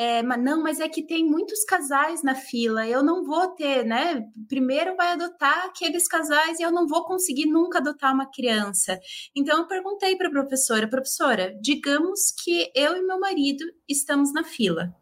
É, 0.00 0.22
mas 0.22 0.40
não, 0.40 0.62
mas 0.62 0.78
é 0.78 0.88
que 0.88 1.02
tem 1.02 1.24
muitos 1.24 1.64
casais 1.64 2.22
na 2.22 2.36
fila, 2.36 2.86
eu 2.86 3.02
não 3.02 3.24
vou 3.24 3.48
ter, 3.48 3.84
né? 3.84 4.24
Primeiro 4.48 4.94
vai 4.94 5.08
adotar 5.08 5.64
aqueles 5.64 6.06
casais 6.06 6.60
e 6.60 6.62
eu 6.62 6.70
não 6.70 6.86
vou 6.86 7.04
conseguir 7.04 7.46
nunca 7.46 7.78
adotar 7.78 8.14
uma 8.14 8.30
criança. 8.30 8.96
Então 9.34 9.58
eu 9.58 9.66
perguntei 9.66 10.14
para 10.14 10.28
a 10.28 10.30
professora, 10.30 10.86
professora, 10.86 11.52
digamos 11.60 12.30
que 12.30 12.70
eu 12.76 12.96
e 12.96 13.02
meu 13.02 13.18
marido 13.18 13.64
estamos 13.88 14.32
na 14.32 14.44
fila. 14.44 14.94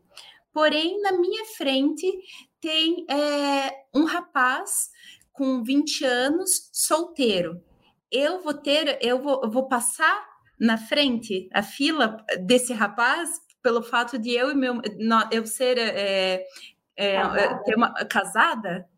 Porém, 0.50 0.98
na 1.02 1.12
minha 1.12 1.44
frente 1.44 2.10
tem 2.58 3.04
é, 3.10 3.74
um 3.94 4.04
rapaz 4.04 4.88
com 5.30 5.62
20 5.62 6.06
anos, 6.06 6.70
solteiro. 6.72 7.62
Eu 8.10 8.42
vou 8.42 8.54
ter, 8.54 8.98
eu 9.02 9.22
vou, 9.22 9.42
eu 9.44 9.50
vou 9.50 9.68
passar 9.68 10.26
na 10.58 10.78
frente 10.78 11.50
a 11.52 11.62
fila 11.62 12.16
desse 12.46 12.72
rapaz 12.72 13.44
pelo 13.66 13.82
fato 13.82 14.16
de 14.16 14.30
eu 14.30 14.52
e 14.52 14.54
meu 14.54 14.80
eu 15.32 15.44
ser 15.44 15.76
é, 15.76 16.46
é, 16.96 17.20
ter 17.64 17.74
uma, 17.74 17.92
casada? 18.04 18.88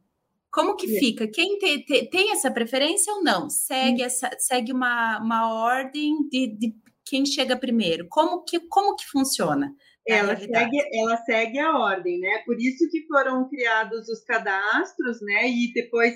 Como 0.53 0.77
que 0.77 0.99
fica? 0.99 1.27
Quem 1.27 1.59
te, 1.59 1.87
te, 1.87 2.11
tem 2.11 2.33
essa 2.33 2.51
preferência 2.51 3.11
ou 3.15 3.25
não? 3.25 3.49
Segue, 3.49 4.03
hum. 4.03 4.05
essa, 4.05 4.31
segue 4.39 4.71
uma, 4.71 5.21
uma 5.21 5.51
ordem 5.51 6.29
de, 6.29 6.49
de 6.49 6.75
quem 7.03 7.25
chega 7.25 7.57
primeiro? 7.57 8.07
Como 8.11 8.45
que, 8.45 8.61
como 8.69 8.95
que 8.95 9.07
funciona? 9.07 9.75
Ela 10.07 10.37
segue, 10.37 10.79
ela 10.93 11.17
segue 11.25 11.59
a 11.59 11.79
ordem, 11.79 12.21
né? 12.21 12.43
Por 12.45 12.61
isso 12.61 12.91
que 12.91 13.07
foram 13.07 13.49
criados 13.49 14.07
os 14.07 14.23
cadastros, 14.25 15.19
né? 15.23 15.49
E 15.49 15.73
depois 15.73 16.13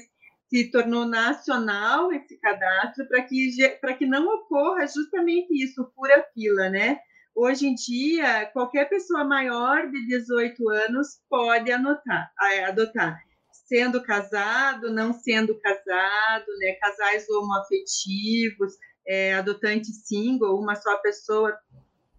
se 0.51 0.71
tornou 0.71 1.07
nacional 1.07 2.13
esse 2.13 2.39
cadastro 2.39 3.09
para 3.09 3.23
que, 3.23 3.51
para 3.81 3.95
que 3.95 4.05
não 4.05 4.27
ocorra 4.27 4.87
justamente 4.87 5.49
isso, 5.53 5.91
pura 5.97 6.23
fila, 6.35 6.69
né? 6.69 6.99
Hoje 7.35 7.66
em 7.66 7.74
dia, 7.74 8.47
qualquer 8.53 8.89
pessoa 8.89 9.24
maior 9.24 9.91
de 9.91 10.07
18 10.07 10.68
anos 10.68 11.20
pode 11.30 11.72
anotar, 11.72 12.30
adotar, 12.66 13.18
sendo 13.66 14.03
casado, 14.03 14.93
não 14.93 15.14
sendo 15.14 15.59
casado, 15.59 16.47
né, 16.59 16.72
casais 16.74 17.26
homoafetivos, 17.30 18.74
é, 19.07 19.35
adotante 19.35 19.87
single, 19.87 20.61
uma 20.61 20.76
só 20.76 20.99
pessoa, 20.99 21.57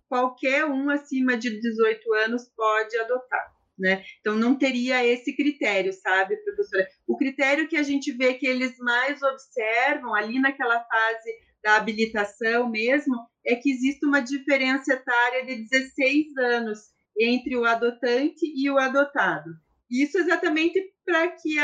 qualquer 0.10 0.66
um 0.66 0.90
acima 0.90 1.38
de 1.38 1.60
18 1.62 2.14
anos 2.14 2.50
pode 2.56 2.98
adotar. 2.98 3.54
Né? 3.78 4.04
Então 4.20 4.36
não 4.36 4.56
teria 4.56 5.06
esse 5.06 5.36
critério, 5.36 5.94
sabe, 5.94 6.38
professora? 6.38 6.88
O 7.08 7.18
critério 7.18 7.68
que 7.68 7.76
a 7.76 7.84
gente 7.84 8.12
vê 8.12 8.36
que 8.36 8.46
eles 8.46 8.78
mais 8.78 9.22
observam 9.22 10.14
ali 10.14 10.40
naquela 10.40 10.80
fase 10.84 11.32
da 11.64 11.78
habilitação 11.78 12.70
mesmo 12.70 13.16
é 13.46 13.56
que 13.56 13.72
existe 13.72 14.06
uma 14.06 14.20
diferença 14.20 14.94
etária 14.94 15.46
de 15.46 15.68
16 15.70 16.38
anos 16.38 16.80
entre 17.18 17.56
o 17.56 17.66
adotante 17.66 18.42
e 18.44 18.70
o 18.70 18.78
adotado. 18.78 19.50
Isso 19.90 20.18
exatamente 20.18 20.82
para 21.06 21.28
que 21.30 21.56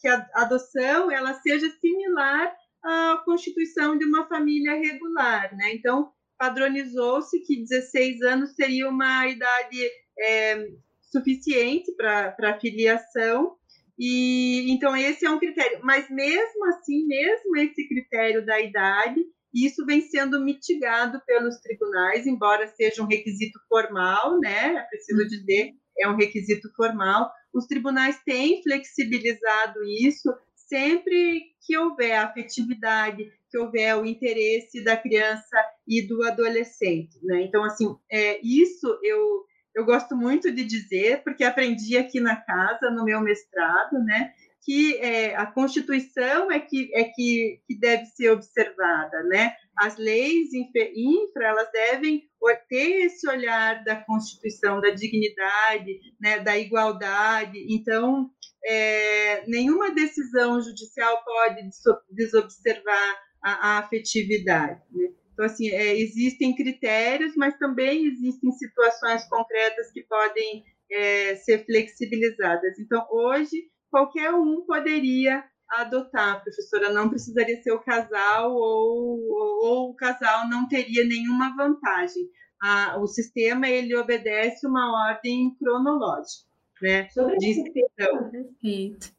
que 0.00 0.08
a 0.08 0.26
adoção 0.34 1.10
ela 1.10 1.34
seja 1.34 1.70
similar 1.80 2.54
à 2.82 3.22
constituição 3.24 3.96
de 3.96 4.04
uma 4.04 4.26
família 4.28 4.74
regular, 4.74 5.54
né? 5.56 5.74
Então 5.74 6.10
padronizou-se 6.38 7.38
que 7.40 7.62
16 7.62 8.22
anos 8.22 8.54
seria 8.54 8.88
uma 8.88 9.26
idade 9.28 9.78
é, 10.18 10.68
suficiente 11.00 11.92
para 11.96 12.34
a 12.38 12.60
filiação 12.60 13.56
e 14.00 14.72
então 14.72 14.96
esse 14.96 15.26
é 15.26 15.30
um 15.30 15.38
critério. 15.38 15.80
Mas 15.82 16.08
mesmo 16.08 16.64
assim, 16.68 17.06
mesmo 17.06 17.54
esse 17.58 17.86
critério 17.86 18.46
da 18.46 18.58
idade, 18.58 19.20
isso 19.52 19.84
vem 19.84 20.00
sendo 20.00 20.42
mitigado 20.42 21.20
pelos 21.26 21.60
tribunais, 21.60 22.26
embora 22.26 22.66
seja 22.68 23.02
um 23.02 23.06
requisito 23.06 23.60
formal, 23.68 24.40
né? 24.40 24.76
É 24.76 24.82
preciso 24.84 25.20
uhum. 25.20 25.28
dizer, 25.28 25.72
é 25.98 26.08
um 26.08 26.16
requisito 26.16 26.72
formal. 26.74 27.30
Os 27.52 27.66
tribunais 27.66 28.18
têm 28.24 28.62
flexibilizado 28.62 29.82
isso 29.84 30.32
sempre 30.54 31.42
que 31.66 31.76
houver 31.76 32.16
afetividade, 32.16 33.30
que 33.50 33.58
houver 33.58 33.96
o 33.96 34.06
interesse 34.06 34.82
da 34.82 34.96
criança 34.96 35.56
e 35.86 36.06
do 36.06 36.22
adolescente, 36.22 37.18
né? 37.22 37.42
Então, 37.42 37.64
assim, 37.64 37.92
é, 38.10 38.40
isso 38.42 38.86
eu, 39.02 39.44
eu 39.74 39.84
gosto 39.84 40.16
muito 40.16 40.50
de 40.50 40.64
dizer, 40.64 41.22
porque 41.22 41.44
aprendi 41.44 41.96
aqui 41.96 42.20
na 42.20 42.36
casa, 42.36 42.90
no 42.90 43.04
meu 43.04 43.20
mestrado, 43.20 43.98
né? 44.04 44.32
que 44.62 44.96
é, 44.98 45.34
a 45.36 45.46
Constituição 45.46 46.50
é 46.50 46.60
que, 46.60 46.90
é 46.94 47.04
que, 47.04 47.60
que 47.66 47.78
deve 47.78 48.04
ser 48.06 48.30
observada, 48.30 49.22
né? 49.24 49.54
As 49.78 49.96
leis 49.96 50.52
infra, 50.52 51.46
elas 51.46 51.70
devem 51.72 52.28
ter 52.68 53.06
esse 53.06 53.28
olhar 53.28 53.82
da 53.84 53.96
Constituição, 53.96 54.80
da 54.80 54.90
dignidade, 54.90 55.98
né, 56.20 56.40
da 56.40 56.58
igualdade. 56.58 57.58
Então, 57.70 58.30
é, 58.64 59.46
nenhuma 59.46 59.94
decisão 59.94 60.60
judicial 60.60 61.24
pode 61.24 61.62
desobservar 62.10 63.18
a, 63.42 63.52
a 63.52 63.78
afetividade. 63.78 64.80
Né? 64.92 65.08
Então, 65.40 65.46
assim, 65.46 65.70
é, 65.70 65.98
existem 65.98 66.54
critérios, 66.54 67.32
mas 67.34 67.56
também 67.56 68.04
existem 68.04 68.52
situações 68.52 69.26
concretas 69.26 69.90
que 69.90 70.02
podem 70.02 70.62
é, 70.92 71.34
ser 71.36 71.64
flexibilizadas. 71.64 72.78
Então, 72.78 73.06
hoje, 73.10 73.56
qualquer 73.90 74.34
um 74.34 74.66
poderia 74.66 75.42
adotar, 75.70 76.42
professora. 76.42 76.92
Não 76.92 77.08
precisaria 77.08 77.56
ser 77.62 77.72
o 77.72 77.80
casal 77.80 78.52
ou, 78.52 79.18
ou, 79.18 79.66
ou 79.66 79.90
o 79.92 79.94
casal 79.94 80.46
não 80.46 80.68
teria 80.68 81.06
nenhuma 81.06 81.56
vantagem. 81.56 82.28
A, 82.62 83.00
o 83.00 83.06
sistema 83.06 83.66
ele 83.66 83.96
obedece 83.96 84.66
uma 84.66 85.08
ordem 85.08 85.56
cronológica. 85.58 86.50
Né, 86.82 87.08
Sobre 87.10 87.36
esse 87.36 87.64
tema, 87.72 88.30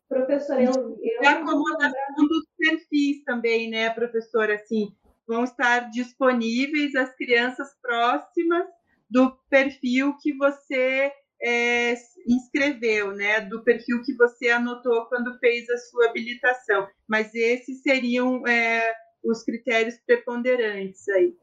professora, 0.10 0.64
eu, 0.64 0.72
eu... 0.72 1.22
E 1.22 1.26
a 1.26 1.32
acomodação 1.32 2.28
dos 2.28 2.48
perfis 2.58 3.24
também, 3.24 3.70
né, 3.70 3.90
professora, 3.92 4.56
assim, 4.56 4.96
vão 5.28 5.44
estar 5.44 5.90
disponíveis 5.90 6.96
as 6.96 7.16
crianças 7.16 7.68
próximas 7.82 8.66
do 9.10 9.32
perfil 9.50 10.16
que 10.22 10.34
você 10.38 11.12
é, 11.42 11.94
inscreveu, 12.28 13.12
né, 13.12 13.42
do 13.42 13.64
perfil 13.64 14.02
que 14.04 14.16
você 14.16 14.50
anotou 14.50 15.06
quando 15.06 15.38
fez 15.40 15.70
a 15.70 15.78
sua 15.78 16.10
habilitação. 16.10 16.88
Mas 17.08 17.34
esses 17.34 17.82
seriam 17.82 18.48
é, 18.48 18.94
os 19.24 19.44
critérios 19.44 19.96
preponderantes 20.06 21.08
aí. 21.10 21.36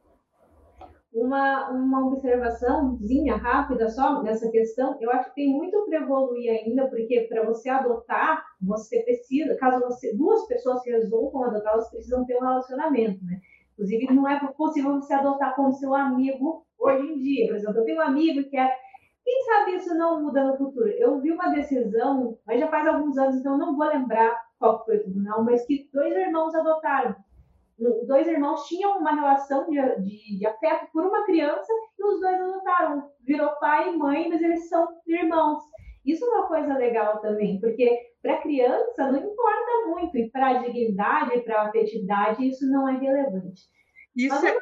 Uma, 1.13 1.71
uma 1.71 2.07
observaçãozinha 2.07 3.35
rápida 3.35 3.89
só 3.89 4.23
nessa 4.23 4.49
questão, 4.51 4.97
eu 5.01 5.11
acho 5.11 5.31
que 5.31 5.37
tem 5.37 5.49
muito 5.49 5.85
para 5.87 6.03
evoluir 6.03 6.51
ainda, 6.51 6.87
porque 6.87 7.27
para 7.29 7.45
você 7.45 7.69
adotar, 7.69 8.45
você 8.61 9.03
precisa, 9.03 9.57
caso 9.57 9.81
você, 9.81 10.15
duas 10.15 10.47
pessoas 10.47 10.85
resolvam 10.85 11.45
adotar, 11.45 11.73
elas 11.73 11.91
precisam 11.91 12.25
ter 12.25 12.37
um 12.37 12.41
relacionamento, 12.41 13.25
né? 13.25 13.41
Inclusive, 13.79 14.13
não 14.13 14.29
é 14.29 14.41
possível 14.57 14.95
você 14.95 15.15
adotar 15.15 15.55
com 15.55 15.71
seu 15.71 15.95
amigo 15.95 16.67
hoje 16.77 17.13
em 17.13 17.19
dia. 17.21 17.47
Por 17.47 17.57
exemplo, 17.57 17.79
eu 17.79 17.85
tenho 17.85 17.99
um 17.99 18.03
amigo 18.03 18.51
que 18.51 18.57
é 18.57 18.69
quem 19.25 19.45
sabe 19.45 19.77
isso 19.77 19.95
não 19.95 20.23
muda 20.23 20.43
no 20.43 20.57
futuro? 20.57 20.89
Eu 20.89 21.21
vi 21.21 21.31
uma 21.31 21.51
decisão, 21.51 22.39
mas 22.47 22.59
já 22.59 22.67
faz 22.67 22.87
alguns 22.89 23.17
anos, 23.19 23.37
então 23.37 23.59
não 23.59 23.77
vou 23.77 23.87
lembrar 23.87 24.43
qual 24.59 24.85
foi 24.85 24.97
o 24.97 25.03
tribunal, 25.03 25.45
mas 25.45 25.67
que 25.67 25.89
dois 25.93 26.17
irmãos 26.17 26.55
adotaram. 26.55 27.15
Dois 28.07 28.27
irmãos 28.27 28.67
tinham 28.67 28.99
uma 28.99 29.15
relação 29.15 29.69
de, 29.69 29.77
de, 30.01 30.39
de 30.39 30.47
afeto 30.47 30.91
por 30.93 31.05
uma 31.07 31.25
criança 31.27 31.71
e 31.99 32.05
os 32.05 32.21
dois 32.21 32.41
adotaram. 32.41 33.11
Virou 33.21 33.51
pai 33.61 33.93
e 33.93 33.97
mãe, 33.97 34.29
mas 34.29 34.41
eles 34.41 34.69
são 34.69 34.89
irmãos. 35.07 35.59
Isso 36.05 36.25
é 36.25 36.29
uma 36.29 36.49
coisa 36.49 36.75
legal 36.75 37.21
também, 37.21 37.61
porque 37.61 38.08
para 38.23 38.43
criança 38.43 39.13
não 39.13 39.19
importa 39.19 39.87
muito, 39.87 40.17
e 40.19 40.31
para 40.31 40.49
a 40.49 40.59
dignidade, 40.59 41.41
para 41.43 41.63
a 41.63 41.69
afetividade, 41.69 42.49
isso 42.49 42.67
não 42.71 42.89
é 42.89 42.99
relevante. 42.99 43.63
Isso 44.17 44.35
é, 44.45 44.61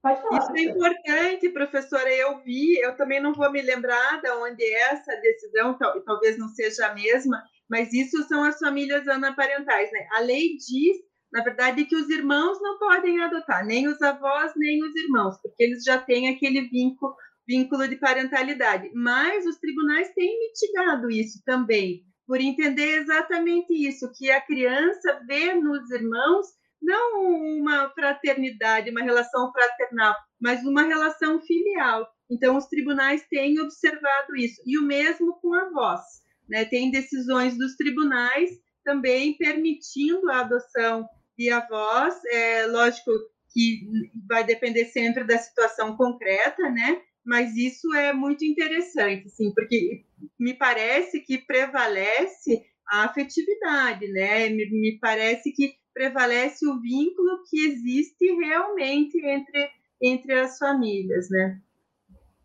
falar, 0.00 0.38
isso 0.38 0.52
é 0.56 0.62
importante, 0.62 1.48
professora. 1.50 2.08
Eu 2.14 2.40
vi, 2.44 2.78
eu 2.78 2.96
também 2.96 3.20
não 3.20 3.34
vou 3.34 3.50
me 3.50 3.60
lembrar 3.60 4.20
de 4.20 4.30
onde 4.30 4.62
é 4.62 4.92
essa 4.92 5.16
decisão, 5.16 5.76
tal, 5.76 6.00
talvez 6.04 6.38
não 6.38 6.48
seja 6.48 6.86
a 6.86 6.94
mesma, 6.94 7.42
mas 7.68 7.92
isso 7.92 8.22
são 8.28 8.44
as 8.44 8.58
famílias 8.58 9.08
anaparentais, 9.08 9.90
né? 9.90 10.06
A 10.16 10.20
lei 10.20 10.56
diz, 10.56 10.98
na 11.32 11.42
verdade, 11.42 11.84
que 11.84 11.96
os 11.96 12.08
irmãos 12.10 12.60
não 12.62 12.78
podem 12.78 13.20
adotar, 13.20 13.66
nem 13.66 13.88
os 13.88 14.00
avós, 14.00 14.52
nem 14.56 14.80
os 14.84 14.94
irmãos, 14.94 15.36
porque 15.42 15.64
eles 15.64 15.82
já 15.82 15.98
têm 15.98 16.28
aquele 16.28 16.68
vínculo, 16.68 17.16
vínculo 17.46 17.88
de 17.88 17.96
parentalidade. 17.96 18.88
Mas 18.94 19.44
os 19.46 19.58
tribunais 19.58 20.12
têm 20.14 20.38
mitigado 20.38 21.10
isso 21.10 21.42
também, 21.44 22.04
por 22.26 22.40
entender 22.40 22.98
exatamente 22.98 23.72
isso, 23.72 24.12
que 24.16 24.30
a 24.30 24.40
criança 24.40 25.20
vê 25.26 25.54
nos 25.54 25.90
irmãos 25.90 26.46
não 26.82 27.58
uma 27.58 27.90
fraternidade, 27.90 28.90
uma 28.90 29.02
relação 29.02 29.50
fraternal, 29.52 30.14
mas 30.40 30.64
uma 30.64 30.82
relação 30.82 31.40
filial. 31.40 32.06
Então, 32.30 32.56
os 32.56 32.66
tribunais 32.66 33.26
têm 33.28 33.60
observado 33.60 34.36
isso. 34.36 34.60
E 34.66 34.78
o 34.78 34.82
mesmo 34.82 35.38
com 35.40 35.54
avós. 35.54 36.02
Né? 36.48 36.64
Tem 36.64 36.90
decisões 36.90 37.56
dos 37.56 37.76
tribunais 37.76 38.50
também 38.84 39.36
permitindo 39.36 40.30
a 40.30 40.40
adoção 40.40 41.08
de 41.36 41.50
avós. 41.50 42.14
É 42.26 42.66
lógico 42.66 43.10
que 43.52 43.80
vai 44.28 44.44
depender 44.44 44.86
sempre 44.86 45.24
da 45.24 45.38
situação 45.38 45.96
concreta, 45.96 46.68
né? 46.70 47.00
Mas 47.26 47.56
isso 47.56 47.92
é 47.92 48.12
muito 48.12 48.44
interessante, 48.44 49.28
sim, 49.28 49.52
porque 49.52 50.04
me 50.38 50.54
parece 50.54 51.20
que 51.20 51.38
prevalece 51.38 52.64
a 52.88 53.04
afetividade, 53.06 54.06
né? 54.12 54.48
Me, 54.48 54.70
me 54.70 54.98
parece 55.00 55.52
que 55.52 55.74
prevalece 55.92 56.64
o 56.68 56.80
vínculo 56.80 57.42
que 57.50 57.66
existe 57.66 58.32
realmente 58.36 59.18
entre, 59.26 59.70
entre 60.00 60.34
as 60.34 60.56
famílias, 60.56 61.28
né? 61.28 61.60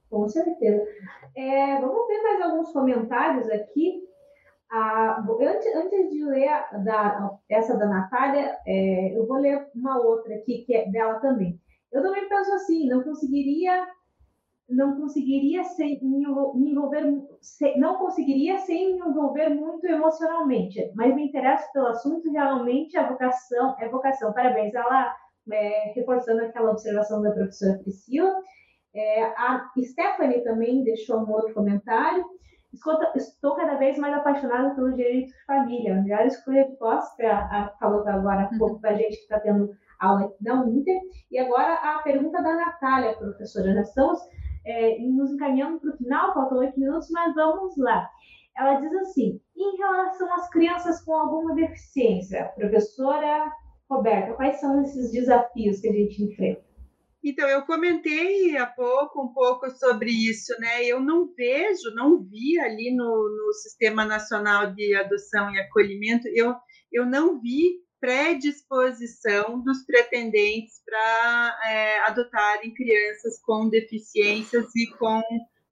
Com 0.09 0.27
certeza. 0.27 0.83
É, 1.37 1.79
vamos 1.79 2.07
ver 2.07 2.23
mais 2.23 2.41
alguns 2.41 2.73
comentários 2.73 3.47
aqui. 3.51 4.03
Ah, 4.71 5.23
antes, 5.41 5.75
antes 5.75 6.09
de 6.09 6.23
ler 6.23 6.49
da, 6.83 7.37
essa 7.47 7.77
da 7.77 7.85
Natália, 7.85 8.57
é, 8.65 9.15
eu 9.15 9.27
vou 9.27 9.37
ler 9.37 9.67
uma 9.75 9.99
outra 9.99 10.33
aqui, 10.33 10.63
que 10.65 10.73
é 10.73 10.89
dela 10.89 11.19
também. 11.19 11.59
Eu 11.91 12.01
também 12.01 12.27
penso 12.27 12.51
assim, 12.53 12.87
não 12.87 13.03
conseguiria 13.03 13.85
não 14.71 14.95
conseguiria 14.99 15.63
sem 15.63 15.99
me 16.01 16.23
envolver, 16.23 17.01
não 17.77 17.95
conseguiria 17.97 18.57
sem 18.59 18.93
me 18.93 18.99
envolver 18.99 19.49
muito 19.49 19.85
emocionalmente, 19.85 20.91
mas 20.95 21.13
me 21.15 21.27
interesso 21.27 21.71
pelo 21.73 21.87
assunto 21.87 22.31
realmente 22.31 22.97
a 22.97 23.09
vocação 23.09 23.75
é 23.79 23.89
vocação. 23.89 24.33
Parabéns, 24.33 24.73
ela 24.73 25.15
é, 25.51 25.93
reforçando 25.95 26.41
aquela 26.41 26.71
observação 26.71 27.21
da 27.21 27.31
professora 27.31 27.79
Priscila. 27.79 28.33
É, 28.93 29.23
a 29.23 29.69
Stephanie 29.81 30.43
também 30.43 30.83
deixou 30.83 31.19
um 31.19 31.31
outro 31.31 31.53
comentário. 31.53 32.23
Estou 33.15 33.55
cada 33.55 33.75
vez 33.75 33.97
mais 33.97 34.13
apaixonada 34.13 34.73
pelo 34.75 34.93
direito 34.93 35.27
de 35.27 35.45
família. 35.45 35.93
A 35.93 36.01
melhor 36.01 36.25
escolha 36.25 36.65
de 36.65 36.75
pós, 36.77 37.05
a, 37.21 37.73
falou 37.79 38.07
agora 38.07 38.43
há 38.43 38.57
pouco 38.57 38.79
para 38.79 38.91
a 38.91 38.95
gente 38.95 39.17
que 39.17 39.23
está 39.23 39.39
tendo 39.39 39.69
aula 39.99 40.33
da 40.39 40.55
Inter. 40.67 40.99
E 41.29 41.37
agora 41.37 41.73
a 41.73 41.99
pergunta 41.99 42.41
da 42.41 42.55
Natália, 42.55 43.17
professora. 43.17 43.73
Nós 43.73 43.89
estamos 43.89 44.19
é, 44.65 44.99
nos 44.99 45.31
encaminhando 45.31 45.79
para 45.79 45.93
o 45.93 45.97
final, 45.97 46.33
faltam 46.33 46.59
oito 46.59 46.79
minutos, 46.79 47.09
mas 47.11 47.33
vamos 47.33 47.75
lá. 47.77 48.09
Ela 48.57 48.75
diz 48.75 48.93
assim: 48.93 49.39
em 49.55 49.77
relação 49.77 50.33
às 50.33 50.49
crianças 50.49 51.03
com 51.03 51.13
alguma 51.13 51.55
deficiência, 51.55 52.51
professora 52.55 53.51
Roberta, 53.89 54.33
quais 54.33 54.59
são 54.59 54.81
esses 54.81 55.11
desafios 55.11 55.79
que 55.79 55.89
a 55.89 55.93
gente 55.93 56.23
enfrenta? 56.23 56.71
Então, 57.23 57.47
eu 57.47 57.63
comentei 57.67 58.57
há 58.57 58.65
pouco 58.65 59.21
um 59.23 59.27
pouco 59.31 59.69
sobre 59.69 60.09
isso, 60.09 60.53
né? 60.59 60.83
Eu 60.83 60.99
não 60.99 61.31
vejo, 61.35 61.93
não 61.93 62.19
vi 62.23 62.59
ali 62.59 62.95
no, 62.95 63.05
no 63.05 63.53
Sistema 63.53 64.03
Nacional 64.05 64.73
de 64.73 64.95
Adoção 64.95 65.51
e 65.51 65.59
Acolhimento, 65.59 66.27
eu, 66.33 66.55
eu 66.91 67.05
não 67.05 67.39
vi 67.39 67.79
predisposição 68.01 69.61
dos 69.63 69.85
pretendentes 69.85 70.81
para 70.83 71.59
é, 71.65 71.99
adotarem 72.07 72.73
crianças 72.73 73.39
com 73.43 73.69
deficiências 73.69 74.65
e 74.75 74.87
com 74.97 75.21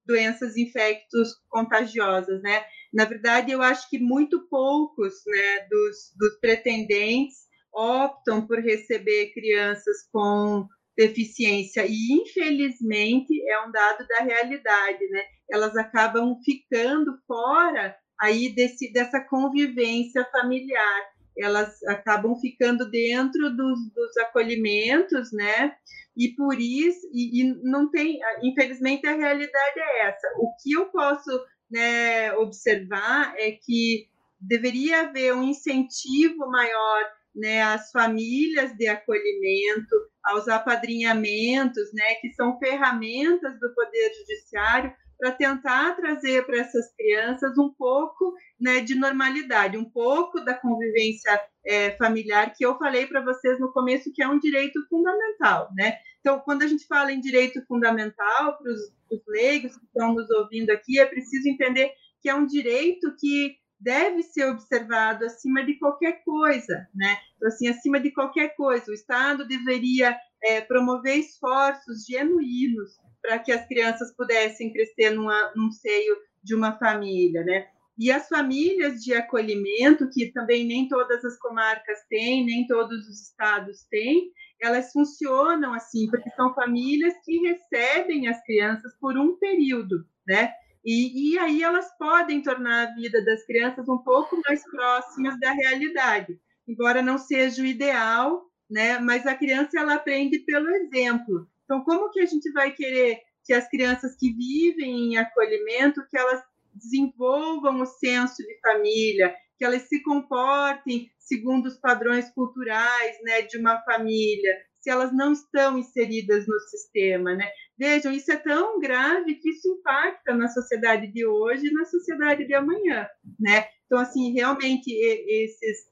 doenças 0.05 0.55
infectos 0.55 1.33
contagiosas, 1.49 2.41
né? 2.41 2.63
Na 2.93 3.05
verdade, 3.05 3.51
eu 3.51 3.61
acho 3.61 3.89
que 3.89 3.99
muito 3.99 4.47
poucos, 4.47 5.13
né, 5.25 5.67
dos, 5.69 6.13
dos 6.17 6.39
pretendentes 6.39 7.49
optam 7.73 8.45
por 8.45 8.59
receber 8.59 9.31
crianças 9.33 10.07
com 10.11 10.67
deficiência 10.97 11.85
e 11.87 12.11
infelizmente 12.11 13.31
é 13.49 13.65
um 13.65 13.71
dado 13.71 14.05
da 14.07 14.23
realidade, 14.23 15.07
né? 15.09 15.23
Elas 15.49 15.75
acabam 15.75 16.39
ficando 16.43 17.17
fora 17.25 17.95
aí 18.19 18.53
desse, 18.53 18.91
dessa 18.91 19.19
convivência 19.21 20.27
familiar 20.31 21.18
elas 21.41 21.81
acabam 21.83 22.35
ficando 22.39 22.89
dentro 22.89 23.49
dos, 23.55 23.93
dos 23.93 24.17
acolhimentos, 24.17 25.31
né? 25.31 25.73
E 26.17 26.35
por 26.35 26.59
isso, 26.59 27.07
e, 27.13 27.41
e, 27.41 27.53
não 27.63 27.89
tem, 27.89 28.19
infelizmente 28.43 29.07
a 29.07 29.15
realidade 29.15 29.79
é 29.79 30.07
essa. 30.07 30.27
O 30.37 30.53
que 30.61 30.73
eu 30.73 30.87
posso 30.87 31.29
né, 31.71 32.33
observar 32.33 33.33
é 33.37 33.51
que 33.51 34.07
deveria 34.39 35.01
haver 35.01 35.33
um 35.33 35.43
incentivo 35.43 36.49
maior 36.49 37.05
né, 37.35 37.61
às 37.61 37.91
famílias 37.91 38.75
de 38.75 38.87
acolhimento, 38.87 39.95
aos 40.23 40.47
apadrinhamentos, 40.47 41.93
né, 41.93 42.15
que 42.15 42.33
são 42.33 42.57
ferramentas 42.59 43.59
do 43.59 43.73
Poder 43.73 44.11
Judiciário 44.19 44.93
para 45.19 45.33
tentar 45.33 45.95
trazer 45.97 46.45
para 46.45 46.59
essas 46.59 46.95
crianças 46.95 47.57
um 47.57 47.69
pouco 47.69 48.33
né, 48.59 48.79
de 48.79 48.95
normalidade, 48.95 49.77
um 49.77 49.83
pouco 49.83 50.39
da 50.39 50.53
convivência 50.53 51.39
é, 51.65 51.91
familiar 51.97 52.53
que 52.55 52.65
eu 52.65 52.77
falei 52.77 53.05
para 53.05 53.21
vocês 53.21 53.59
no 53.59 53.73
começo 53.73 54.13
que 54.13 54.23
é 54.23 54.27
um 54.27 54.39
direito 54.39 54.79
fundamental, 54.87 55.69
né? 55.75 55.97
Então, 56.21 56.39
quando 56.39 56.63
a 56.63 56.67
gente 56.67 56.87
fala 56.87 57.11
em 57.11 57.19
direito 57.19 57.61
fundamental 57.67 58.57
para 58.57 58.71
os 58.71 59.21
leigos 59.27 59.75
que 59.75 59.85
estão 59.85 60.13
nos 60.13 60.29
ouvindo 60.29 60.69
aqui, 60.69 60.99
é 60.99 61.05
preciso 61.05 61.49
entender 61.49 61.91
que 62.21 62.29
é 62.29 62.35
um 62.35 62.45
direito 62.45 63.13
que 63.19 63.57
deve 63.79 64.23
ser 64.23 64.45
observado 64.45 65.25
acima 65.25 65.63
de 65.63 65.75
qualquer 65.79 66.23
coisa, 66.23 66.87
né? 66.93 67.17
Então, 67.35 67.47
assim, 67.47 67.67
acima 67.67 67.99
de 67.99 68.11
qualquer 68.11 68.55
coisa, 68.55 68.91
o 68.91 68.93
Estado 68.93 69.47
deveria 69.47 70.17
é, 70.43 70.61
promover 70.61 71.17
esforços 71.17 72.05
genuínos 72.05 72.97
para 73.21 73.39
que 73.39 73.51
as 73.51 73.67
crianças 73.67 74.15
pudessem 74.15 74.71
crescer 74.71 75.11
numa, 75.11 75.51
num 75.55 75.71
seio 75.71 76.17
de 76.43 76.55
uma 76.55 76.77
família, 76.77 77.43
né? 77.43 77.67
E 77.97 78.09
as 78.11 78.29
famílias 78.29 79.03
de 79.03 79.13
acolhimento, 79.13 80.09
que 80.09 80.31
também 80.31 80.65
nem 80.65 80.87
todas 80.87 81.23
as 81.25 81.37
comarcas 81.37 81.99
têm, 82.09 82.45
nem 82.45 82.65
todos 82.65 83.05
os 83.09 83.23
estados 83.23 83.85
têm, 83.89 84.31
elas 84.61 84.93
funcionam 84.93 85.73
assim, 85.73 86.09
porque 86.09 86.29
são 86.31 86.53
famílias 86.53 87.13
que 87.25 87.39
recebem 87.39 88.29
as 88.29 88.41
crianças 88.45 88.93
por 89.01 89.17
um 89.17 89.37
período, 89.37 90.05
né? 90.25 90.53
E, 90.85 91.33
e 91.33 91.39
aí 91.39 91.61
elas 91.61 91.89
podem 91.97 92.41
tornar 92.41 92.87
a 92.87 92.95
vida 92.95 93.23
das 93.25 93.45
crianças 93.45 93.87
um 93.89 93.97
pouco 93.97 94.39
mais 94.47 94.63
próximas 94.71 95.37
da 95.37 95.51
realidade, 95.51 96.39
embora 96.65 97.01
não 97.01 97.17
seja 97.17 97.61
o 97.61 97.65
ideal, 97.65 98.48
né? 98.69 98.99
Mas 98.99 99.25
a 99.25 99.35
criança 99.35 99.79
ela 99.79 99.95
aprende 99.95 100.39
pelo 100.39 100.69
exemplo. 100.69 101.47
Então, 101.63 101.83
como 101.83 102.09
que 102.09 102.19
a 102.19 102.25
gente 102.25 102.51
vai 102.51 102.71
querer 102.71 103.19
que 103.43 103.53
as 103.53 103.67
crianças 103.69 104.15
que 104.15 104.31
vivem 104.31 105.13
em 105.13 105.17
acolhimento, 105.17 106.05
que 106.09 106.17
elas 106.17 106.41
desenvolvam 106.73 107.81
o 107.81 107.85
senso 107.85 108.37
de 108.43 108.59
família, 108.59 109.33
que 109.57 109.65
elas 109.65 109.83
se 109.83 110.01
comportem 110.03 111.09
segundo 111.17 111.67
os 111.67 111.77
padrões 111.77 112.29
culturais, 112.31 113.17
né, 113.23 113.43
de 113.43 113.57
uma 113.57 113.79
família, 113.83 114.57
se 114.79 114.89
elas 114.89 115.13
não 115.13 115.33
estão 115.33 115.77
inseridas 115.77 116.47
no 116.47 116.59
sistema, 116.61 117.35
né? 117.35 117.47
Vejam, 117.77 118.11
isso 118.11 118.31
é 118.31 118.37
tão 118.37 118.79
grave 118.79 119.35
que 119.35 119.49
isso 119.49 119.67
impacta 119.67 120.33
na 120.33 120.47
sociedade 120.47 121.07
de 121.11 121.25
hoje 121.25 121.67
e 121.67 121.73
na 121.73 121.85
sociedade 121.85 122.45
de 122.47 122.53
amanhã, 122.53 123.07
né? 123.39 123.67
Então, 123.85 123.99
assim, 123.99 124.33
realmente 124.33 124.89
esses, 124.91 125.87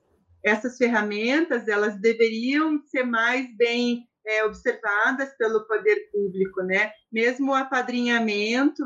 essas 0.48 0.78
ferramentas 0.78 1.68
elas 1.68 2.00
deveriam 2.00 2.82
ser 2.86 3.04
mais 3.04 3.48
bem 3.56 4.08
é, 4.26 4.44
observadas 4.44 5.36
pelo 5.38 5.66
poder 5.68 6.10
público, 6.12 6.62
né? 6.64 6.92
Mesmo 7.12 7.52
o 7.52 7.56
apadrinhamento, 7.56 8.84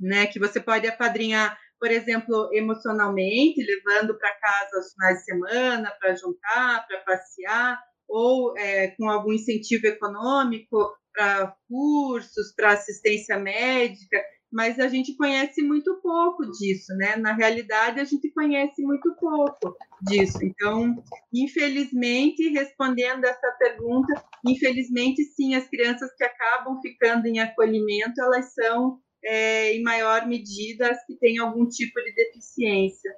né? 0.00 0.26
Que 0.26 0.38
você 0.38 0.60
pode 0.60 0.86
apadrinhar, 0.86 1.58
por 1.78 1.90
exemplo, 1.90 2.48
emocionalmente, 2.52 3.62
levando 3.62 4.16
para 4.18 4.34
casa 4.38 4.76
aos 4.76 4.92
finais 4.92 5.18
de 5.18 5.24
semana 5.24 5.92
para 6.00 6.16
juntar, 6.16 6.86
para 6.86 7.00
passear, 7.00 7.78
ou 8.08 8.56
é, 8.56 8.88
com 8.96 9.08
algum 9.08 9.32
incentivo 9.32 9.86
econômico 9.86 10.94
para 11.12 11.54
cursos, 11.68 12.52
para 12.56 12.72
assistência 12.72 13.38
médica, 13.38 14.20
mas 14.54 14.78
a 14.78 14.86
gente 14.86 15.16
conhece 15.16 15.60
muito 15.62 15.96
pouco 16.00 16.48
disso, 16.52 16.94
né? 16.94 17.16
Na 17.16 17.32
realidade, 17.32 17.98
a 17.98 18.04
gente 18.04 18.30
conhece 18.30 18.82
muito 18.84 19.12
pouco 19.16 19.76
disso. 20.00 20.38
Então, 20.44 20.94
infelizmente, 21.32 22.50
respondendo 22.50 23.24
essa 23.24 23.50
pergunta, 23.58 24.14
infelizmente, 24.46 25.24
sim, 25.24 25.56
as 25.56 25.66
crianças 25.68 26.14
que 26.14 26.22
acabam 26.22 26.80
ficando 26.80 27.26
em 27.26 27.40
acolhimento, 27.40 28.22
elas 28.22 28.54
são, 28.54 29.00
é, 29.24 29.74
em 29.74 29.82
maior 29.82 30.24
medida, 30.28 30.88
as 30.88 31.04
que 31.04 31.16
têm 31.16 31.38
algum 31.38 31.68
tipo 31.68 32.00
de 32.00 32.14
deficiência. 32.14 33.12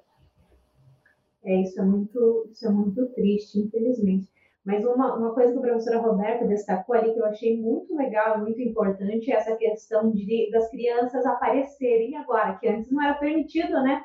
É, 1.44 1.60
isso 1.60 1.78
é 1.78 1.84
muito, 1.84 2.48
isso 2.50 2.66
é 2.66 2.70
muito 2.70 3.06
triste, 3.08 3.58
infelizmente. 3.58 4.26
Mas 4.66 4.84
uma, 4.84 5.14
uma 5.14 5.32
coisa 5.32 5.52
que 5.52 5.58
a 5.58 5.62
professora 5.62 6.00
Roberta 6.00 6.44
destacou 6.44 6.96
ali, 6.96 7.14
que 7.14 7.20
eu 7.20 7.26
achei 7.26 7.56
muito 7.60 7.94
legal, 7.94 8.40
muito 8.40 8.60
importante, 8.60 9.30
é 9.30 9.36
essa 9.36 9.54
questão 9.54 10.10
de, 10.10 10.50
das 10.50 10.68
crianças 10.70 11.24
aparecerem 11.24 12.16
agora, 12.16 12.56
que 12.56 12.66
antes 12.66 12.90
não 12.90 13.00
era 13.00 13.14
permitido, 13.14 13.80
né? 13.84 14.02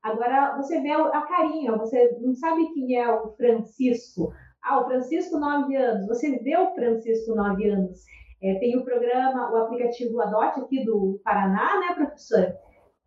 Agora 0.00 0.56
você 0.56 0.80
vê 0.80 0.92
a 0.92 1.22
carinha, 1.22 1.76
você 1.76 2.16
não 2.20 2.32
sabe 2.34 2.72
quem 2.72 2.96
é 2.96 3.10
o 3.10 3.32
Francisco. 3.32 4.32
Ah, 4.62 4.80
o 4.80 4.84
Francisco, 4.84 5.36
9 5.36 5.74
anos. 5.74 6.06
Você 6.06 6.38
vê 6.38 6.56
o 6.56 6.74
Francisco, 6.74 7.34
9 7.34 7.68
anos. 7.70 8.00
É, 8.40 8.54
tem 8.60 8.78
o 8.78 8.84
programa, 8.84 9.50
o 9.52 9.56
aplicativo 9.56 10.20
Adote 10.20 10.60
aqui 10.60 10.84
do 10.84 11.20
Paraná, 11.24 11.80
né, 11.80 11.94
professora? 11.94 12.56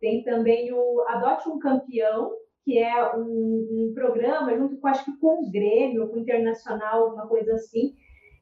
Tem 0.00 0.22
também 0.24 0.72
o 0.72 1.04
Adote 1.08 1.48
um 1.48 1.58
Campeão, 1.58 2.32
que 2.68 2.78
é 2.78 3.16
um, 3.16 3.22
um, 3.22 3.92
programa 3.94 4.54
junto 4.54 4.76
com, 4.76 4.88
acho 4.88 5.02
que 5.02 5.18
com 5.18 5.42
o 5.42 5.50
Grêmio, 5.50 6.06
com 6.06 6.16
o 6.16 6.18
Internacional, 6.18 7.04
alguma 7.04 7.26
coisa 7.26 7.54
assim. 7.54 7.94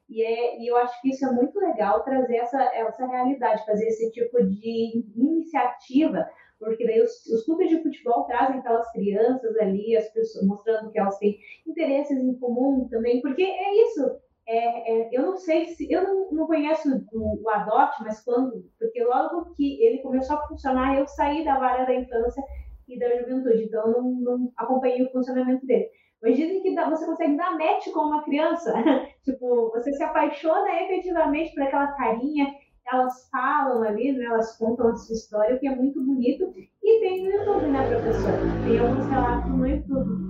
E, 0.09 0.21
é, 0.21 0.59
e 0.59 0.67
eu 0.67 0.75
acho 0.75 1.01
que 1.01 1.11
isso 1.11 1.25
é 1.25 1.31
muito 1.31 1.57
legal 1.57 2.03
trazer 2.03 2.35
essa, 2.35 2.61
essa 2.75 3.07
realidade, 3.07 3.65
fazer 3.65 3.87
esse 3.87 4.11
tipo 4.11 4.43
de 4.43 5.05
iniciativa, 5.15 6.29
porque 6.59 6.85
daí 6.85 7.01
os, 7.01 7.25
os 7.27 7.45
clubes 7.45 7.69
de 7.69 7.81
futebol 7.81 8.25
trazem 8.25 8.59
aquelas 8.59 8.91
crianças 8.91 9.55
ali, 9.59 9.95
as 9.95 10.09
pessoas 10.09 10.45
mostrando 10.45 10.91
que 10.91 10.99
elas 10.99 11.17
têm 11.19 11.39
interesses 11.65 12.21
em 12.21 12.37
comum 12.37 12.85
também, 12.89 13.21
porque 13.21 13.43
é 13.43 13.83
isso. 13.83 14.11
É, 14.45 14.91
é, 14.91 15.09
eu 15.13 15.21
não 15.21 15.37
sei 15.37 15.67
se 15.67 15.89
eu 15.89 16.03
não, 16.03 16.31
não 16.31 16.47
conheço 16.47 16.89
o, 17.13 17.43
o 17.43 17.49
Adote, 17.49 18.03
mas 18.03 18.21
quando 18.25 18.65
porque 18.77 19.01
logo 19.05 19.53
que 19.55 19.81
ele 19.81 19.99
começou 19.99 20.35
a 20.35 20.47
funcionar, 20.49 20.97
eu 20.97 21.07
saí 21.07 21.45
da 21.45 21.57
vara 21.57 21.85
da 21.85 21.95
infância 21.95 22.43
e 22.87 22.99
da 22.99 23.17
juventude. 23.17 23.63
Então, 23.63 23.87
eu 23.87 24.01
não, 24.01 24.11
não 24.11 24.53
acompanhei 24.57 25.03
o 25.03 25.11
funcionamento 25.11 25.65
dele. 25.65 25.87
Mas 26.21 26.35
dizem 26.35 26.61
que 26.61 26.73
você 26.73 27.05
consegue 27.05 27.37
dar 27.37 27.57
match 27.57 27.87
com 27.93 28.01
uma 28.01 28.23
criança. 28.23 28.73
tipo, 29.23 29.69
você 29.71 29.91
se 29.93 30.03
apaixona 30.03 30.83
efetivamente 30.83 31.53
por 31.53 31.63
aquela 31.63 31.91
carinha, 31.93 32.47
elas 32.91 33.29
falam 33.29 33.83
ali, 33.83 34.13
né, 34.13 34.25
elas 34.25 34.57
contam 34.57 34.89
a 34.89 34.95
sua 34.95 35.13
história, 35.13 35.55
o 35.55 35.59
que 35.59 35.67
é 35.67 35.75
muito 35.75 36.03
bonito. 36.03 36.51
E 36.83 36.99
tem 36.99 37.23
no 37.23 37.31
YouTube, 37.31 37.67
né, 37.67 37.87
professor? 37.87 38.31
Tem 38.65 38.79
alguns 38.79 39.05
relatos 39.07 39.51
no 39.51 39.67
YouTube. 39.67 40.27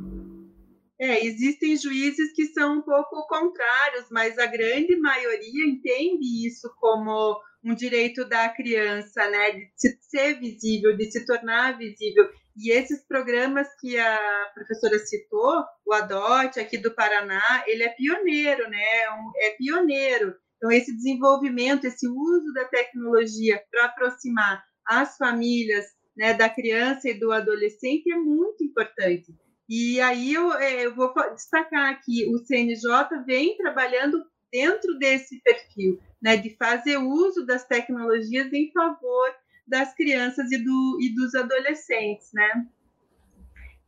É, 0.99 1.23
existem 1.23 1.77
juízes 1.77 2.33
que 2.33 2.45
são 2.47 2.79
um 2.79 2.81
pouco 2.81 3.27
contrários, 3.27 4.07
mas 4.11 4.39
a 4.39 4.47
grande 4.47 4.95
maioria 4.97 5.67
entende 5.67 6.47
isso 6.47 6.73
como 6.79 7.39
um 7.63 7.75
direito 7.75 8.27
da 8.27 8.49
criança, 8.49 9.29
né, 9.29 9.51
de 9.51 9.69
ser 10.01 10.39
visível, 10.39 10.97
de 10.97 11.11
se 11.11 11.23
tornar 11.25 11.77
visível. 11.77 12.27
E 12.57 12.71
esses 12.71 13.05
programas 13.05 13.67
que 13.79 13.99
a 13.99 14.51
professora 14.55 14.97
citou, 14.97 15.63
o 15.85 15.93
ADOT 15.93 16.59
aqui 16.59 16.79
do 16.79 16.91
Paraná, 16.91 17.63
ele 17.67 17.83
é 17.83 17.89
pioneiro, 17.89 18.67
né? 18.67 18.83
É, 18.83 19.47
é 19.47 19.55
pioneiro. 19.55 20.35
Então, 20.57 20.71
esse 20.71 20.91
desenvolvimento, 20.95 21.85
esse 21.85 22.07
uso 22.07 22.51
da 22.53 22.65
tecnologia 22.65 23.63
para 23.69 23.85
aproximar 23.85 24.63
as 24.87 25.17
famílias 25.17 25.85
né, 26.17 26.33
da 26.33 26.49
criança 26.49 27.07
e 27.07 27.13
do 27.13 27.31
adolescente 27.31 28.11
é 28.11 28.15
muito 28.15 28.63
importante. 28.63 29.35
E 29.69 30.01
aí 30.01 30.33
eu, 30.33 30.51
é, 30.53 30.85
eu 30.85 30.95
vou 30.95 31.13
destacar 31.35 31.91
aqui, 31.91 32.25
o 32.33 32.39
CNJ 32.39 33.23
vem 33.25 33.55
trabalhando 33.55 34.25
dentro 34.51 34.97
desse 34.97 35.39
perfil, 35.41 35.99
né, 36.19 36.37
de 36.37 36.55
fazer 36.55 36.97
uso 36.97 37.45
das 37.45 37.67
tecnologias 37.67 38.51
em 38.51 38.71
favor 38.71 39.35
das 39.67 39.93
crianças 39.93 40.51
e, 40.51 40.63
do, 40.63 40.97
e 41.01 41.13
dos 41.13 41.35
adolescentes, 41.35 42.31
né? 42.33 42.65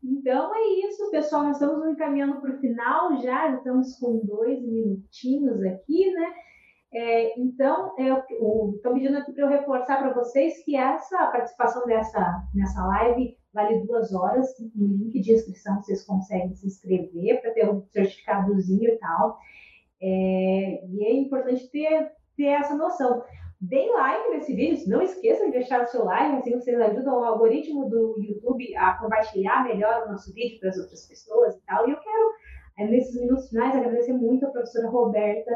Então 0.04 0.54
é 0.56 0.88
isso, 0.88 1.10
pessoal. 1.12 1.44
Nós 1.44 1.62
estamos 1.62 1.88
encaminhando 1.88 2.40
para 2.42 2.56
o 2.56 2.60
final 2.60 3.22
já, 3.22 3.54
estamos 3.56 3.98
com 3.98 4.26
dois 4.26 4.62
minutinhos 4.62 5.64
aqui, 5.64 6.12
né? 6.12 6.34
É, 6.92 7.40
então, 7.40 7.94
eu 8.00 8.18
estou 8.76 8.94
pedindo 8.94 9.18
aqui 9.18 9.32
para 9.32 9.44
eu 9.44 9.50
reforçar 9.50 10.00
para 10.00 10.14
vocês 10.14 10.64
que 10.64 10.76
essa 10.76 11.28
participação 11.28 11.86
dessa, 11.86 12.44
nessa 12.54 12.84
live 12.88 13.38
vale 13.54 13.86
duas 13.86 14.14
horas. 14.14 14.48
No 14.76 14.88
link 14.88 15.20
de 15.20 15.34
inscrição 15.34 15.76
vocês 15.82 16.04
conseguem 16.04 16.56
se 16.56 16.66
inscrever 16.66 17.42
para 17.42 17.54
ter 17.54 17.70
um 17.70 17.86
certificadozinho 17.92 18.90
e 18.90 18.98
tal. 18.98 19.38
É, 20.02 20.86
e 20.88 21.06
é 21.06 21.14
importante 21.14 21.70
ter, 21.70 22.12
ter 22.36 22.46
essa 22.46 22.76
noção. 22.76 23.24
Deem 23.62 23.94
like 23.94 24.30
nesse 24.30 24.56
vídeo, 24.56 24.88
não 24.88 25.02
esqueçam 25.02 25.48
de 25.48 25.52
deixar 25.52 25.84
o 25.84 25.88
seu 25.88 26.06
like, 26.06 26.38
assim 26.38 26.54
vocês 26.54 26.80
ajudam 26.80 27.20
o 27.20 27.24
algoritmo 27.26 27.90
do 27.90 28.16
YouTube 28.18 28.74
a 28.78 28.98
compartilhar 28.98 29.66
melhor 29.66 30.04
o 30.04 30.12
nosso 30.12 30.34
vídeo 30.34 30.60
para 30.62 30.70
as 30.70 30.78
outras 30.78 31.06
pessoas 31.06 31.56
e 31.56 31.66
tal. 31.66 31.88
E 31.88 31.92
eu 31.92 32.00
quero, 32.00 32.32
é, 32.78 32.88
nesses 32.88 33.20
minutos 33.20 33.50
finais, 33.50 33.76
agradecer 33.76 34.14
muito 34.14 34.46
a 34.46 34.52
professora 34.52 34.88
Roberta. 34.88 35.52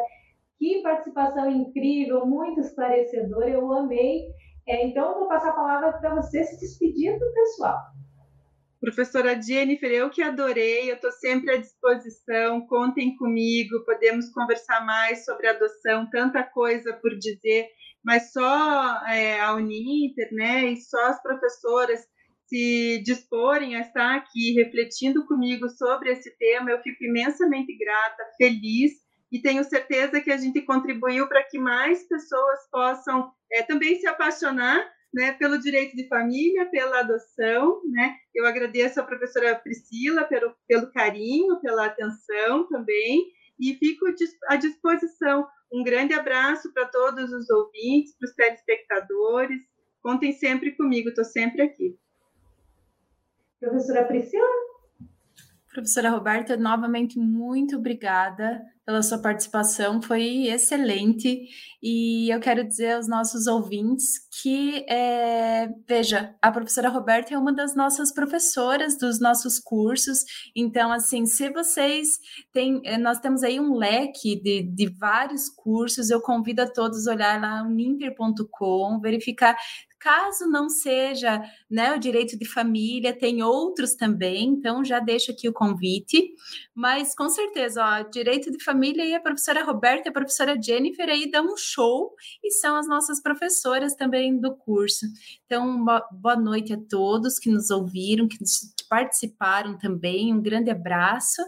Que 0.59 0.81
participação 0.81 1.49
incrível, 1.49 2.25
muito 2.25 2.59
esclarecedora, 2.59 3.49
eu 3.49 3.71
amei. 3.71 4.25
É, 4.67 4.85
então, 4.85 5.11
eu 5.11 5.19
vou 5.19 5.27
passar 5.29 5.51
a 5.51 5.55
palavra 5.55 5.93
para 5.93 6.15
você 6.15 6.43
se 6.43 6.59
despedir 6.59 7.17
do 7.17 7.33
pessoal. 7.33 7.77
Professora 8.83 9.41
Jennifer, 9.41 9.89
eu 9.89 10.09
que 10.09 10.21
adorei, 10.21 10.91
eu 10.91 10.95
estou 10.95 11.11
sempre 11.13 11.53
à 11.53 11.57
disposição, 11.57 12.67
contem 12.67 13.15
comigo, 13.15 13.85
podemos 13.85 14.29
conversar 14.31 14.85
mais 14.85 15.23
sobre 15.23 15.47
adoção, 15.47 16.09
tanta 16.11 16.43
coisa 16.43 16.91
por 16.93 17.17
dizer 17.17 17.67
mas 18.03 18.33
só 18.33 19.05
é, 19.07 19.39
a 19.39 19.53
Uninter, 19.53 20.27
né, 20.33 20.65
e 20.65 20.77
só 20.77 21.05
as 21.07 21.21
professoras 21.21 22.01
se 22.47 23.01
disporem 23.03 23.75
a 23.75 23.79
estar 23.79 24.15
aqui 24.15 24.53
refletindo 24.53 25.25
comigo 25.25 25.69
sobre 25.69 26.11
esse 26.11 26.37
tema, 26.37 26.69
eu 26.69 26.81
fico 26.81 27.03
imensamente 27.03 27.75
grata, 27.77 28.23
feliz 28.37 28.91
e 29.31 29.41
tenho 29.41 29.63
certeza 29.63 30.21
que 30.21 30.29
a 30.29 30.37
gente 30.37 30.61
contribuiu 30.61 31.27
para 31.27 31.43
que 31.43 31.57
mais 31.57 32.07
pessoas 32.07 32.59
possam 32.69 33.31
é, 33.51 33.63
também 33.63 33.95
se 33.95 34.05
apaixonar 34.05 34.85
né, 35.13 35.33
pelo 35.33 35.59
direito 35.59 35.95
de 35.95 36.07
família, 36.07 36.69
pela 36.69 36.99
adoção. 36.99 37.81
Né? 37.89 38.15
Eu 38.33 38.45
agradeço 38.45 38.99
à 38.99 39.03
professora 39.03 39.55
Priscila 39.55 40.23
pelo, 40.25 40.55
pelo 40.67 40.91
carinho, 40.91 41.59
pela 41.61 41.85
atenção 41.85 42.67
também, 42.67 43.25
e 43.59 43.75
fico 43.75 44.05
à 44.47 44.55
disposição 44.55 45.47
um 45.73 45.83
grande 45.83 46.13
abraço 46.13 46.71
para 46.71 46.85
todos 46.85 47.33
os 47.33 47.49
ouvintes, 47.49 48.15
para 48.15 48.27
os 48.27 48.35
telespectadores. 48.35 49.59
Contem 50.03 50.31
sempre 50.31 50.75
comigo, 50.75 51.09
estou 51.09 51.25
sempre 51.25 51.63
aqui. 51.63 51.97
Professora 53.59 54.05
Priscila? 54.05 54.45
Professora 55.73 56.11
Roberta, 56.11 56.55
novamente 56.55 57.17
muito 57.17 57.77
obrigada 57.77 58.61
pela 58.85 59.01
sua 59.01 59.17
participação, 59.17 60.01
foi 60.01 60.47
excelente. 60.47 61.47
E 61.81 62.29
eu 62.33 62.39
quero 62.39 62.67
dizer 62.67 62.93
aos 62.93 63.07
nossos 63.07 63.47
ouvintes 63.47 64.19
que, 64.41 64.85
é, 64.89 65.69
veja, 65.87 66.35
a 66.41 66.51
professora 66.51 66.89
Roberta 66.89 67.33
é 67.33 67.37
uma 67.37 67.53
das 67.53 67.75
nossas 67.75 68.13
professoras 68.13 68.97
dos 68.97 69.19
nossos 69.19 69.57
cursos. 69.57 70.19
Então, 70.55 70.91
assim, 70.91 71.25
se 71.25 71.49
vocês 71.49 72.07
têm, 72.51 72.81
é, 72.83 72.97
nós 72.97 73.19
temos 73.19 73.41
aí 73.41 73.59
um 73.59 73.73
leque 73.73 74.35
de, 74.41 74.63
de 74.63 74.89
vários 74.89 75.49
cursos, 75.49 76.09
eu 76.09 76.21
convido 76.21 76.61
a 76.61 76.67
todos 76.67 77.07
a 77.07 77.13
olhar 77.13 77.41
lá 77.41 77.63
no 77.63 77.69
ninter.com, 77.73 78.99
verificar 78.99 79.55
Caso 80.03 80.49
não 80.49 80.67
seja 80.67 81.41
né, 81.71 81.95
o 81.95 81.97
direito 81.97 82.37
de 82.37 82.45
família, 82.45 83.17
tem 83.17 83.41
outros 83.41 83.95
também, 83.95 84.49
então 84.49 84.83
já 84.83 84.99
deixo 84.99 85.31
aqui 85.31 85.47
o 85.47 85.53
convite. 85.53 86.33
Mas 86.75 87.15
com 87.15 87.29
certeza, 87.29 87.81
ó, 87.81 88.09
direito 88.09 88.51
de 88.51 88.61
família 88.61 89.05
e 89.05 89.15
a 89.15 89.21
professora 89.21 89.63
Roberta 89.63 90.09
e 90.09 90.09
a 90.09 90.13
professora 90.13 90.61
Jennifer 90.61 91.07
aí 91.07 91.31
dão 91.31 91.53
um 91.53 91.55
show 91.55 92.13
e 92.43 92.51
são 92.51 92.75
as 92.75 92.85
nossas 92.85 93.21
professoras 93.21 93.95
também 93.95 94.37
do 94.37 94.53
curso. 94.53 95.05
Então, 95.45 95.85
boa 96.11 96.35
noite 96.35 96.73
a 96.73 96.77
todos 96.89 97.39
que 97.39 97.49
nos 97.49 97.69
ouviram, 97.69 98.27
que, 98.27 98.37
participaram 98.89 99.77
também. 99.77 100.33
Um 100.33 100.41
grande 100.41 100.69
abraço. 100.69 101.41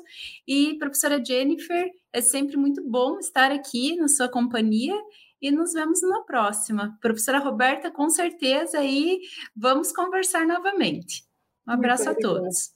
E, 0.47 0.77
professora 0.79 1.23
Jennifer, 1.23 1.91
é 2.11 2.21
sempre 2.21 2.57
muito 2.57 2.81
bom 2.89 3.19
estar 3.19 3.51
aqui 3.51 3.97
na 3.97 4.07
sua 4.07 4.29
companhia 4.29 4.95
e 5.41 5.51
nos 5.51 5.73
vemos 5.73 6.01
na 6.01 6.21
próxima. 6.21 6.97
Professora 7.01 7.39
Roberta, 7.39 7.91
com 7.91 8.09
certeza, 8.09 8.83
e 8.83 9.19
vamos 9.55 9.91
conversar 9.91 10.45
novamente. 10.45 11.23
Um 11.67 11.71
abraço 11.73 12.09
a 12.09 12.15
todos. 12.15 12.71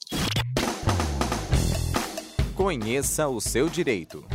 Conheça 2.55 3.28
o 3.28 3.39
seu 3.39 3.70
direito. 3.70 4.26